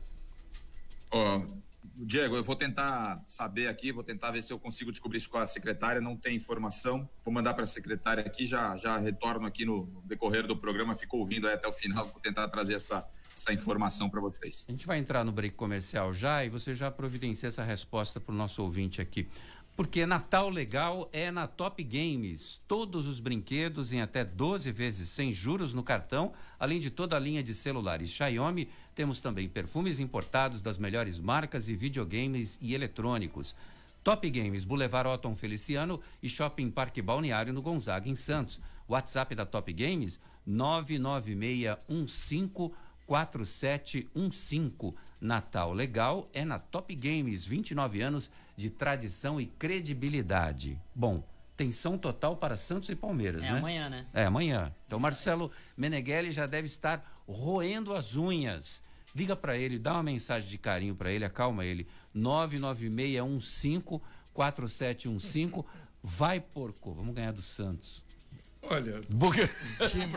Ó, 1.09 1.41
Diego, 1.83 2.35
eu 2.35 2.43
vou 2.43 2.55
tentar 2.55 3.21
saber 3.25 3.67
aqui, 3.67 3.91
vou 3.91 4.03
tentar 4.03 4.31
ver 4.31 4.41
se 4.41 4.51
eu 4.51 4.59
consigo 4.59 4.91
descobrir 4.91 5.17
isso 5.17 5.29
com 5.29 5.37
a 5.37 5.47
secretária. 5.47 6.01
Não 6.01 6.15
tem 6.15 6.35
informação. 6.35 7.07
Vou 7.23 7.33
mandar 7.33 7.53
para 7.53 7.63
a 7.63 7.67
secretária 7.67 8.23
aqui, 8.23 8.45
já, 8.45 8.75
já 8.77 8.97
retorno 8.97 9.45
aqui 9.47 9.65
no, 9.65 10.01
decorrer 10.05 10.45
do 10.45 10.55
programa. 10.55 10.95
Fico 10.95 11.17
ouvindo 11.17 11.47
até 11.47 11.67
o 11.67 11.73
final, 11.73 12.05
vou 12.07 12.19
tentar 12.19 12.47
trazer 12.49 12.75
essa, 12.75 13.07
essa 13.35 13.53
informação 13.53 14.09
para 14.09 14.21
vocês. 14.21 14.65
A 14.67 14.71
gente 14.71 14.85
vai 14.85 14.97
entrar 14.97 15.23
no 15.23 15.31
break 15.31 15.55
comercial 15.55 16.13
já 16.13 16.43
e 16.43 16.49
você 16.49 16.73
já 16.73 16.89
providencia 16.91 17.49
essa 17.49 17.63
resposta 17.63 18.19
para 18.19 18.33
o 18.33 18.37
nosso 18.37 18.61
ouvinte 18.63 19.01
aqui. 19.01 19.27
Porque 19.75 20.05
Natal 20.05 20.49
Legal 20.49 21.09
é 21.13 21.31
na 21.31 21.47
Top 21.47 21.83
Games. 21.83 22.61
Todos 22.67 23.07
os 23.07 23.19
brinquedos 23.19 23.91
em 23.93 24.01
até 24.01 24.23
12 24.23 24.71
vezes 24.71 25.09
sem 25.09 25.33
juros 25.33 25.73
no 25.73 25.81
cartão, 25.81 26.33
além 26.59 26.79
de 26.79 26.91
toda 26.91 27.15
a 27.15 27.19
linha 27.19 27.41
de 27.41 27.53
celulares 27.53 28.09
Xiaomi. 28.09 28.69
Temos 28.93 29.21
também 29.21 29.47
perfumes 29.49 29.99
importados 29.99 30.61
das 30.61 30.77
melhores 30.77 31.19
marcas 31.19 31.69
e 31.69 31.75
videogames 31.75 32.59
e 32.61 32.75
eletrônicos. 32.75 33.55
Top 34.03 34.29
Games, 34.29 34.65
Boulevard 34.65 35.09
Otton 35.09 35.35
Feliciano 35.35 35.99
e 36.21 36.29
Shopping 36.29 36.69
Parque 36.69 37.01
Balneário 37.01 37.53
no 37.53 37.61
Gonzaga, 37.61 38.09
em 38.09 38.15
Santos. 38.15 38.59
WhatsApp 38.87 39.35
da 39.35 39.45
Top 39.45 39.71
Games, 39.71 40.19
99615 40.45 42.71
4715. 43.07 44.93
Natal 45.21 45.71
Legal 45.71 46.27
é 46.33 46.43
na 46.43 46.57
Top 46.57 46.93
Games, 46.95 47.45
29 47.45 48.01
anos 48.01 48.29
de 48.57 48.69
tradição 48.71 49.39
e 49.39 49.45
credibilidade. 49.45 50.81
Bom, 50.95 51.23
tensão 51.55 51.95
total 51.97 52.35
para 52.35 52.57
Santos 52.57 52.89
e 52.89 52.95
Palmeiras, 52.95 53.43
É 53.43 53.51
né? 53.51 53.57
amanhã, 53.59 53.87
né? 53.89 54.05
É 54.13 54.25
amanhã. 54.25 54.73
Então 54.87 54.99
Marcelo 54.99 55.51
Meneghelli 55.77 56.31
já 56.31 56.47
deve 56.47 56.65
estar 56.65 57.21
roendo 57.27 57.93
as 57.93 58.15
unhas. 58.15 58.81
Liga 59.15 59.35
para 59.35 59.55
ele, 59.57 59.77
dá 59.77 59.93
uma 59.93 60.03
mensagem 60.03 60.49
de 60.49 60.57
carinho 60.57 60.95
para 60.95 61.11
ele, 61.11 61.23
acalma 61.23 61.63
ele. 61.65 61.85
99615 62.13 64.01
4715. 64.33 65.63
Vai, 66.03 66.39
porco, 66.39 66.93
vamos 66.93 67.13
ganhar 67.13 67.31
do 67.33 67.41
Santos. 67.43 68.03
Olha, 68.63 69.01
time, 69.89 70.13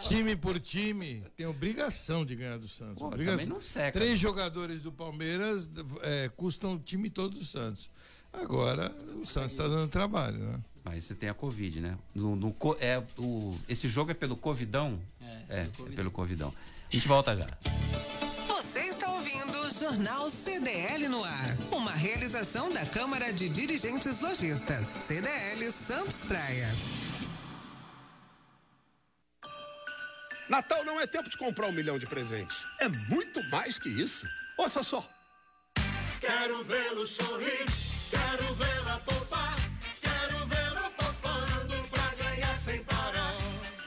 time 0.00 0.36
por 0.36 0.60
time 0.60 1.22
tem 1.36 1.46
obrigação 1.46 2.24
de 2.24 2.36
ganhar 2.36 2.58
do 2.58 2.68
Santos. 2.68 2.98
Pô, 2.98 3.06
obrigação. 3.06 3.38
também 3.38 3.54
não 3.54 3.60
seca. 3.60 3.98
Três 3.98 4.18
jogadores 4.18 4.82
do 4.82 4.92
Palmeiras 4.92 5.68
é, 6.02 6.30
custam 6.36 6.74
o 6.74 6.78
time 6.78 7.10
todo 7.10 7.38
do 7.38 7.44
Santos. 7.44 7.90
Agora 8.32 8.94
o 9.20 9.26
Santos 9.26 9.52
está 9.52 9.66
dando 9.66 9.88
trabalho, 9.88 10.38
né? 10.38 10.60
Mas 10.84 11.04
você 11.04 11.14
tem 11.14 11.28
a 11.28 11.34
Covid, 11.34 11.80
né? 11.80 11.98
No, 12.14 12.36
no 12.36 12.54
é, 12.80 13.02
o, 13.18 13.54
esse 13.68 13.88
jogo 13.88 14.10
é 14.10 14.14
pelo 14.14 14.36
Covidão? 14.36 14.98
É, 15.20 15.60
é, 15.60 15.60
é 15.60 15.94
pelo 15.94 16.10
Covidão. 16.10 16.54
A 16.90 16.94
gente 16.94 17.06
volta 17.06 17.36
já. 17.36 17.46
Você 18.48 18.80
está 18.80 19.10
ouvindo 19.10 19.60
o 19.60 19.70
Jornal 19.70 20.30
CDL 20.30 21.08
no 21.08 21.22
ar. 21.24 21.58
Uma 21.72 21.92
realização 21.92 22.72
da 22.72 22.86
Câmara 22.86 23.32
de 23.32 23.48
Dirigentes 23.48 24.20
Lojistas. 24.20 24.86
CDL 24.86 25.70
Santos 25.70 26.24
Praia. 26.24 26.68
Natal 30.48 30.82
não 30.84 30.98
é 31.00 31.06
tempo 31.06 31.28
de 31.28 31.36
comprar 31.36 31.66
um 31.66 31.72
milhão 31.72 31.98
de 31.98 32.06
presentes. 32.06 32.56
É 32.80 32.88
muito 32.88 33.42
mais 33.50 33.78
que 33.78 33.88
isso. 33.88 34.26
Ouça 34.56 34.82
só. 34.82 35.06
Quero 36.20 36.64
vê-lo 36.64 37.06
sorrir, 37.06 37.64
quero 38.10 38.54
vê-la 38.54 38.98
poupar, 39.04 39.54
quero 40.02 40.46
vê-lo 40.46 40.90
poupando 40.96 41.88
pra 41.90 42.14
ganhar 42.14 42.58
sem 42.58 42.82
parar. 42.82 43.34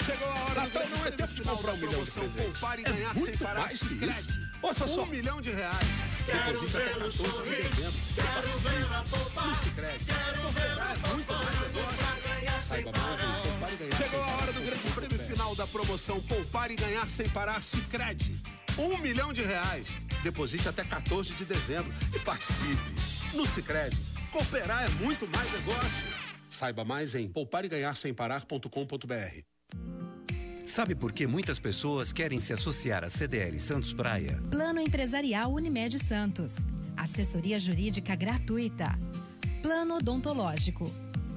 Chegou 0.05 0.27
a 0.29 0.33
hora 0.45 0.61
Natal 0.61 0.87
não 0.89 1.05
é 1.05 1.11
tempo 1.11 1.33
de 1.33 1.43
comprar 1.43 1.71
um 1.73 1.77
milhão 1.77 2.03
de 2.03 2.11
presentes. 2.11 2.59
Poupar 2.59 2.79
e 2.79 2.83
é 2.85 2.89
muito 3.13 3.25
sem 3.25 3.37
parar. 3.37 3.61
mais 3.61 3.79
que 3.79 4.05
isso. 4.05 4.29
Ouça 4.61 4.87
só. 4.87 5.01
Um 5.03 5.07
milhão 5.07 5.41
de 5.41 5.49
reais. 5.49 5.77
Quero 6.25 6.67
vê-lo 6.67 6.93
14 6.93 7.09
de 7.09 7.17
sorrir, 7.17 7.69
quero 8.15 8.59
vê-la 8.59 9.05
poupar, 9.09 9.47
No 9.47 9.55
Sicredi. 9.55 10.05
quero 10.05 10.49
vê-la 10.49 10.93
poupando 11.01 11.97
pra 11.97 12.29
ganhar 12.35 12.61
sem 12.61 12.83
parar. 12.83 13.41
poupar 13.41 13.69
Chegou 13.97 14.21
a 14.23 14.27
hora 14.27 14.40
final 15.51 15.55
da 15.55 15.67
promoção 15.67 16.19
Poupar 16.21 16.71
e 16.71 16.75
Ganhar 16.75 17.07
Sem 17.09 17.27
Parar 17.29 17.61
Sicredi. 17.61 18.41
Um 18.77 18.97
milhão 18.99 19.33
de 19.33 19.41
reais. 19.41 19.87
Deposite 20.23 20.69
até 20.69 20.83
14 20.83 21.33
de 21.33 21.45
dezembro 21.45 21.91
e 22.15 22.19
participe. 22.19 22.91
No 23.35 23.43
Sicredi, 23.45 23.97
cooperar 24.31 24.85
é 24.85 24.89
muito 25.03 25.27
mais 25.29 25.51
negócio. 25.51 26.31
Saiba 26.49 26.85
mais 26.85 27.13
em 27.15 27.27
poupareganharsemparar.com.br. 27.27 29.43
Sabe 30.65 30.95
por 30.95 31.11
que 31.11 31.27
muitas 31.27 31.59
pessoas 31.59 32.13
querem 32.13 32.39
se 32.39 32.53
associar 32.53 33.03
à 33.03 33.09
CDL 33.09 33.59
Santos 33.59 33.93
Praia? 33.93 34.41
Plano 34.49 34.79
Empresarial 34.79 35.51
Unimed 35.51 35.99
Santos. 35.99 36.65
Assessoria 36.95 37.59
Jurídica 37.59 38.15
gratuita. 38.15 38.97
Plano 39.61 39.97
Odontológico. 39.97 41.10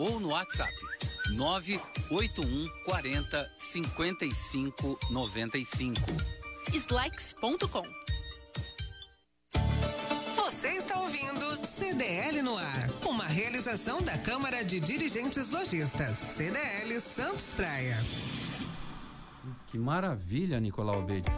ou 0.00 0.18
no 0.18 0.30
WhatsApp 0.30 0.72
981 1.32 2.66
40 2.86 3.52
55 3.58 4.98
95. 5.10 6.00
Slex.com. 6.72 7.86
Você 10.36 10.68
está 10.68 10.98
ouvindo 11.00 11.66
CDL 11.66 12.42
no 12.42 12.56
ar, 12.56 12.90
uma 13.04 13.26
realização 13.26 14.00
da 14.00 14.16
Câmara 14.16 14.64
de 14.64 14.80
Dirigentes 14.80 15.50
Lojistas, 15.50 16.16
CDL 16.16 16.98
Santos 17.00 17.52
Praia. 17.52 17.96
Que 19.70 19.78
maravilha, 19.78 20.58
Nicolau 20.58 21.00
Bede. 21.00 21.30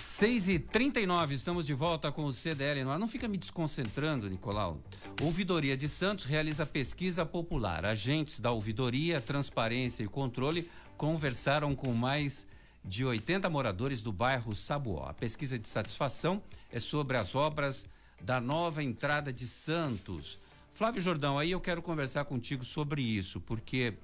6 0.00 0.48
e 0.48 0.58
39 0.58 1.36
estamos 1.36 1.64
de 1.64 1.72
volta 1.72 2.10
com 2.10 2.24
o 2.24 2.32
CDL 2.32 2.82
no 2.82 2.90
ar. 2.90 2.98
Não 2.98 3.06
fica 3.06 3.28
me 3.28 3.38
desconcentrando, 3.38 4.28
Nicolau. 4.28 4.80
Ouvidoria 5.20 5.76
de 5.76 5.88
Santos 5.88 6.24
realiza 6.24 6.66
pesquisa 6.66 7.24
popular. 7.24 7.86
Agentes 7.86 8.40
da 8.40 8.50
Ouvidoria, 8.50 9.20
Transparência 9.20 10.02
e 10.02 10.08
Controle 10.08 10.68
conversaram 10.96 11.72
com 11.76 11.92
mais 11.92 12.48
de 12.84 13.04
80 13.04 13.48
moradores 13.48 14.02
do 14.02 14.12
bairro 14.12 14.56
Sabuó. 14.56 15.06
A 15.06 15.14
pesquisa 15.14 15.56
de 15.56 15.68
satisfação 15.68 16.42
é 16.72 16.80
sobre 16.80 17.16
as 17.16 17.36
obras 17.36 17.86
da 18.20 18.40
nova 18.40 18.82
entrada 18.82 19.32
de 19.32 19.46
Santos. 19.46 20.36
Flávio 20.74 21.00
Jordão, 21.00 21.38
aí 21.38 21.52
eu 21.52 21.60
quero 21.60 21.80
conversar 21.80 22.24
contigo 22.24 22.64
sobre 22.64 23.02
isso, 23.02 23.40
porque 23.40 23.94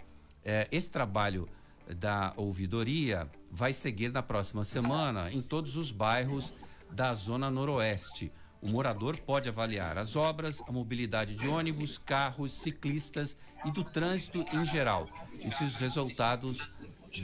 eh, 0.45 0.69
esse 0.71 0.89
trabalho 0.89 1.49
da 1.97 2.33
ouvidoria 2.37 3.31
vai 3.51 3.73
seguir 3.73 4.13
na 4.13 4.23
próxima 4.23 4.65
semana 4.65 5.33
em 5.33 5.41
todos 5.41 5.77
os 5.77 5.91
bairros 5.91 6.53
da 6.91 7.15
zona 7.15 7.51
noroeste. 7.51 8.33
O 8.61 8.69
morador 8.69 9.19
pode 9.21 9.49
avaliar 9.49 9.97
as 9.99 10.17
obras, 10.17 10.61
a 10.67 10.73
mobilidade 10.73 11.37
de 11.37 11.47
ônibus, 11.47 11.97
carros, 11.97 12.53
ciclistas 12.53 13.37
e 13.65 13.71
do 13.71 13.85
trânsito 13.85 14.45
em 14.53 14.67
geral. 14.67 15.09
E 15.41 15.51
se 15.51 15.65
os 15.65 15.77
resultados 15.77 16.79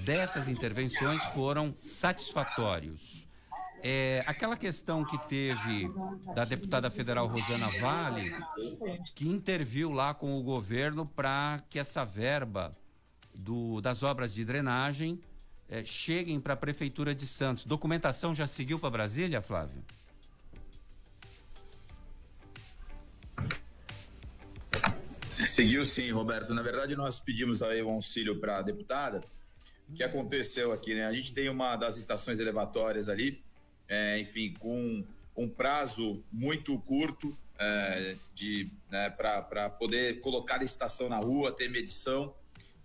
dessas 0.05 0.49
intervenções 0.49 1.23
foram 1.27 1.75
satisfatórios. 1.83 3.27
É, 3.83 4.25
aquela 4.27 4.57
questão 4.57 5.05
que 5.05 5.19
teve 5.29 5.91
da 6.35 6.45
deputada 6.45 6.91
federal 6.91 7.27
Rosana 7.27 7.69
Vale, 7.81 8.35
que 9.15 9.29
interviu 9.29 9.93
lá 9.93 10.15
com 10.15 10.39
o 10.39 10.43
governo 10.43 11.05
para 11.05 11.63
que 11.69 11.79
essa 11.79 12.03
verba 12.03 12.75
do, 13.35 13.81
das 13.81 14.03
obras 14.03 14.33
de 14.33 14.45
drenagem 14.45 15.21
eh, 15.69 15.85
cheguem 15.85 16.41
para 16.41 16.55
a 16.55 16.57
Prefeitura 16.57 17.15
de 17.15 17.27
Santos. 17.27 17.65
Documentação 17.65 18.35
já 18.35 18.47
seguiu 18.47 18.79
para 18.79 18.91
Brasília, 18.91 19.43
Flávio? 19.43 19.83
Seguiu 25.47 25.85
sim, 25.85 26.11
Roberto. 26.11 26.55
Na 26.55 26.63
verdade, 26.63 26.97
nós 26.97 27.21
pedimos 27.21 27.63
aí 27.63 27.83
o 27.83 27.91
auxílio 27.91 28.39
para 28.39 28.59
a 28.59 28.63
deputada. 28.63 29.21
O 29.89 29.93
que 29.93 30.03
aconteceu 30.03 30.73
aqui, 30.73 30.95
né? 30.95 31.07
A 31.07 31.13
gente 31.13 31.33
tem 31.33 31.49
uma 31.49 31.77
das 31.77 31.97
estações 31.97 32.39
elevatórias 32.39 33.09
ali, 33.09 33.43
é, 33.89 34.19
enfim, 34.19 34.55
com 34.59 35.05
um 35.37 35.49
prazo 35.49 36.23
muito 36.33 36.79
curto 36.81 37.37
é, 37.59 38.17
de 38.35 38.71
né, 38.91 39.11
para 39.11 39.71
poder 39.71 40.21
colocar 40.21 40.61
a 40.61 40.65
estação 40.65 41.09
na 41.09 41.19
rua, 41.19 41.53
ter 41.53 41.69
medição. 41.69 42.35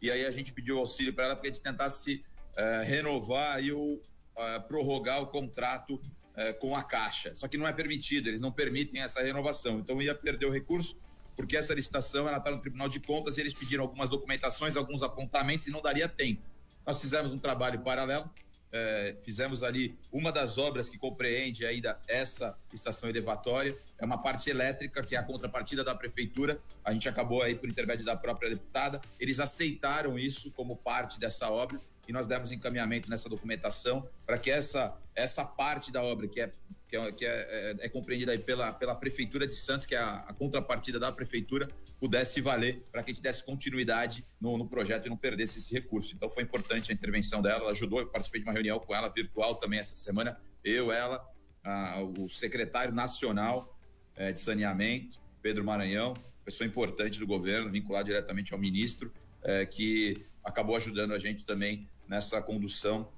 E 0.02 0.10
aí 0.10 0.26
a 0.26 0.32
gente 0.32 0.54
pediu 0.54 0.78
auxílio 0.78 1.14
para 1.14 1.26
ela 1.26 1.36
para 1.36 1.42
que 1.42 1.48
a 1.48 1.52
gente 1.52 1.62
tentasse 1.62 2.22
é, 2.56 2.84
renovar 2.84 3.64
e 3.64 3.72
o, 3.72 4.02
é, 4.38 4.60
prorrogar 4.60 5.22
o 5.22 5.28
contrato 5.28 6.00
é, 6.36 6.54
com 6.54 6.76
a 6.76 6.84
Caixa. 6.84 7.34
Só 7.34 7.48
que 7.48 7.58
não 7.58 7.68
é 7.68 7.74
permitido, 7.74 8.28
eles 8.28 8.42
não 8.42 8.52
permitem 8.52 9.02
essa 9.02 9.22
renovação. 9.22 9.80
Então 9.80 10.02
ia 10.02 10.16
perder 10.16 10.46
o 10.46 10.52
recurso 10.52 10.98
porque 11.40 11.56
essa 11.56 11.74
licitação 11.74 12.28
ela 12.28 12.38
está 12.38 12.52
no 12.52 12.60
Tribunal 12.60 12.90
de 12.90 13.00
Contas 13.00 13.38
e 13.38 13.42
eles 13.42 13.54
pediram 13.54 13.86
algumas 13.86 14.10
documentações, 14.10 14.76
alguns 14.76 15.02
apontamentos 15.02 15.68
e 15.68 15.72
não 15.72 15.82
daria 15.82 16.08
tempo. 16.10 16.42
Nós 16.86 17.00
fizemos 17.00 17.34
um 17.34 17.38
trabalho 17.38 17.80
paralelo, 17.80 18.30
é, 18.72 19.16
fizemos 19.22 19.64
ali 19.64 19.98
uma 20.12 20.32
das 20.32 20.58
obras 20.58 20.90
que 20.90 20.98
compreende 20.98 21.66
ainda 21.66 22.00
essa 22.08 22.58
estação 22.74 23.10
elevatória, 23.10 23.76
é 23.98 24.06
uma 24.06 24.18
parte 24.18 24.50
elétrica 24.50 25.04
que 25.04 25.16
é 25.16 25.20
a 25.20 25.24
contrapartida 25.24 25.84
da 25.84 25.96
prefeitura. 25.96 26.60
A 26.84 26.94
gente 26.94 27.08
acabou 27.10 27.42
aí 27.42 27.56
por 27.56 27.70
intermédio 27.70 28.06
da 28.06 28.16
própria 28.16 28.50
deputada, 28.50 29.02
eles 29.20 29.40
aceitaram 29.40 30.18
isso 30.18 30.52
como 30.52 30.76
parte 30.76 31.20
dessa 31.20 31.50
obra 31.50 31.80
e 32.10 32.12
nós 32.12 32.26
demos 32.26 32.52
encaminhamento 32.52 33.08
nessa 33.08 33.30
documentação 33.30 34.10
para 34.26 34.36
que 34.36 34.50
essa 34.50 35.00
essa 35.16 35.46
parte 35.46 35.92
da 35.92 36.02
obra 36.02 36.28
que 36.28 36.42
é 36.42 36.52
que 36.88 36.98
é, 36.98 37.12
que 37.12 37.24
é, 37.24 37.30
é, 37.30 37.86
é 37.86 37.90
compreendida 37.90 38.36
pela, 38.40 38.74
pela 38.74 38.96
prefeitura 38.96 39.46
de 39.46 39.54
Santos, 39.54 39.86
que 39.86 39.94
é 39.94 40.00
a, 40.00 40.22
a 40.22 40.34
contrapartida 40.34 41.00
da 41.00 41.12
prefeitura, 41.12 41.68
pudesse 42.00 42.42
valer 42.42 42.82
para 42.92 43.04
que 43.04 43.12
a 43.12 43.14
gente 43.14 43.22
desse 43.22 43.44
continuidade 43.44 44.26
no, 44.42 44.58
no, 44.58 44.68
projeto 44.68 45.06
e 45.06 45.10
não 45.10 45.16
perdesse 45.16 45.60
esse 45.60 45.72
recurso. 45.72 46.16
Então 46.16 46.28
foi 46.32 46.42
importante 46.42 46.92
a 46.92 46.94
intervenção 46.96 47.44
dela, 47.44 47.60
ela 47.60 47.72
ajudou, 47.74 48.00
eu 48.00 48.08
participei 48.08 48.42
de 48.42 48.48
uma 48.48 48.54
reunião 48.54 48.80
com 48.80 48.96
ela 48.96 49.08
virtual 49.08 49.54
também 49.54 49.78
essa 49.78 49.94
semana, 49.94 50.36
eu, 50.64 50.92
ela, 50.92 51.24
a, 51.64 52.02
o 52.02 52.28
secretário 52.28 52.92
nacional 52.92 53.80
é, 54.16 54.32
de 54.32 54.40
saneamento, 54.40 55.22
Pedro 55.44 55.64
Maranhão, 55.64 56.16
pessoa 56.44 56.68
importante 56.68 57.20
do 57.20 57.28
governo, 57.28 57.70
vinculado 57.70 58.06
diretamente 58.06 58.52
ao 58.52 58.60
ministro, 58.60 59.14
é, 59.44 59.64
que 59.64 60.26
acabou 60.44 60.76
ajudando 60.76 61.14
a 61.14 61.20
gente 61.20 61.46
também 61.46 61.88
nessa 62.08 62.42
condução, 62.42 63.12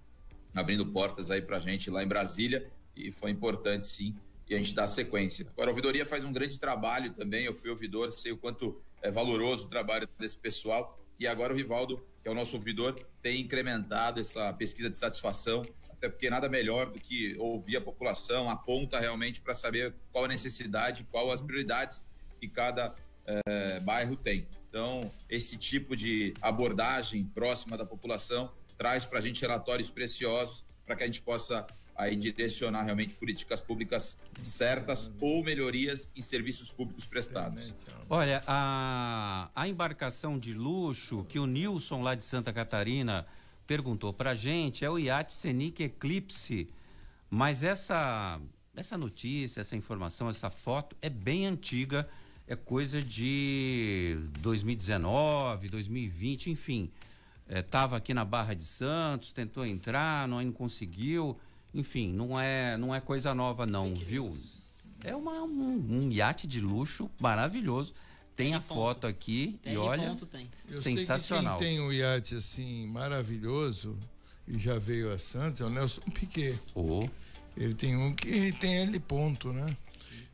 abrindo 0.56 0.86
portas 0.86 1.32
aí 1.32 1.42
para 1.42 1.58
a 1.58 1.60
gente 1.60 1.90
lá 1.90 2.04
em 2.04 2.08
Brasília 2.08 2.70
e 2.96 3.12
foi 3.12 3.32
importante 3.32 3.86
sim 3.86 4.16
e 4.50 4.56
a 4.56 4.58
gente 4.58 4.76
dá 4.76 4.86
sequência. 4.86 5.46
Agora, 5.50 5.70
a 5.70 5.72
ouvidoria 5.72 6.06
faz 6.06 6.26
um 6.26 6.34
grande 6.34 6.60
trabalho 6.60 7.14
também, 7.14 7.46
eu 7.46 7.54
fui 7.54 7.70
ouvidor, 7.70 8.12
sei 8.12 8.34
o 8.34 8.38
quanto 8.38 8.82
é 9.02 9.10
valoroso 9.10 9.66
o 9.66 9.70
trabalho 9.70 10.08
desse 10.20 10.38
pessoal 10.38 11.00
e 11.18 11.26
agora 11.26 11.54
o 11.54 11.56
Rivaldo, 11.56 12.06
que 12.22 12.28
é 12.28 12.32
o 12.32 12.34
nosso 12.34 12.58
ouvidor, 12.58 13.00
tem 13.22 13.40
incrementado 13.40 14.20
essa 14.20 14.52
pesquisa 14.52 14.90
de 14.90 14.98
satisfação, 14.98 15.66
até 15.90 16.10
porque 16.10 16.30
nada 16.30 16.50
melhor 16.50 16.92
do 16.92 17.00
que 17.00 17.36
ouvir 17.38 17.78
a 17.78 17.82
população, 17.82 18.50
aponta 18.50 19.00
realmente 19.00 19.40
para 19.40 19.54
saber 19.54 19.94
qual 20.12 20.26
a 20.26 20.28
necessidade, 20.28 21.08
qual 21.10 21.32
as 21.32 21.40
prioridades 21.40 22.10
que 22.40 22.50
cada 22.50 22.94
é, 23.26 23.80
bairro 23.80 24.18
tem. 24.18 24.48
Então, 24.72 25.12
esse 25.30 25.58
tipo 25.58 25.98
de 25.98 26.34
abordagem 26.42 27.26
próxima 27.26 27.78
da 27.78 27.86
população 27.86 28.50
traz 28.78 29.04
para 29.04 29.20
a 29.20 29.22
gente 29.22 29.42
relatórios 29.42 29.90
preciosos 29.90 30.64
para 30.86 30.96
que 30.96 31.04
a 31.04 31.06
gente 31.06 31.22
possa 31.22 31.68
aí 31.94 32.16
direcionar 32.16 32.84
realmente 32.84 33.14
políticas 33.16 33.60
públicas 33.60 34.18
certas 34.42 35.12
ou 35.20 35.44
melhorias 35.44 36.14
em 36.16 36.22
serviços 36.22 36.72
públicos 36.72 37.06
prestados. 37.06 37.76
Olha, 38.10 38.42
a, 38.48 39.50
a 39.54 39.68
embarcação 39.68 40.40
de 40.40 40.54
luxo 40.54 41.26
que 41.26 41.38
o 41.38 41.46
Nilson 41.46 42.02
lá 42.02 42.16
de 42.16 42.24
Santa 42.24 42.54
Catarina 42.54 43.28
perguntou 43.68 44.14
pra 44.14 44.34
gente 44.34 44.86
é 44.86 44.90
o 44.90 44.98
iate 44.98 45.34
Scenic 45.34 45.84
Eclipse, 45.84 46.70
mas 47.30 47.62
essa 47.62 48.40
essa 48.74 48.98
notícia, 48.98 49.60
essa 49.60 49.76
informação, 49.76 50.30
essa 50.30 50.50
foto 50.50 50.96
é 51.02 51.10
bem 51.10 51.46
antiga, 51.46 52.08
é 52.48 52.56
coisa 52.56 53.02
de 53.02 54.18
2019, 54.40 55.70
2020, 55.70 56.50
enfim. 56.50 56.92
Estava 57.48 57.96
é, 57.96 57.98
aqui 57.98 58.14
na 58.14 58.24
Barra 58.24 58.54
de 58.54 58.64
Santos, 58.64 59.32
tentou 59.32 59.66
entrar, 59.66 60.28
não, 60.28 60.42
não 60.42 60.52
conseguiu. 60.52 61.38
Enfim, 61.74 62.12
não 62.14 62.40
é, 62.40 62.78
não 62.78 62.94
é 62.94 63.00
coisa 63.00 63.34
nova 63.34 63.66
não, 63.66 63.94
viu? 63.94 64.32
É 65.04 65.16
uma, 65.16 65.42
um, 65.44 65.86
um 65.90 66.12
iate 66.12 66.46
de 66.46 66.60
luxo 66.60 67.10
maravilhoso. 67.20 67.94
Tem, 68.36 68.48
tem 68.48 68.54
a 68.56 68.62
ponto. 68.62 68.74
foto 68.74 69.08
aqui 69.08 69.60
tem 69.62 69.74
e 69.74 69.78
olha, 69.78 70.08
ponto, 70.10 70.26
tem. 70.26 70.50
Eu 70.70 70.80
sensacional. 70.80 71.58
Sei 71.58 71.68
que 71.68 71.74
quem 71.74 71.78
tem 71.78 71.88
um 71.88 71.92
iate 71.92 72.36
assim 72.36 72.86
maravilhoso 72.88 73.98
e 74.48 74.58
já 74.58 74.78
veio 74.78 75.12
a 75.12 75.18
Santos, 75.18 75.62
é 75.62 75.66
o 75.66 75.70
Nelson 75.70 76.02
Piquet. 76.12 76.60
Oh. 76.76 77.08
Ele 77.56 77.74
tem 77.74 77.96
um 77.96 78.14
que 78.14 78.52
tem 78.54 78.78
L 78.80 79.00
ponto, 79.02 79.52
né? 79.52 79.76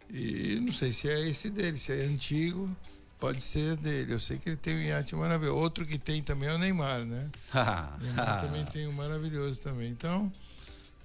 E 0.10 0.60
não 0.62 0.72
sei 0.72 0.92
se 0.92 1.10
é 1.10 1.28
esse 1.28 1.50
dele, 1.50 1.78
se 1.78 1.92
é 1.92 2.06
antigo, 2.06 2.70
pode 3.20 3.42
ser 3.42 3.76
dele. 3.78 4.14
Eu 4.14 4.20
sei 4.20 4.38
que 4.38 4.50
ele 4.50 4.58
tem 4.58 4.76
um 4.76 4.82
iate 4.82 5.16
maravilhoso. 5.16 5.60
Outro 5.60 5.86
que 5.86 5.98
tem 5.98 6.22
também 6.22 6.50
é 6.50 6.54
o 6.54 6.58
Neymar, 6.58 7.04
né? 7.06 7.30
Neymar 8.02 8.42
também 8.42 8.66
tem 8.66 8.88
um 8.88 8.94
maravilhoso 8.94 9.62
também. 9.62 9.90
Então, 9.90 10.32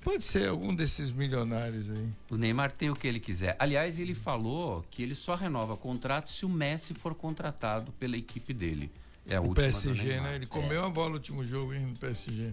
pode 0.05 0.23
ser 0.23 0.49
algum 0.49 0.75
desses 0.75 1.11
milionários 1.11 1.91
aí. 1.91 2.09
O 2.31 2.37
Neymar 2.37 2.71
tem 2.71 2.91
o 2.91 2.95
que 2.95 3.07
ele 3.07 3.21
quiser. 3.21 3.57
Aliás, 3.59 3.99
ele 3.99 4.15
falou 4.15 4.85
que 4.91 5.03
ele 5.03 5.15
só 5.15 5.35
renova 5.35 5.77
contrato 5.77 6.31
se 6.31 6.47
o 6.47 6.49
Messi 6.49 6.95
for 6.95 7.15
contratado 7.15 7.93
pela 7.93 8.17
equipe 8.17 8.53
dele. 8.53 8.91
É 9.27 9.37
a 9.37 9.41
o 9.41 9.49
última 9.49 9.67
PSG, 9.67 10.21
né? 10.21 10.37
Ele 10.37 10.47
comeu 10.47 10.85
a 10.85 10.91
bola 10.91 11.11
no 11.11 11.15
último 11.15 11.45
jogo, 11.45 11.73
hein, 11.73 11.87
no 11.87 11.99
PSG. 11.99 12.53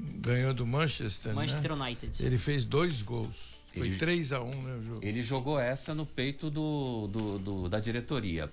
Ganhou 0.00 0.52
do 0.52 0.66
Manchester, 0.66 1.34
Manchester 1.34 1.76
né? 1.76 1.84
United. 1.84 2.24
Ele 2.24 2.36
fez 2.36 2.64
dois 2.64 3.00
gols. 3.00 3.53
Foi 3.74 3.88
Ele- 3.88 3.98
3 3.98 4.32
a 4.32 4.40
1 4.40 4.50
né, 4.62 4.74
o 4.76 4.82
jogo. 4.82 5.00
Ele 5.02 5.22
jogou 5.22 5.58
essa 5.58 5.94
no 5.94 6.06
peito 6.06 6.48
do, 6.50 7.08
do- 7.08 7.38
do- 7.38 7.68
da 7.68 7.80
diretoria. 7.80 8.48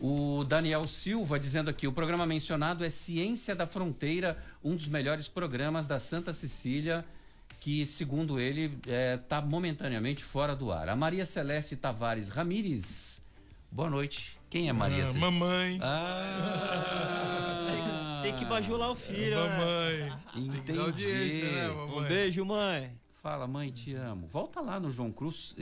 O 0.00 0.42
Daniel 0.44 0.86
Silva 0.88 1.38
dizendo 1.38 1.68
aqui: 1.70 1.86
o 1.86 1.92
programa 1.92 2.26
mencionado 2.26 2.84
é 2.84 2.90
Ciência 2.90 3.54
da 3.54 3.66
Fronteira, 3.66 4.36
um 4.64 4.74
dos 4.74 4.88
melhores 4.88 5.28
programas 5.28 5.86
da 5.86 5.98
Santa 6.00 6.32
Cecília, 6.32 7.04
que, 7.60 7.86
segundo 7.86 8.40
ele, 8.40 8.76
está 9.22 9.40
momentaneamente 9.40 10.24
fora 10.24 10.56
do 10.56 10.72
ar. 10.72 10.88
A 10.88 10.96
Maria 10.96 11.24
Celeste 11.26 11.76
Tavares 11.76 12.28
Ramires. 12.30 13.20
Boa 13.70 13.88
noite. 13.88 14.36
Quem 14.50 14.68
é 14.68 14.72
Maria 14.72 15.04
Ah, 15.04 15.06
Celeste? 15.06 15.20
mamãe. 15.20 15.78
Ah, 15.82 18.20
Tem 18.22 18.34
que 18.34 18.44
bajular 18.44 18.90
o 18.90 18.96
filho. 18.96 19.36
Mamãe. 19.36 19.98
Né? 19.98 20.18
entendi. 20.36 21.42
né, 21.44 21.68
mamãe? 21.68 21.98
Um 21.98 22.02
beijo, 22.08 22.44
mãe. 22.44 22.92
Fala, 23.22 23.46
mãe, 23.46 23.70
te 23.70 23.94
amo. 23.94 24.26
Volta 24.26 24.60
lá 24.60 24.80
no 24.80 24.90
João 24.90 25.12
Cruz. 25.12 25.54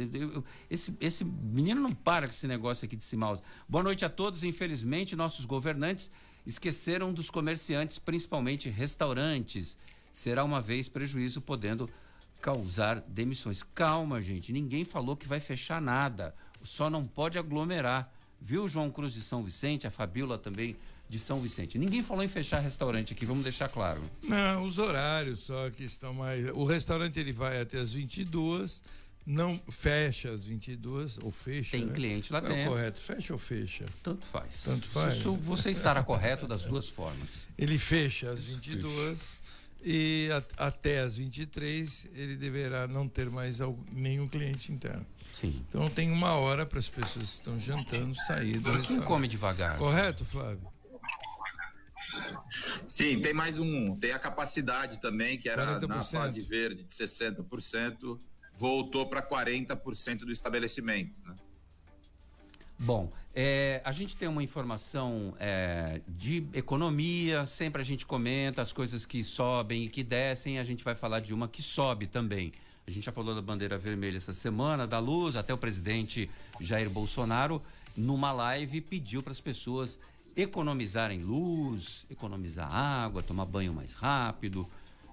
Esse, 0.70 0.96
esse 0.98 1.22
menino 1.22 1.78
não 1.78 1.92
para 1.92 2.26
com 2.26 2.30
esse 2.30 2.46
negócio 2.46 2.86
aqui 2.86 2.96
de 2.96 3.04
Simaus. 3.04 3.42
Boa 3.68 3.84
noite 3.84 4.02
a 4.02 4.08
todos. 4.08 4.44
Infelizmente, 4.44 5.14
nossos 5.14 5.44
governantes 5.44 6.10
esqueceram 6.46 7.12
dos 7.12 7.28
comerciantes, 7.28 7.98
principalmente 7.98 8.70
restaurantes. 8.70 9.76
Será 10.10 10.42
uma 10.42 10.62
vez 10.62 10.88
prejuízo, 10.88 11.42
podendo 11.42 11.86
causar 12.40 12.98
demissões. 13.02 13.62
Calma, 13.62 14.22
gente. 14.22 14.54
Ninguém 14.54 14.82
falou 14.82 15.14
que 15.14 15.28
vai 15.28 15.38
fechar 15.38 15.82
nada. 15.82 16.34
Só 16.62 16.88
não 16.88 17.06
pode 17.06 17.38
aglomerar. 17.38 18.10
Viu, 18.40 18.66
João 18.66 18.90
Cruz 18.90 19.12
de 19.12 19.22
São 19.22 19.42
Vicente, 19.42 19.86
a 19.86 19.90
Fabíola 19.90 20.38
também 20.38 20.76
de 21.08 21.18
São 21.18 21.40
Vicente. 21.40 21.76
Ninguém 21.76 22.02
falou 22.02 22.24
em 22.24 22.28
fechar 22.28 22.60
restaurante 22.60 23.12
aqui, 23.12 23.26
vamos 23.26 23.42
deixar 23.42 23.68
claro. 23.68 24.00
Não, 24.22 24.62
os 24.62 24.78
horários 24.78 25.40
só 25.40 25.68
que 25.70 25.84
estão 25.84 26.14
mais. 26.14 26.48
O 26.50 26.64
restaurante 26.64 27.18
ele 27.18 27.32
vai 27.32 27.60
até 27.60 27.78
as 27.78 27.92
22, 27.92 28.82
não 29.26 29.60
fecha 29.68 30.30
às 30.30 30.44
22 30.44 31.18
ou 31.22 31.30
fecha. 31.30 31.72
Tem 31.72 31.84
né? 31.84 31.92
cliente 31.92 32.32
lá 32.32 32.40
Qual 32.40 32.52
é 32.52 32.54
dentro. 32.54 32.72
correto, 32.72 33.00
fecha 33.00 33.32
ou 33.32 33.38
fecha? 33.38 33.86
Tanto 34.02 34.24
faz. 34.26 34.62
Tanto 34.62 34.88
faz. 34.88 35.16
Isso 35.16 35.34
você 35.34 35.70
estará 35.70 36.02
correto 36.02 36.46
das 36.46 36.62
duas 36.62 36.88
formas. 36.88 37.48
Ele 37.58 37.78
fecha 37.78 38.30
às 38.30 38.44
22 38.44 39.40
e 39.82 40.28
a- 40.32 40.66
até 40.66 41.00
às 41.00 41.16
23 41.16 42.06
ele 42.14 42.36
deverá 42.36 42.86
não 42.86 43.08
ter 43.08 43.30
mais 43.30 43.60
algum- 43.60 43.84
nenhum 43.92 44.28
cliente 44.28 44.72
interno. 44.72 45.06
Sim. 45.32 45.64
Então 45.68 45.88
tem 45.88 46.10
uma 46.10 46.34
hora 46.34 46.66
para 46.66 46.78
as 46.78 46.88
pessoas 46.88 47.26
que 47.28 47.34
estão 47.34 47.58
jantando 47.58 48.14
sair 48.14 48.58
do 48.58 48.78
Quem 48.82 49.00
come 49.00 49.26
devagar? 49.28 49.76
Correto, 49.78 50.24
Flávio? 50.24 50.68
Sim, 52.88 53.20
tem 53.20 53.32
mais 53.32 53.58
um. 53.58 53.96
Tem 53.96 54.12
a 54.12 54.18
capacidade 54.18 55.00
também, 55.00 55.38
que 55.38 55.48
era 55.48 55.78
40%. 55.78 55.88
na 55.88 56.02
fase 56.02 56.40
verde 56.40 56.82
de 56.82 56.92
60%, 56.92 58.18
voltou 58.54 59.06
para 59.08 59.22
40% 59.22 60.24
do 60.24 60.32
estabelecimento. 60.32 61.20
Né? 61.24 61.34
Bom, 62.82 63.12
é, 63.34 63.82
a 63.84 63.92
gente 63.92 64.16
tem 64.16 64.26
uma 64.26 64.42
informação 64.42 65.34
é, 65.38 66.00
de 66.08 66.46
economia, 66.54 67.44
sempre 67.44 67.82
a 67.82 67.84
gente 67.84 68.06
comenta 68.06 68.62
as 68.62 68.72
coisas 68.72 69.04
que 69.04 69.22
sobem 69.22 69.84
e 69.84 69.88
que 69.90 70.02
descem, 70.02 70.58
a 70.58 70.64
gente 70.64 70.82
vai 70.82 70.94
falar 70.94 71.20
de 71.20 71.34
uma 71.34 71.46
que 71.46 71.62
sobe 71.62 72.06
também. 72.06 72.54
A 72.86 72.90
gente 72.90 73.04
já 73.04 73.12
falou 73.12 73.34
da 73.34 73.42
bandeira 73.42 73.76
vermelha 73.76 74.16
essa 74.16 74.32
semana, 74.32 74.86
da 74.86 74.98
luz, 74.98 75.36
até 75.36 75.52
o 75.52 75.58
presidente 75.58 76.30
Jair 76.58 76.88
Bolsonaro, 76.88 77.60
numa 77.94 78.32
live, 78.32 78.80
pediu 78.80 79.22
para 79.22 79.32
as 79.32 79.42
pessoas 79.42 79.98
economizarem 80.34 81.22
luz, 81.22 82.06
economizar 82.08 82.74
água, 82.74 83.22
tomar 83.22 83.44
banho 83.44 83.74
mais 83.74 83.92
rápido 83.92 84.66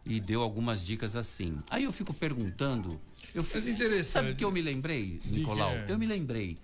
e 0.05 0.22
deu 0.22 0.41
algumas 0.41 0.82
dicas 0.82 1.18
assim. 1.18 1.59
Aí 1.70 1.84
eu 1.84 1.91
fico 1.91 2.13
perguntando, 2.13 2.97
eu 3.36 3.43
fico, 3.43 3.57
Mas 3.57 3.68
interessante. 3.68 4.05
sabe 4.05 4.32
o 4.32 4.36
que 4.38 4.45
eu 4.45 4.51
me 4.51 4.61
lembrei, 4.61 5.20
Nicolau? 5.26 5.74
Eu 5.89 5.99
me 5.99 6.05
lembrei. 6.05 6.57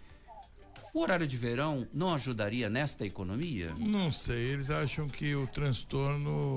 O 0.93 1.01
horário 1.01 1.27
de 1.27 1.35
verão 1.35 1.87
não 1.93 2.13
ajudaria 2.13 2.69
nesta 2.69 3.03
economia? 3.05 3.73
Não 3.79 4.11
sei, 4.11 4.37
eles 4.43 4.69
acham 4.69 5.09
que 5.09 5.33
o 5.35 5.47
transtorno 5.47 6.53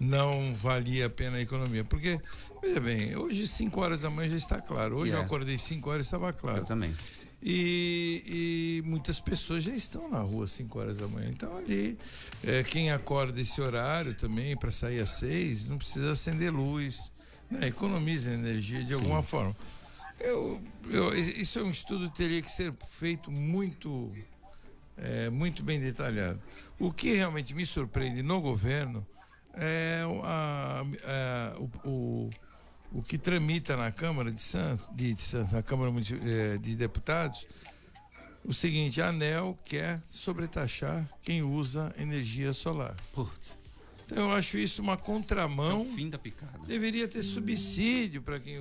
não 0.00 0.54
valia 0.54 1.06
a 1.06 1.10
pena 1.10 1.36
a 1.36 1.40
economia. 1.42 1.84
Porque, 1.84 2.18
veja 2.62 2.80
bem, 2.80 3.14
hoje 3.16 3.46
5 3.46 3.78
horas 3.80 4.00
da 4.00 4.10
manhã 4.10 4.30
já 4.30 4.36
está 4.36 4.60
claro. 4.60 4.96
Hoje 4.96 5.12
eu 5.12 5.18
Yes. 5.18 5.26
acordei 5.26 5.58
5 5.58 5.90
horas 5.90 6.06
e 6.06 6.08
estava 6.08 6.32
claro. 6.32 6.58
Eu 6.60 6.64
também. 6.64 6.94
E, 7.42 8.80
e 8.82 8.88
muitas 8.88 9.20
pessoas 9.20 9.62
já 9.62 9.72
estão 9.72 10.10
na 10.10 10.20
rua 10.20 10.44
às 10.46 10.52
5 10.52 10.78
horas 10.78 10.98
da 10.98 11.06
manhã. 11.06 11.28
Então 11.30 11.56
ali, 11.58 11.98
é, 12.42 12.62
quem 12.64 12.90
acorda 12.90 13.38
esse 13.40 13.60
horário 13.60 14.14
também 14.14 14.56
para 14.56 14.70
sair 14.70 15.00
às 15.00 15.10
6, 15.10 15.68
não 15.68 15.76
precisa 15.76 16.10
acender 16.12 16.50
luz. 16.52 17.12
Né? 17.50 17.68
Economiza 17.68 18.32
energia 18.32 18.82
de 18.82 18.94
alguma 18.94 19.22
forma. 19.22 19.54
Eu, 20.18 20.62
eu- 20.88 21.14
isso 21.18 21.58
é 21.58 21.62
um 21.62 21.70
estudo 21.70 22.10
que 22.10 22.16
teria 22.16 22.40
que 22.42 22.50
ser 22.50 22.72
feito 22.74 23.30
muito, 23.30 24.12
é, 24.96 25.28
muito 25.30 25.62
bem 25.62 25.78
detalhado. 25.80 26.40
O 26.78 26.92
que 26.92 27.14
realmente 27.14 27.54
me 27.54 27.64
surpreende 27.66 28.22
no 28.22 28.40
governo 28.40 29.06
é 29.54 30.02
a- 30.24 30.82
a- 31.04 31.58
o, 31.58 31.70
o, 31.88 32.30
o 32.92 33.02
que 33.02 33.18
tramita 33.18 33.76
na 33.76 33.92
Câmara 33.92 34.30
de 34.32 34.40
Santos, 34.40 34.86
de, 34.94 35.12
de 35.14 35.20
Santos, 35.20 35.52
na 35.52 35.62
Câmara 35.62 35.90
eh, 36.24 36.58
de 36.58 36.74
Deputados, 36.76 37.46
o 38.44 38.52
seguinte, 38.54 39.02
a 39.02 39.08
ANEL 39.08 39.58
quer 39.64 40.00
sobretaxar 40.10 41.08
quem 41.22 41.42
usa 41.42 41.92
energia 41.98 42.52
solar. 42.52 42.94
Putz, 43.12 43.56
Então 44.06 44.30
eu 44.30 44.36
acho 44.36 44.56
isso 44.56 44.80
uma 44.80 44.96
contramão. 44.96 45.82
é 45.92 45.96
fim 45.96 46.08
da 46.08 46.16
picada. 46.18 46.60
Deveria 46.64 47.08
ter 47.08 47.22
subsídio 47.24 48.22
para 48.22 48.38
quem, 48.38 48.60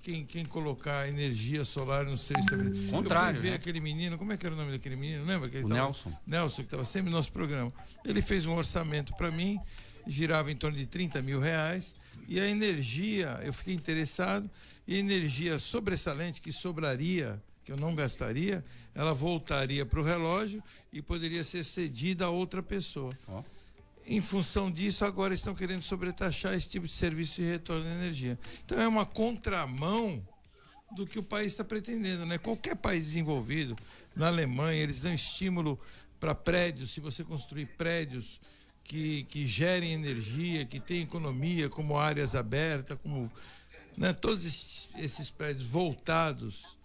quem, 0.00 0.24
quem 0.24 0.44
colocar 0.44 1.08
energia 1.08 1.64
solar 1.64 2.04
no 2.04 2.16
seu 2.16 2.38
estabelecimento. 2.38 2.90
Contrário, 2.92 3.30
Eu 3.30 3.34
fui 3.34 3.42
ver 3.42 3.50
né? 3.50 3.56
aquele 3.56 3.80
menino, 3.80 4.16
como 4.16 4.32
é 4.32 4.36
que 4.36 4.46
era 4.46 4.54
o 4.54 4.58
nome 4.58 4.70
daquele 4.70 4.94
menino? 4.94 5.24
Lembra? 5.24 5.48
Que 5.50 5.56
ele 5.56 5.64
O 5.64 5.68
tava- 5.68 5.80
Nelson. 5.82 6.12
Nelson, 6.24 6.62
que 6.62 6.66
estava 6.68 6.84
sempre 6.84 7.10
no 7.10 7.16
nosso 7.16 7.32
programa. 7.32 7.72
Ele 8.04 8.22
fez 8.22 8.46
um 8.46 8.54
orçamento 8.54 9.12
para 9.16 9.30
mim, 9.32 9.58
girava 10.06 10.52
em 10.52 10.56
torno 10.56 10.76
de 10.78 10.86
30 10.86 11.20
mil 11.20 11.40
reais. 11.40 11.94
E 12.28 12.38
a 12.38 12.46
energia, 12.48 13.40
eu 13.42 13.52
fiquei 13.52 13.74
interessado, 13.74 14.48
e 14.86 14.94
a 14.94 14.98
energia 14.98 15.58
sobressalente 15.58 16.40
que 16.40 16.52
sobraria, 16.52 17.42
que 17.64 17.72
eu 17.72 17.76
não 17.76 17.92
gastaria, 17.94 18.64
ela 18.94 19.12
voltaria 19.12 19.84
para 19.84 19.98
o 20.00 20.04
relógio 20.04 20.62
e 20.92 21.02
poderia 21.02 21.42
ser 21.42 21.64
cedida 21.64 22.26
a 22.26 22.30
outra 22.30 22.62
pessoa. 22.62 23.12
Ó. 23.26 23.42
Em 24.06 24.20
função 24.20 24.70
disso, 24.70 25.04
agora 25.04 25.34
estão 25.34 25.54
querendo 25.54 25.82
sobretaxar 25.82 26.54
esse 26.54 26.68
tipo 26.68 26.86
de 26.86 26.92
serviço 26.92 27.36
de 27.36 27.48
retorno 27.50 27.82
de 27.84 27.90
energia. 27.90 28.38
Então 28.64 28.80
é 28.80 28.86
uma 28.86 29.04
contramão 29.04 30.26
do 30.94 31.04
que 31.06 31.18
o 31.18 31.22
país 31.22 31.48
está 31.52 31.64
pretendendo, 31.64 32.24
né? 32.24 32.38
Qualquer 32.38 32.76
país 32.76 33.04
desenvolvido, 33.06 33.76
na 34.14 34.28
Alemanha, 34.28 34.80
eles 34.80 35.00
dão 35.02 35.12
estímulo 35.12 35.78
para 36.20 36.34
prédios, 36.34 36.90
se 36.92 37.00
você 37.00 37.24
construir 37.24 37.66
prédios 37.76 38.40
que, 38.84 39.24
que 39.24 39.44
gerem 39.46 39.92
energia, 39.92 40.64
que 40.64 40.78
tenham 40.78 41.02
economia, 41.02 41.68
como 41.68 41.98
áreas 41.98 42.36
abertas, 42.36 42.96
como 43.02 43.30
né? 43.98 44.12
todos 44.12 44.44
esses, 44.46 44.88
esses 44.96 45.28
prédios 45.28 45.66
voltados 45.66 46.76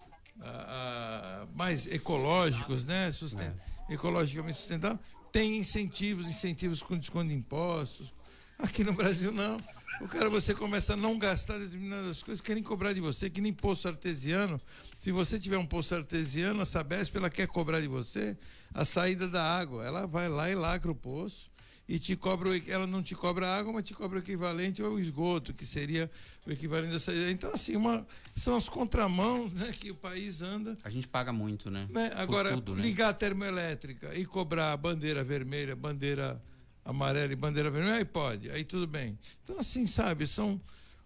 a, 0.42 1.44
a- 1.44 1.48
mais 1.56 1.86
ecológicos, 1.86 2.84
né? 2.86 3.12
Susten- 3.12 3.54
Ecologicamente 3.90 4.58
sustentável, 4.58 4.98
tem 5.32 5.58
incentivos, 5.58 6.28
incentivos 6.28 6.82
com 6.82 6.98
desconto 6.98 7.30
de 7.30 7.36
impostos. 7.36 8.14
Aqui 8.58 8.84
no 8.84 8.94
Brasil 8.94 9.32
não. 9.32 9.58
O 10.00 10.08
cara, 10.08 10.30
você 10.30 10.54
começa 10.54 10.94
a 10.94 10.98
não 10.98 11.18
gastar 11.20 11.60
determinadas 11.60 12.24
coisas, 12.24 12.42
querem 12.42 12.64
cobrar 12.64 12.94
de 12.94 13.00
você, 13.00 13.30
que 13.30 13.40
nem 13.40 13.54
poço 13.54 13.88
artesiano. 13.88 14.60
Se 15.00 15.12
você 15.12 15.40
tiver 15.40 15.58
um 15.58 15.66
poço 15.66 15.94
artesiano, 15.94 16.62
a 16.62 16.66
Sabesp 16.66 17.16
ela 17.16 17.30
quer 17.30 17.48
cobrar 17.48 17.80
de 17.82 17.88
você 17.88 18.36
a 18.74 18.84
saída 18.84 19.28
da 19.28 19.44
água. 19.44 19.86
Ela 19.86 20.08
vai 20.08 20.28
lá 20.28 20.50
e 20.50 20.56
lacra 20.56 20.92
o 20.92 20.96
poço 20.96 21.51
e 21.92 22.00
te 22.00 22.16
cobra, 22.16 22.50
ela 22.70 22.88
não 22.88 23.04
te 23.04 23.14
cobra 23.14 23.54
água, 23.54 23.74
mas 23.74 23.84
te 23.84 23.94
cobra 23.94 24.18
o 24.20 24.22
equivalente 24.22 24.82
ao 24.82 24.98
esgoto, 24.98 25.54
que 25.54 25.66
seria 25.66 26.10
o 26.48 26.52
equivalente 26.52 26.98
saída. 27.02 27.30
Então, 27.30 27.52
assim, 27.54 27.76
uma, 27.76 28.08
são 28.34 28.56
as 28.56 28.70
contramãos 28.70 29.52
né, 29.52 29.74
que 29.78 29.92
o 29.92 29.96
país 29.96 30.42
anda. 30.42 30.78
A 30.86 30.90
gente 30.90 31.06
paga 31.06 31.34
muito, 31.34 31.70
né? 31.70 31.90
Né? 31.90 32.10
Agora, 32.16 32.54
tudo, 32.54 32.78
né? 32.78 32.82
ligar 32.82 33.10
a 33.10 33.14
termoelétrica 33.14 34.16
e 34.16 34.26
cobrar 34.26 34.78
bandeira 34.78 35.22
vermelha, 35.22 35.76
bandeira 35.76 36.42
amarela 36.86 37.34
e 37.34 37.36
bandeira 37.36 37.70
vermelha, 37.70 37.96
aí 37.96 38.06
pode, 38.06 38.50
aí 38.52 38.64
tudo 38.64 38.88
bem. 38.88 39.20
Então, 39.44 39.60
assim, 39.60 39.86
sabe, 39.86 40.26
são. 40.28 40.62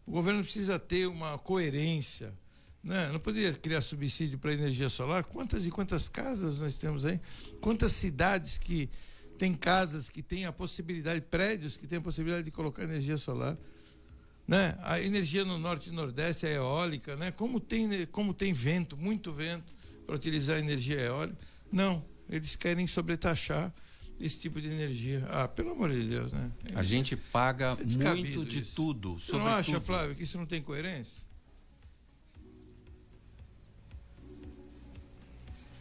O 0.05 0.11
governo 0.11 0.43
precisa 0.43 0.77
ter 0.77 1.07
uma 1.07 1.35
coerência. 1.39 2.31
Né? 2.83 3.09
Não 3.11 3.19
poderia 3.19 3.51
criar 3.53 3.81
subsídio 3.81 4.37
para 4.37 4.53
energia 4.53 4.87
solar? 4.87 5.23
Quantas 5.23 5.65
e 5.65 5.71
quantas 5.71 6.07
casas 6.07 6.59
nós 6.59 6.75
temos 6.75 7.03
aí? 7.03 7.19
Quantas 7.59 7.91
cidades 7.93 8.59
que 8.59 8.87
têm 9.37 9.53
casas 9.53 10.09
que 10.09 10.21
têm 10.21 10.45
a 10.45 10.51
possibilidade, 10.51 11.21
prédios 11.21 11.77
que 11.77 11.87
têm 11.87 11.97
a 11.97 12.01
possibilidade 12.01 12.45
de 12.45 12.51
colocar 12.51 12.83
energia 12.83 13.17
solar? 13.17 13.57
Né? 14.47 14.77
A 14.83 15.01
energia 15.01 15.43
no 15.43 15.57
norte 15.57 15.89
e 15.89 15.93
nordeste 15.93 16.45
é 16.45 16.55
eólica, 16.55 17.15
né? 17.15 17.31
Como 17.31 17.59
tem, 17.59 18.05
como 18.07 18.33
tem 18.33 18.53
vento, 18.53 18.95
muito 18.95 19.33
vento, 19.33 19.73
para 20.05 20.15
utilizar 20.15 20.59
energia 20.59 20.99
eólica. 20.99 21.37
Não, 21.71 22.05
eles 22.29 22.55
querem 22.55 22.85
sobretaxar 22.85 23.73
esse 24.19 24.41
tipo 24.41 24.61
de 24.61 24.67
energia. 24.67 25.25
Ah, 25.29 25.47
pelo 25.47 25.71
amor 25.71 25.91
de 25.91 26.07
Deus, 26.07 26.31
né? 26.31 26.51
A 26.75 26.83
gente 26.83 27.15
paga 27.15 27.77
É 27.79 28.13
muito 28.13 28.45
de 28.45 28.61
isso. 28.61 28.75
tudo. 28.75 29.19
Você 29.19 29.33
não 29.33 29.47
acha, 29.47 29.73
tudo. 29.73 29.83
Flávio, 29.83 30.15
que 30.15 30.23
isso 30.23 30.37
não 30.37 30.45
tem 30.45 30.61
coerência? 30.61 31.23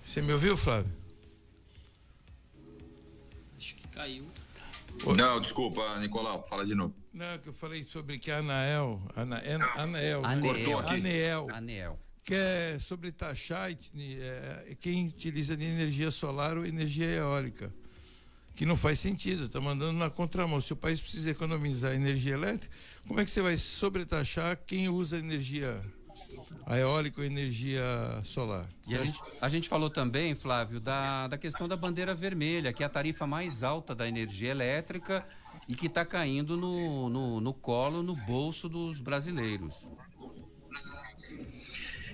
Você 0.03 0.23
me 0.23 0.33
ouviu, 0.33 0.57
Flávio? 0.57 0.91
Que 3.95 3.99
caiu. 4.01 4.27
Não, 5.17 5.41
desculpa, 5.41 5.99
Nicolau, 6.01 6.45
fala 6.49 6.67
de 6.67 6.75
novo. 6.75 6.95
Não, 7.13 7.39
que 7.39 7.49
eu 7.49 7.53
falei 7.53 7.85
sobre 7.85 8.19
que 8.19 8.31
a 8.31 8.39
Anael, 8.39 9.01
Ana, 9.15 9.41
Ana- 9.45 9.71
Anael, 9.77 10.23
né? 10.23 10.41
Cortou 10.41 10.79
aqui. 10.81 10.95
Anel, 10.95 11.47
Anel. 11.53 11.99
quer 12.25 12.81
sobretaxar 12.81 13.71
é, 13.71 14.77
quem 14.81 15.07
utiliza 15.07 15.57
de 15.57 15.65
energia 15.65 16.11
solar 16.11 16.57
ou 16.59 16.67
energia 16.67 17.07
eólica, 17.07 17.73
que 18.57 18.67
não 18.67 18.77
faz 18.77 18.99
sentido, 18.99 19.45
está 19.47 19.61
mandando 19.61 19.99
na 19.99 20.11
contramão. 20.11 20.61
Se 20.61 20.73
o 20.73 20.77
país 20.77 21.01
precisa 21.01 21.31
economizar 21.31 21.93
energia 21.93 22.35
elétrica, 22.35 22.75
como 23.07 23.21
é 23.21 23.25
que 23.25 23.31
você 23.31 23.43
vai 23.43 23.57
sobretaxar 23.57 24.59
quem 24.67 24.89
usa 24.89 25.19
energia 25.19 25.81
a 26.67 26.79
eólica 26.79 27.21
ou 27.21 27.27
energia 27.27 27.83
solar? 28.25 28.69
E 28.87 28.95
a 28.95 29.05
gente, 29.05 29.21
a 29.41 29.49
gente 29.49 29.69
falou 29.69 29.91
também, 29.91 30.35
Flávio, 30.35 30.81
da, 30.81 31.29
da 31.29 31.39
questão 31.39 31.69
da 31.69 31.77
bandeira 31.77 32.15
vermelha, 32.15 32.73
que 32.73 32.83
é 32.83 32.87
a 32.87 32.89
tarifa 32.89 33.27
mais 33.27 33.63
alta 33.63 33.95
da 33.95 34.09
energia 34.09 34.51
elétrica 34.51 35.27
e 35.69 35.75
que 35.75 35.87
está 35.87 36.05
caindo 36.05 36.57
no, 36.57 37.09
no, 37.09 37.41
no 37.41 37.55
colo, 37.55 38.03
no 38.03 38.17
bolso 38.17 38.69
dos 38.69 39.01
brasileiros. 39.01 39.75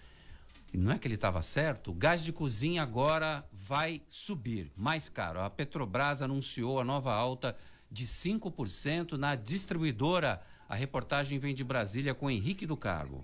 Não 0.74 0.92
é 0.92 0.98
que 0.98 1.08
ele 1.08 1.16
estava 1.16 1.44
certo? 1.44 1.92
O 1.92 1.94
gás 1.94 2.24
de 2.24 2.34
cozinha 2.34 2.82
agora 2.82 3.48
vai 3.54 4.02
subir, 4.10 4.72
mais 4.76 5.08
caro. 5.10 5.42
A 5.42 5.50
Petrobras 5.50 6.24
anunciou 6.24 6.80
a 6.80 6.84
nova 6.84 7.14
alta 7.14 7.56
de 7.90 8.08
5% 8.08 9.14
na 9.14 9.36
distribuidora. 9.36 10.42
A 10.68 10.76
reportagem 10.76 11.38
vem 11.38 11.54
de 11.54 11.64
Brasília 11.64 12.16
com 12.16 12.30
Henrique 12.30 12.66
do 12.66 12.76
Cargo. 12.76 13.24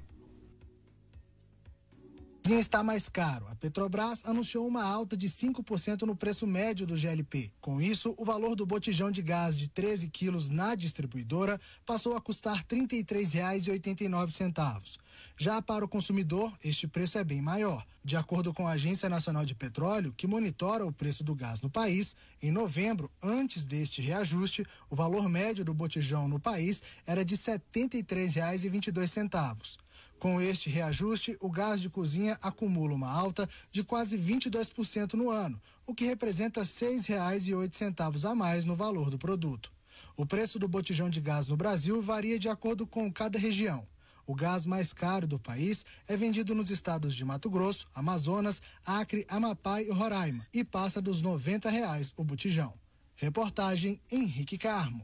Benzina 2.43 2.59
está 2.59 2.83
mais 2.83 3.07
caro. 3.07 3.47
A 3.47 3.55
Petrobras 3.55 4.25
anunciou 4.25 4.67
uma 4.67 4.83
alta 4.83 5.15
de 5.15 5.29
5% 5.29 6.01
no 6.01 6.13
preço 6.13 6.45
médio 6.45 6.85
do 6.85 6.93
GLP. 6.93 7.53
Com 7.61 7.81
isso, 7.81 8.13
o 8.17 8.25
valor 8.25 8.53
do 8.53 8.65
botijão 8.65 9.09
de 9.09 9.21
gás 9.21 9.57
de 9.57 9.69
13 9.69 10.09
quilos 10.09 10.49
na 10.49 10.75
distribuidora 10.75 11.57
passou 11.85 12.17
a 12.17 12.21
custar 12.21 12.57
R$ 12.57 12.63
33,89. 12.65 14.97
Já 15.37 15.61
para 15.61 15.85
o 15.85 15.87
consumidor, 15.87 16.51
este 16.61 16.85
preço 16.85 17.17
é 17.17 17.23
bem 17.23 17.41
maior. 17.41 17.85
De 18.03 18.17
acordo 18.17 18.53
com 18.53 18.67
a 18.67 18.73
Agência 18.73 19.07
Nacional 19.07 19.45
de 19.45 19.55
Petróleo, 19.55 20.11
que 20.11 20.27
monitora 20.27 20.85
o 20.85 20.91
preço 20.91 21.23
do 21.23 21.33
gás 21.33 21.61
no 21.61 21.69
país, 21.69 22.13
em 22.41 22.51
novembro, 22.51 23.09
antes 23.21 23.65
deste 23.65 24.01
reajuste, 24.01 24.65
o 24.89 24.97
valor 24.97 25.29
médio 25.29 25.63
do 25.63 25.73
botijão 25.73 26.27
no 26.27 26.41
país 26.41 26.83
era 27.07 27.23
de 27.23 27.35
R$ 27.35 27.41
73,22. 27.41 29.82
Com 30.23 30.39
este 30.39 30.69
reajuste, 30.69 31.35
o 31.41 31.51
gás 31.51 31.81
de 31.81 31.89
cozinha 31.89 32.39
acumula 32.41 32.93
uma 32.93 33.11
alta 33.11 33.45
de 33.73 33.83
quase 33.83 34.17
22% 34.17 35.15
no 35.15 35.29
ano, 35.29 35.61
o 35.85 35.93
que 35.93 36.05
representa 36.05 36.61
R$ 36.61 36.65
6,08 36.65 38.31
a 38.31 38.33
mais 38.33 38.63
no 38.63 38.73
valor 38.73 39.09
do 39.09 39.17
produto. 39.17 39.69
O 40.15 40.25
preço 40.25 40.57
do 40.57 40.65
botijão 40.65 41.09
de 41.09 41.19
gás 41.19 41.49
no 41.49 41.57
Brasil 41.57 42.01
varia 42.01 42.39
de 42.39 42.47
acordo 42.47 42.87
com 42.87 43.11
cada 43.11 43.37
região. 43.37 43.85
O 44.25 44.33
gás 44.33 44.65
mais 44.65 44.93
caro 44.93 45.27
do 45.27 45.37
país 45.37 45.85
é 46.07 46.15
vendido 46.15 46.55
nos 46.55 46.69
estados 46.69 47.13
de 47.13 47.25
Mato 47.25 47.49
Grosso, 47.49 47.85
Amazonas, 47.93 48.61
Acre, 48.85 49.25
Amapá 49.27 49.81
e 49.81 49.91
Roraima 49.91 50.47
e 50.53 50.63
passa 50.63 51.01
dos 51.01 51.21
90 51.21 51.69
reais 51.69 52.13
o 52.15 52.23
botijão. 52.23 52.73
Reportagem 53.17 53.99
Henrique 54.09 54.57
Carmo. 54.57 55.03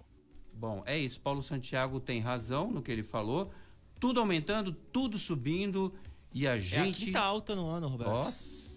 Bom, 0.53 0.81
é 0.85 0.97
isso. 0.97 1.19
Paulo 1.19 1.43
Santiago 1.43 1.99
tem 1.99 2.21
razão 2.21 2.71
no 2.71 2.81
que 2.81 2.89
ele 2.89 3.03
falou. 3.03 3.51
Tudo 3.99 4.19
aumentando, 4.19 4.71
tudo 4.71 5.17
subindo 5.17 5.93
e 6.33 6.47
a 6.47 6.51
É 6.51 6.53
a 6.53 6.59
gente. 6.59 7.05
quinta 7.05 7.19
alta 7.19 7.55
no 7.55 7.67
ano, 7.69 7.87
Roberto. 7.87 8.09
Nossa. 8.11 8.69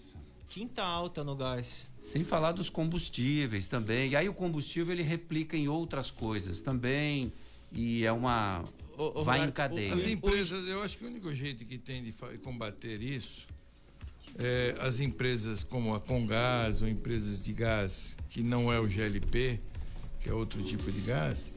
Quinta 0.48 0.82
alta 0.82 1.24
no 1.24 1.34
gás. 1.34 1.90
Sem 2.00 2.24
falar 2.24 2.52
dos 2.52 2.68
combustíveis 2.68 3.68
também. 3.68 4.10
E 4.10 4.16
aí 4.16 4.28
o 4.28 4.34
combustível 4.34 4.92
ele 4.92 5.02
replica 5.02 5.56
em 5.56 5.68
outras 5.68 6.10
coisas 6.10 6.60
também. 6.60 7.32
E 7.72 8.04
é 8.04 8.12
uma. 8.12 8.64
Ô, 8.98 9.22
vai 9.22 9.38
em 9.38 9.40
Roberto, 9.40 9.54
cadeia. 9.54 9.94
As 9.94 10.04
empresas, 10.06 10.68
eu 10.68 10.82
acho 10.82 10.98
que 10.98 11.04
o 11.04 11.08
único 11.08 11.34
jeito 11.34 11.64
que 11.64 11.78
tem 11.78 12.02
de 12.02 12.12
combater 12.42 13.00
isso 13.00 13.46
é 14.38 14.74
as 14.80 15.00
empresas 15.00 15.62
como 15.62 15.94
a 15.94 16.00
Congás 16.00 16.82
ou 16.82 16.88
empresas 16.88 17.42
de 17.42 17.52
gás 17.52 18.16
que 18.28 18.42
não 18.42 18.70
é 18.72 18.78
o 18.78 18.86
GLP, 18.86 19.58
que 20.20 20.28
é 20.28 20.34
outro 20.34 20.62
tipo 20.62 20.90
de 20.92 21.00
gás, 21.00 21.52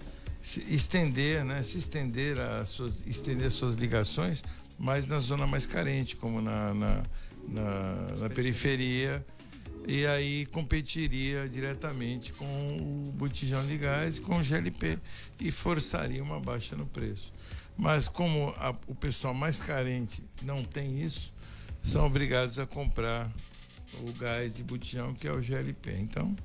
estender, 0.67 1.43
né, 1.43 1.63
se 1.63 1.77
estender 1.77 2.39
as 2.39 2.69
suas, 2.69 2.93
estender 3.05 3.47
as 3.47 3.53
suas 3.53 3.75
ligações, 3.75 4.43
mas 4.77 5.07
na 5.07 5.19
zona 5.19 5.47
mais 5.47 5.65
carente, 5.65 6.15
como 6.15 6.41
na, 6.41 6.73
na, 6.73 7.03
na, 7.47 8.07
na 8.19 8.29
periferia, 8.29 9.25
e 9.87 10.05
aí 10.05 10.45
competiria 10.47 11.47
diretamente 11.47 12.33
com 12.33 12.45
o 13.05 13.11
botijão 13.11 13.65
de 13.65 13.77
gás, 13.77 14.17
com 14.19 14.37
o 14.37 14.43
GLP 14.43 14.97
e 15.39 15.51
forçaria 15.51 16.23
uma 16.23 16.39
baixa 16.39 16.75
no 16.75 16.85
preço. 16.87 17.31
Mas 17.77 18.07
como 18.07 18.49
a- 18.57 18.73
o 18.87 18.95
pessoal 18.95 19.33
mais 19.33 19.59
carente 19.59 20.23
não 20.41 20.63
tem 20.63 21.03
isso, 21.03 21.31
são 21.83 22.05
obrigados 22.07 22.57
a 22.57 22.65
comprar 22.65 23.31
o 24.07 24.11
gás 24.13 24.55
de 24.55 24.63
botijão 24.63 25.13
que 25.13 25.27
é 25.27 25.31
o 25.31 25.39
GLP. 25.41 25.91
Então, 25.99 26.35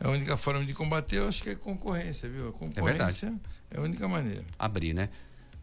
a 0.00 0.08
única 0.08 0.36
forma 0.36 0.64
de 0.64 0.72
combater, 0.72 1.18
eu 1.18 1.28
acho 1.28 1.42
que 1.42 1.50
é 1.50 1.54
concorrência, 1.54 2.28
viu? 2.28 2.48
A 2.48 2.52
concorrência 2.52 3.34
é 3.70 3.78
a 3.78 3.80
única 3.80 4.06
maneira. 4.08 4.44
Abrir, 4.58 4.92
né? 4.92 5.08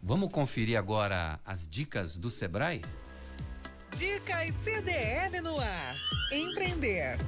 Vamos 0.02 0.32
conferir 0.32 0.78
agora 0.78 1.38
as 1.44 1.68
dicas 1.68 2.16
do 2.16 2.30
Sebrae? 2.30 2.82
Dicas 3.96 4.54
CDL 4.54 5.40
no 5.40 5.60
ar. 5.60 5.94
Empreender. 6.32 7.18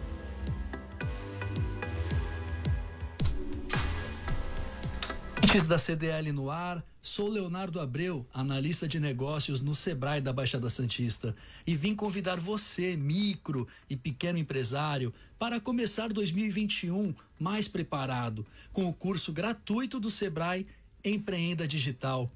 Antes 5.43 5.69
da 5.69 5.79
CDL 5.79 6.33
no 6.33 6.51
ar, 6.51 6.85
Sou 7.07 7.29
Leonardo 7.29 7.81
Abreu, 7.81 8.27
analista 8.33 8.89
de 8.89 8.99
negócios 8.99 9.61
no 9.61 9.75
Sebrae 9.75 10.23
da 10.23 10.33
Baixada 10.33 10.71
Santista, 10.71 11.37
e 11.67 11.75
vim 11.75 11.95
convidar 11.95 12.41
você, 12.41 12.97
micro 12.97 13.69
e 13.91 13.95
pequeno 13.95 14.39
empresário, 14.39 15.13
para 15.39 15.61
começar 15.61 16.09
2021 16.09 17.15
mais 17.39 17.69
preparado, 17.69 18.47
com 18.73 18.89
o 18.89 18.93
curso 18.95 19.35
gratuito 19.35 20.01
do 20.01 20.11
Sebrae 20.11 20.67
Empreenda 21.05 21.69
Digital. 21.69 22.33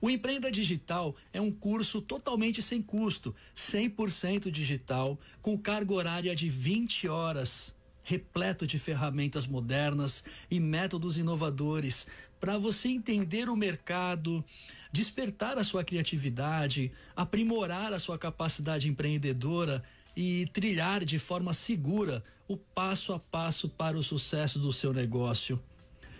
O 0.00 0.10
Empreenda 0.10 0.50
Digital 0.50 1.14
é 1.32 1.40
um 1.40 1.52
curso 1.52 2.02
totalmente 2.02 2.60
sem 2.60 2.82
custo, 2.82 3.32
100% 3.54 4.50
digital, 4.50 5.20
com 5.40 5.56
carga 5.56 5.94
horária 5.94 6.34
de 6.34 6.50
20 6.50 7.06
horas, 7.06 7.72
repleto 8.02 8.66
de 8.66 8.76
ferramentas 8.76 9.46
modernas 9.46 10.24
e 10.50 10.58
métodos 10.58 11.16
inovadores 11.16 12.08
para 12.40 12.56
você 12.56 12.88
entender 12.88 13.48
o 13.48 13.56
mercado, 13.56 14.42
despertar 14.90 15.58
a 15.58 15.62
sua 15.62 15.84
criatividade, 15.84 16.90
aprimorar 17.14 17.92
a 17.92 17.98
sua 17.98 18.18
capacidade 18.18 18.88
empreendedora 18.88 19.84
e 20.16 20.46
trilhar 20.46 21.04
de 21.04 21.18
forma 21.18 21.52
segura 21.52 22.24
o 22.48 22.56
passo 22.56 23.12
a 23.12 23.18
passo 23.18 23.68
para 23.68 23.96
o 23.96 24.02
sucesso 24.02 24.58
do 24.58 24.72
seu 24.72 24.92
negócio. 24.92 25.62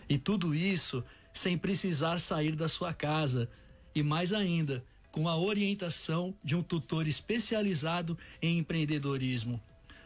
E 0.09 0.19
tudo 0.19 0.55
isso 0.55 1.03
sem 1.33 1.57
precisar 1.57 2.19
sair 2.19 2.55
da 2.55 2.69
sua 2.69 2.93
casa 2.93 3.49
e 3.95 4.03
mais 4.03 4.33
ainda, 4.33 4.85
com 5.11 5.29
a 5.29 5.37
orientação 5.37 6.35
de 6.45 6.55
um 6.55 6.63
tutor 6.63 7.09
especializado 7.09 8.17
em 8.41 8.59
empreendedorismo. 8.59 9.61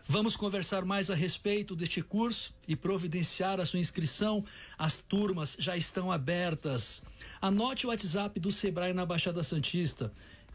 Vamos 0.06 0.36
conversar 0.36 0.84
mais 0.84 1.10
a 1.10 1.14
respeito 1.14 1.74
deste 1.74 2.02
curso 2.02 2.54
e 2.68 2.76
providenciar 2.76 3.58
a 3.58 3.64
sua 3.64 3.80
inscrição. 3.80 4.44
As 4.76 4.98
turmas 4.98 5.56
já 5.58 5.78
estão 5.78 6.12
abertas. 6.12 7.02
Anote 7.40 7.86
o 7.86 7.88
WhatsApp 7.88 8.38
do 8.38 8.52
Sebrae 8.52 8.92
na 8.92 9.06
Baixada 9.06 9.42
Santista. 9.42 10.12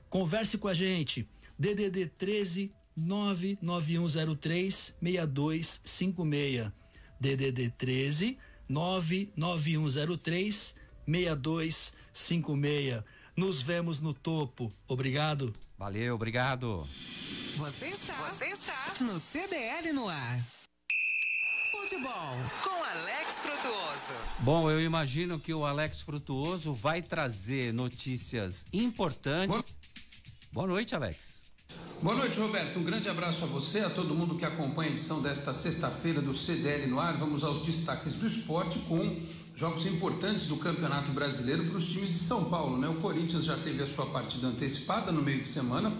Converse 0.07 0.59
com 0.59 0.67
a 0.67 0.73
gente. 0.73 1.27
DDD 1.57 2.11
13 2.17 2.71
99103 2.95 4.95
6256. 5.01 6.71
DDD 7.19 7.71
13 7.71 8.37
99103 8.69 10.75
6256. 11.07 13.03
Nos 13.35 13.63
vemos 13.63 13.99
no 13.99 14.13
topo. 14.13 14.71
Obrigado. 14.87 15.51
Valeu, 15.79 16.13
obrigado. 16.13 16.85
Você 17.55 17.85
está, 17.85 18.13
você 18.15 18.47
está 18.47 19.01
no 19.01 19.17
CDL 19.17 19.93
no 19.93 20.09
ar. 20.09 20.45
Futebol 21.71 22.35
com 22.61 22.83
Alex 22.83 23.39
Frutuoso. 23.39 24.13
Bom, 24.39 24.69
eu 24.69 24.81
imagino 24.81 25.39
que 25.39 25.53
o 25.53 25.65
Alex 25.65 26.01
Frutuoso 26.01 26.73
vai 26.73 27.01
trazer 27.01 27.73
notícias 27.73 28.65
importantes. 28.73 29.63
Boa 30.51 30.67
noite, 30.67 30.93
Alex. 30.93 31.43
Boa 32.01 32.15
noite, 32.17 32.37
Roberto. 32.39 32.77
Um 32.77 32.83
grande 32.83 33.07
abraço 33.07 33.45
a 33.45 33.47
você, 33.47 33.79
a 33.79 33.89
todo 33.89 34.13
mundo 34.13 34.35
que 34.35 34.43
acompanha 34.43 34.89
a 34.89 34.93
edição 34.93 35.21
desta 35.21 35.53
sexta-feira 35.53 36.21
do 36.21 36.33
CDL 36.33 36.87
no 36.87 36.99
ar. 36.99 37.15
Vamos 37.15 37.41
aos 37.41 37.65
destaques 37.65 38.15
do 38.15 38.27
esporte 38.27 38.79
com 38.79 38.99
jogos 39.53 39.85
importantes 39.85 40.45
do 40.45 40.57
Campeonato 40.57 41.11
Brasileiro 41.11 41.65
para 41.65 41.77
os 41.77 41.87
times 41.87 42.09
de 42.09 42.17
São 42.17 42.45
Paulo, 42.45 42.77
né? 42.77 42.87
O 42.87 42.95
Corinthians 42.95 43.45
já 43.45 43.57
teve 43.57 43.83
a 43.83 43.87
sua 43.87 44.05
partida 44.05 44.47
antecipada 44.47 45.11
no 45.11 45.21
meio 45.21 45.41
de 45.41 45.47
semana, 45.47 45.91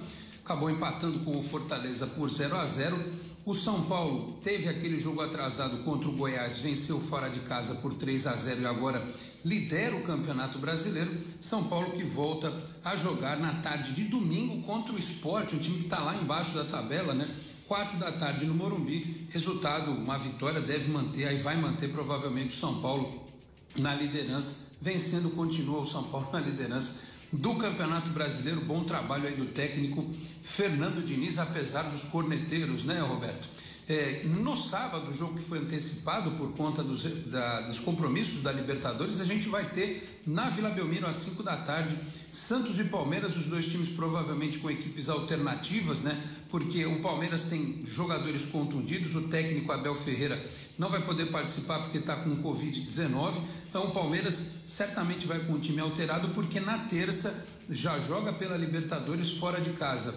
acabou 0.43 0.69
empatando 0.69 1.19
com 1.19 1.37
o 1.37 1.41
Fortaleza 1.41 2.07
por 2.07 2.29
0 2.29 2.55
a 2.57 2.65
0. 2.65 2.97
O 3.45 3.53
São 3.53 3.81
Paulo 3.83 4.37
teve 4.43 4.67
aquele 4.67 4.99
jogo 4.99 5.21
atrasado 5.21 5.77
contra 5.83 6.07
o 6.07 6.13
Goiás, 6.13 6.59
venceu 6.59 6.99
fora 6.99 7.29
de 7.29 7.39
casa 7.41 7.73
por 7.75 7.93
3 7.93 8.27
a 8.27 8.35
0 8.35 8.61
e 8.61 8.65
agora 8.65 9.05
lidera 9.43 9.95
o 9.95 10.03
Campeonato 10.03 10.59
Brasileiro. 10.59 11.11
São 11.39 11.63
Paulo 11.63 11.91
que 11.91 12.03
volta 12.03 12.53
a 12.83 12.95
jogar 12.95 13.39
na 13.39 13.53
tarde 13.55 13.93
de 13.93 14.03
domingo 14.03 14.61
contra 14.63 14.93
o 14.93 14.99
Esporte, 14.99 15.55
um 15.55 15.59
time 15.59 15.79
que 15.79 15.85
está 15.85 15.99
lá 15.99 16.15
embaixo 16.15 16.55
da 16.55 16.63
tabela, 16.65 17.13
né? 17.13 17.27
Quatro 17.67 17.97
da 17.97 18.11
tarde 18.11 18.45
no 18.45 18.53
Morumbi. 18.53 19.27
Resultado, 19.29 19.91
uma 19.91 20.17
vitória 20.17 20.59
deve 20.59 20.91
manter, 20.91 21.27
aí 21.27 21.37
vai 21.37 21.55
manter 21.55 21.89
provavelmente 21.89 22.49
o 22.49 22.59
São 22.59 22.81
Paulo 22.81 23.28
na 23.78 23.93
liderança, 23.95 24.70
vencendo 24.82 25.30
continua 25.36 25.82
o 25.82 25.86
São 25.86 26.03
Paulo 26.03 26.30
na 26.32 26.39
liderança 26.39 27.09
do 27.32 27.55
Campeonato 27.55 28.09
Brasileiro. 28.09 28.61
Bom 28.61 28.84
trabalho 28.84 29.28
aí 29.28 29.36
do 29.36 29.45
técnico 29.45 30.05
Fernando 30.41 31.05
Diniz, 31.05 31.38
apesar 31.38 31.84
dos 31.84 32.03
corneteiros, 32.05 32.84
né, 32.84 32.99
Roberto? 32.99 33.47
É, 33.89 34.22
no 34.26 34.55
sábado, 34.55 35.09
o 35.09 35.13
jogo 35.15 35.34
que 35.34 35.43
foi 35.43 35.57
antecipado 35.57 36.30
por 36.32 36.51
conta 36.51 36.84
dos, 36.84 37.01
da, 37.26 37.61
dos 37.61 37.80
compromissos 37.80 38.43
da 38.43 38.51
Libertadores, 38.51 39.20
a 39.20 39.26
gente 39.26 39.49
vai 39.49 39.67
ter 39.67 40.22
na 40.28 40.47
Vila 40.47 40.70
Belmiro 40.70 41.07
às 41.07 41.15
5 41.15 41.41
da 41.41 41.57
tarde 41.57 41.97
Santos 42.32 42.80
e 42.80 42.84
Palmeiras, 42.84 43.36
os 43.36 43.47
dois 43.47 43.65
times 43.65 43.89
provavelmente 43.89 44.59
com 44.59 44.70
equipes 44.70 45.09
alternativas, 45.09 46.01
né? 46.01 46.15
Porque 46.51 46.86
o 46.86 46.99
Palmeiras 46.99 47.45
tem 47.45 47.82
jogadores 47.84 48.45
contundidos, 48.45 49.15
o 49.15 49.28
técnico 49.28 49.72
Abel 49.72 49.95
Ferreira 49.95 50.39
não 50.78 50.88
vai 50.88 51.01
poder 51.01 51.26
participar 51.32 51.80
porque 51.80 51.97
está 51.97 52.15
com 52.15 52.43
Covid-19. 52.43 53.34
Então 53.70 53.86
o 53.86 53.91
Palmeiras 53.91 54.41
certamente 54.67 55.28
vai 55.28 55.39
com 55.39 55.53
o 55.53 55.59
time 55.59 55.80
alterado, 55.80 56.30
porque 56.30 56.59
na 56.59 56.80
terça 56.80 57.45
já 57.70 57.99
joga 57.99 58.34
pela 58.34 58.57
Libertadores 58.57 59.30
fora 59.30 59.61
de 59.61 59.70
casa 59.72 60.13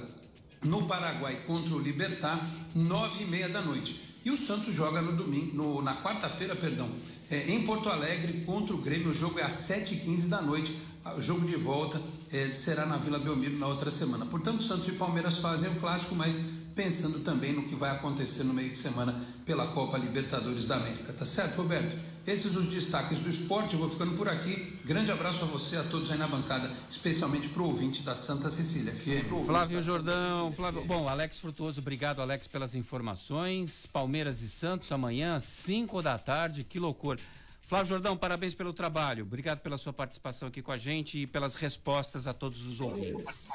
no 0.65 0.87
Paraguai 0.87 1.37
contra 1.47 1.75
o 1.75 1.79
Libertar, 1.79 2.41
nove 2.75 3.25
e 3.25 3.27
meia 3.27 3.51
da 3.51 3.61
noite. 3.61 4.01
E 4.25 4.31
o 4.31 4.37
Santos 4.37 4.73
joga 4.73 5.03
no 5.03 5.13
domingo, 5.13 5.55
no, 5.55 5.83
na 5.83 5.95
quarta-feira, 5.97 6.57
perdão, 6.57 6.89
é, 7.31 7.51
em 7.51 7.63
Porto 7.63 7.91
Alegre 7.91 8.43
contra 8.47 8.75
o 8.75 8.79
Grêmio. 8.79 9.11
O 9.11 9.15
jogo 9.15 9.39
é 9.39 9.43
às 9.43 9.53
sete 9.53 9.95
e 9.95 9.99
quinze 9.99 10.29
da 10.29 10.41
noite. 10.41 10.75
O 11.17 11.21
jogo 11.21 11.45
de 11.45 11.57
volta 11.57 12.01
é, 12.33 12.49
será 12.55 12.87
na 12.87 12.97
Vila 12.97 13.19
Belmiro 13.19 13.59
na 13.59 13.67
outra 13.67 13.91
semana. 13.91 14.25
Portanto, 14.25 14.63
Santos 14.63 14.89
e 14.89 14.93
Palmeiras 14.93 15.39
fazem 15.39 15.69
o 15.69 15.75
clássico, 15.75 16.15
mas 16.15 16.39
pensando 16.75 17.21
também 17.21 17.53
no 17.53 17.63
que 17.65 17.75
vai 17.75 17.91
acontecer 17.91 18.45
no 18.45 18.55
meio 18.55 18.71
de 18.71 18.79
semana 18.79 19.15
pela 19.45 19.67
Copa 19.69 19.99
Libertadores 19.99 20.67
da 20.67 20.77
América. 20.77 21.13
Tá 21.13 21.25
certo, 21.25 21.57
Roberto? 21.57 21.97
Esses 22.27 22.55
os 22.55 22.69
destaques 22.69 23.19
do 23.19 23.29
esporte. 23.29 23.75
Eu 23.75 23.81
vou 23.81 23.89
ficando 23.89 24.17
por 24.17 24.29
aqui. 24.29 24.79
Grande 24.85 25.11
abraço 25.11 25.45
a 25.45 25.47
você, 25.47 25.77
a 25.77 25.83
todos 25.83 26.11
aí 26.11 26.19
na 26.19 26.29
bancada, 26.29 26.71
especialmente 26.89 27.49
para 27.49 27.63
o 27.63 27.67
ouvinte 27.67 28.03
da 28.03 28.15
Santa 28.15 28.51
Cecília 28.51 28.93
FM. 28.95 29.47
Flávio 29.47 29.83
Jordão, 29.83 30.53
Flávio. 30.53 30.85
Bom, 30.85 31.09
Alex 31.09 31.39
Frutuoso, 31.39 31.81
obrigado, 31.81 32.21
Alex, 32.21 32.47
pelas 32.47 32.75
informações. 32.75 33.87
Palmeiras 33.87 34.41
e 34.41 34.49
Santos 34.49 34.93
amanhã, 34.93 35.41
5 35.41 36.01
da 36.03 36.17
tarde. 36.19 36.65
Que 36.65 36.79
loucura. 36.79 37.19
Flávio 37.63 37.89
Jordão, 37.89 38.17
parabéns 38.17 38.55
pelo 38.55 38.73
trabalho. 38.73 39.25
Obrigado 39.25 39.61
pela 39.61 39.79
sua 39.79 39.93
participação 39.93 40.47
aqui 40.49 40.61
com 40.61 40.73
a 40.73 40.77
gente 40.77 41.19
e 41.19 41.27
pelas 41.27 41.55
respostas 41.55 42.27
a 42.27 42.35
todos 42.35 42.67
os 42.67 42.81
ouvintes. 42.81 43.49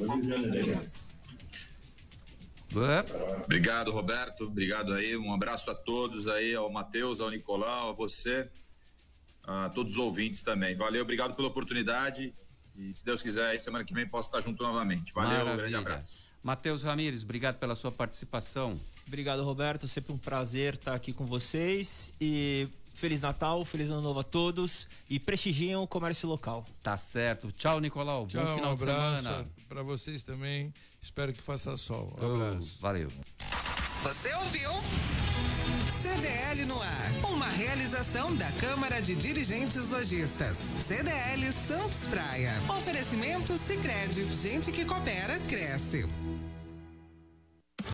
Obrigado, 0.00 1.11
Roberto. 3.90 4.44
Obrigado 4.44 4.92
aí. 4.94 5.16
Um 5.16 5.32
abraço 5.32 5.70
a 5.70 5.74
todos 5.74 6.28
aí, 6.28 6.54
ao 6.54 6.70
Matheus, 6.70 7.20
ao 7.20 7.30
Nicolau, 7.30 7.90
a 7.90 7.92
você, 7.92 8.48
a 9.44 9.68
todos 9.70 9.92
os 9.94 9.98
ouvintes 9.98 10.42
também. 10.42 10.74
Valeu, 10.74 11.02
obrigado 11.02 11.34
pela 11.34 11.48
oportunidade. 11.48 12.32
E 12.76 12.94
se 12.94 13.04
Deus 13.04 13.22
quiser, 13.22 13.46
aí 13.50 13.58
semana 13.58 13.84
que 13.84 13.92
vem 13.92 14.08
posso 14.08 14.28
estar 14.28 14.40
junto 14.40 14.62
novamente. 14.62 15.12
Valeu, 15.12 15.30
Maravilha. 15.30 15.52
um 15.54 15.56
grande 15.58 15.76
abraço. 15.76 16.30
Matheus 16.42 16.82
Ramires, 16.82 17.22
obrigado 17.22 17.56
pela 17.58 17.74
sua 17.74 17.92
participação. 17.92 18.74
Obrigado, 19.06 19.44
Roberto. 19.44 19.86
Sempre 19.86 20.12
um 20.12 20.18
prazer 20.18 20.74
estar 20.74 20.94
aqui 20.94 21.12
com 21.12 21.26
vocês. 21.26 22.14
E 22.20 22.66
Feliz 22.94 23.20
Natal, 23.20 23.64
Feliz 23.64 23.90
Ano 23.90 24.00
Novo 24.00 24.20
a 24.20 24.24
todos. 24.24 24.88
E 25.10 25.18
prestigiem 25.20 25.76
o 25.76 25.86
comércio 25.86 26.28
local. 26.28 26.64
Tá 26.82 26.96
certo. 26.96 27.52
Tchau, 27.52 27.78
Nicolau. 27.80 28.26
Tchau, 28.26 28.44
Bom 28.44 28.54
final 28.56 28.72
um 28.72 28.76
de 28.76 28.82
abraço 28.84 29.22
semana. 29.22 29.46
para 29.68 29.82
vocês 29.82 30.22
também. 30.22 30.72
Espero 31.02 31.32
que 31.32 31.42
faça 31.42 31.76
sol. 31.76 32.08
Um 32.20 32.24
Oh, 32.26 32.34
abraço. 32.46 32.76
valeu. 32.80 33.08
Você 34.04 34.32
ouviu? 34.34 34.70
CDL 35.90 36.64
no 36.66 36.80
ar. 36.80 37.10
Uma 37.28 37.48
realização 37.48 38.34
da 38.36 38.50
Câmara 38.52 39.00
de 39.02 39.14
Dirigentes 39.16 39.88
Lojistas. 39.90 40.58
CDL 40.80 41.50
Santos 41.52 42.06
Praia. 42.06 42.52
Oferecimento 42.68 43.56
Sicredi. 43.58 44.30
Gente 44.32 44.70
que 44.70 44.84
coopera 44.84 45.38
cresce. 45.40 46.08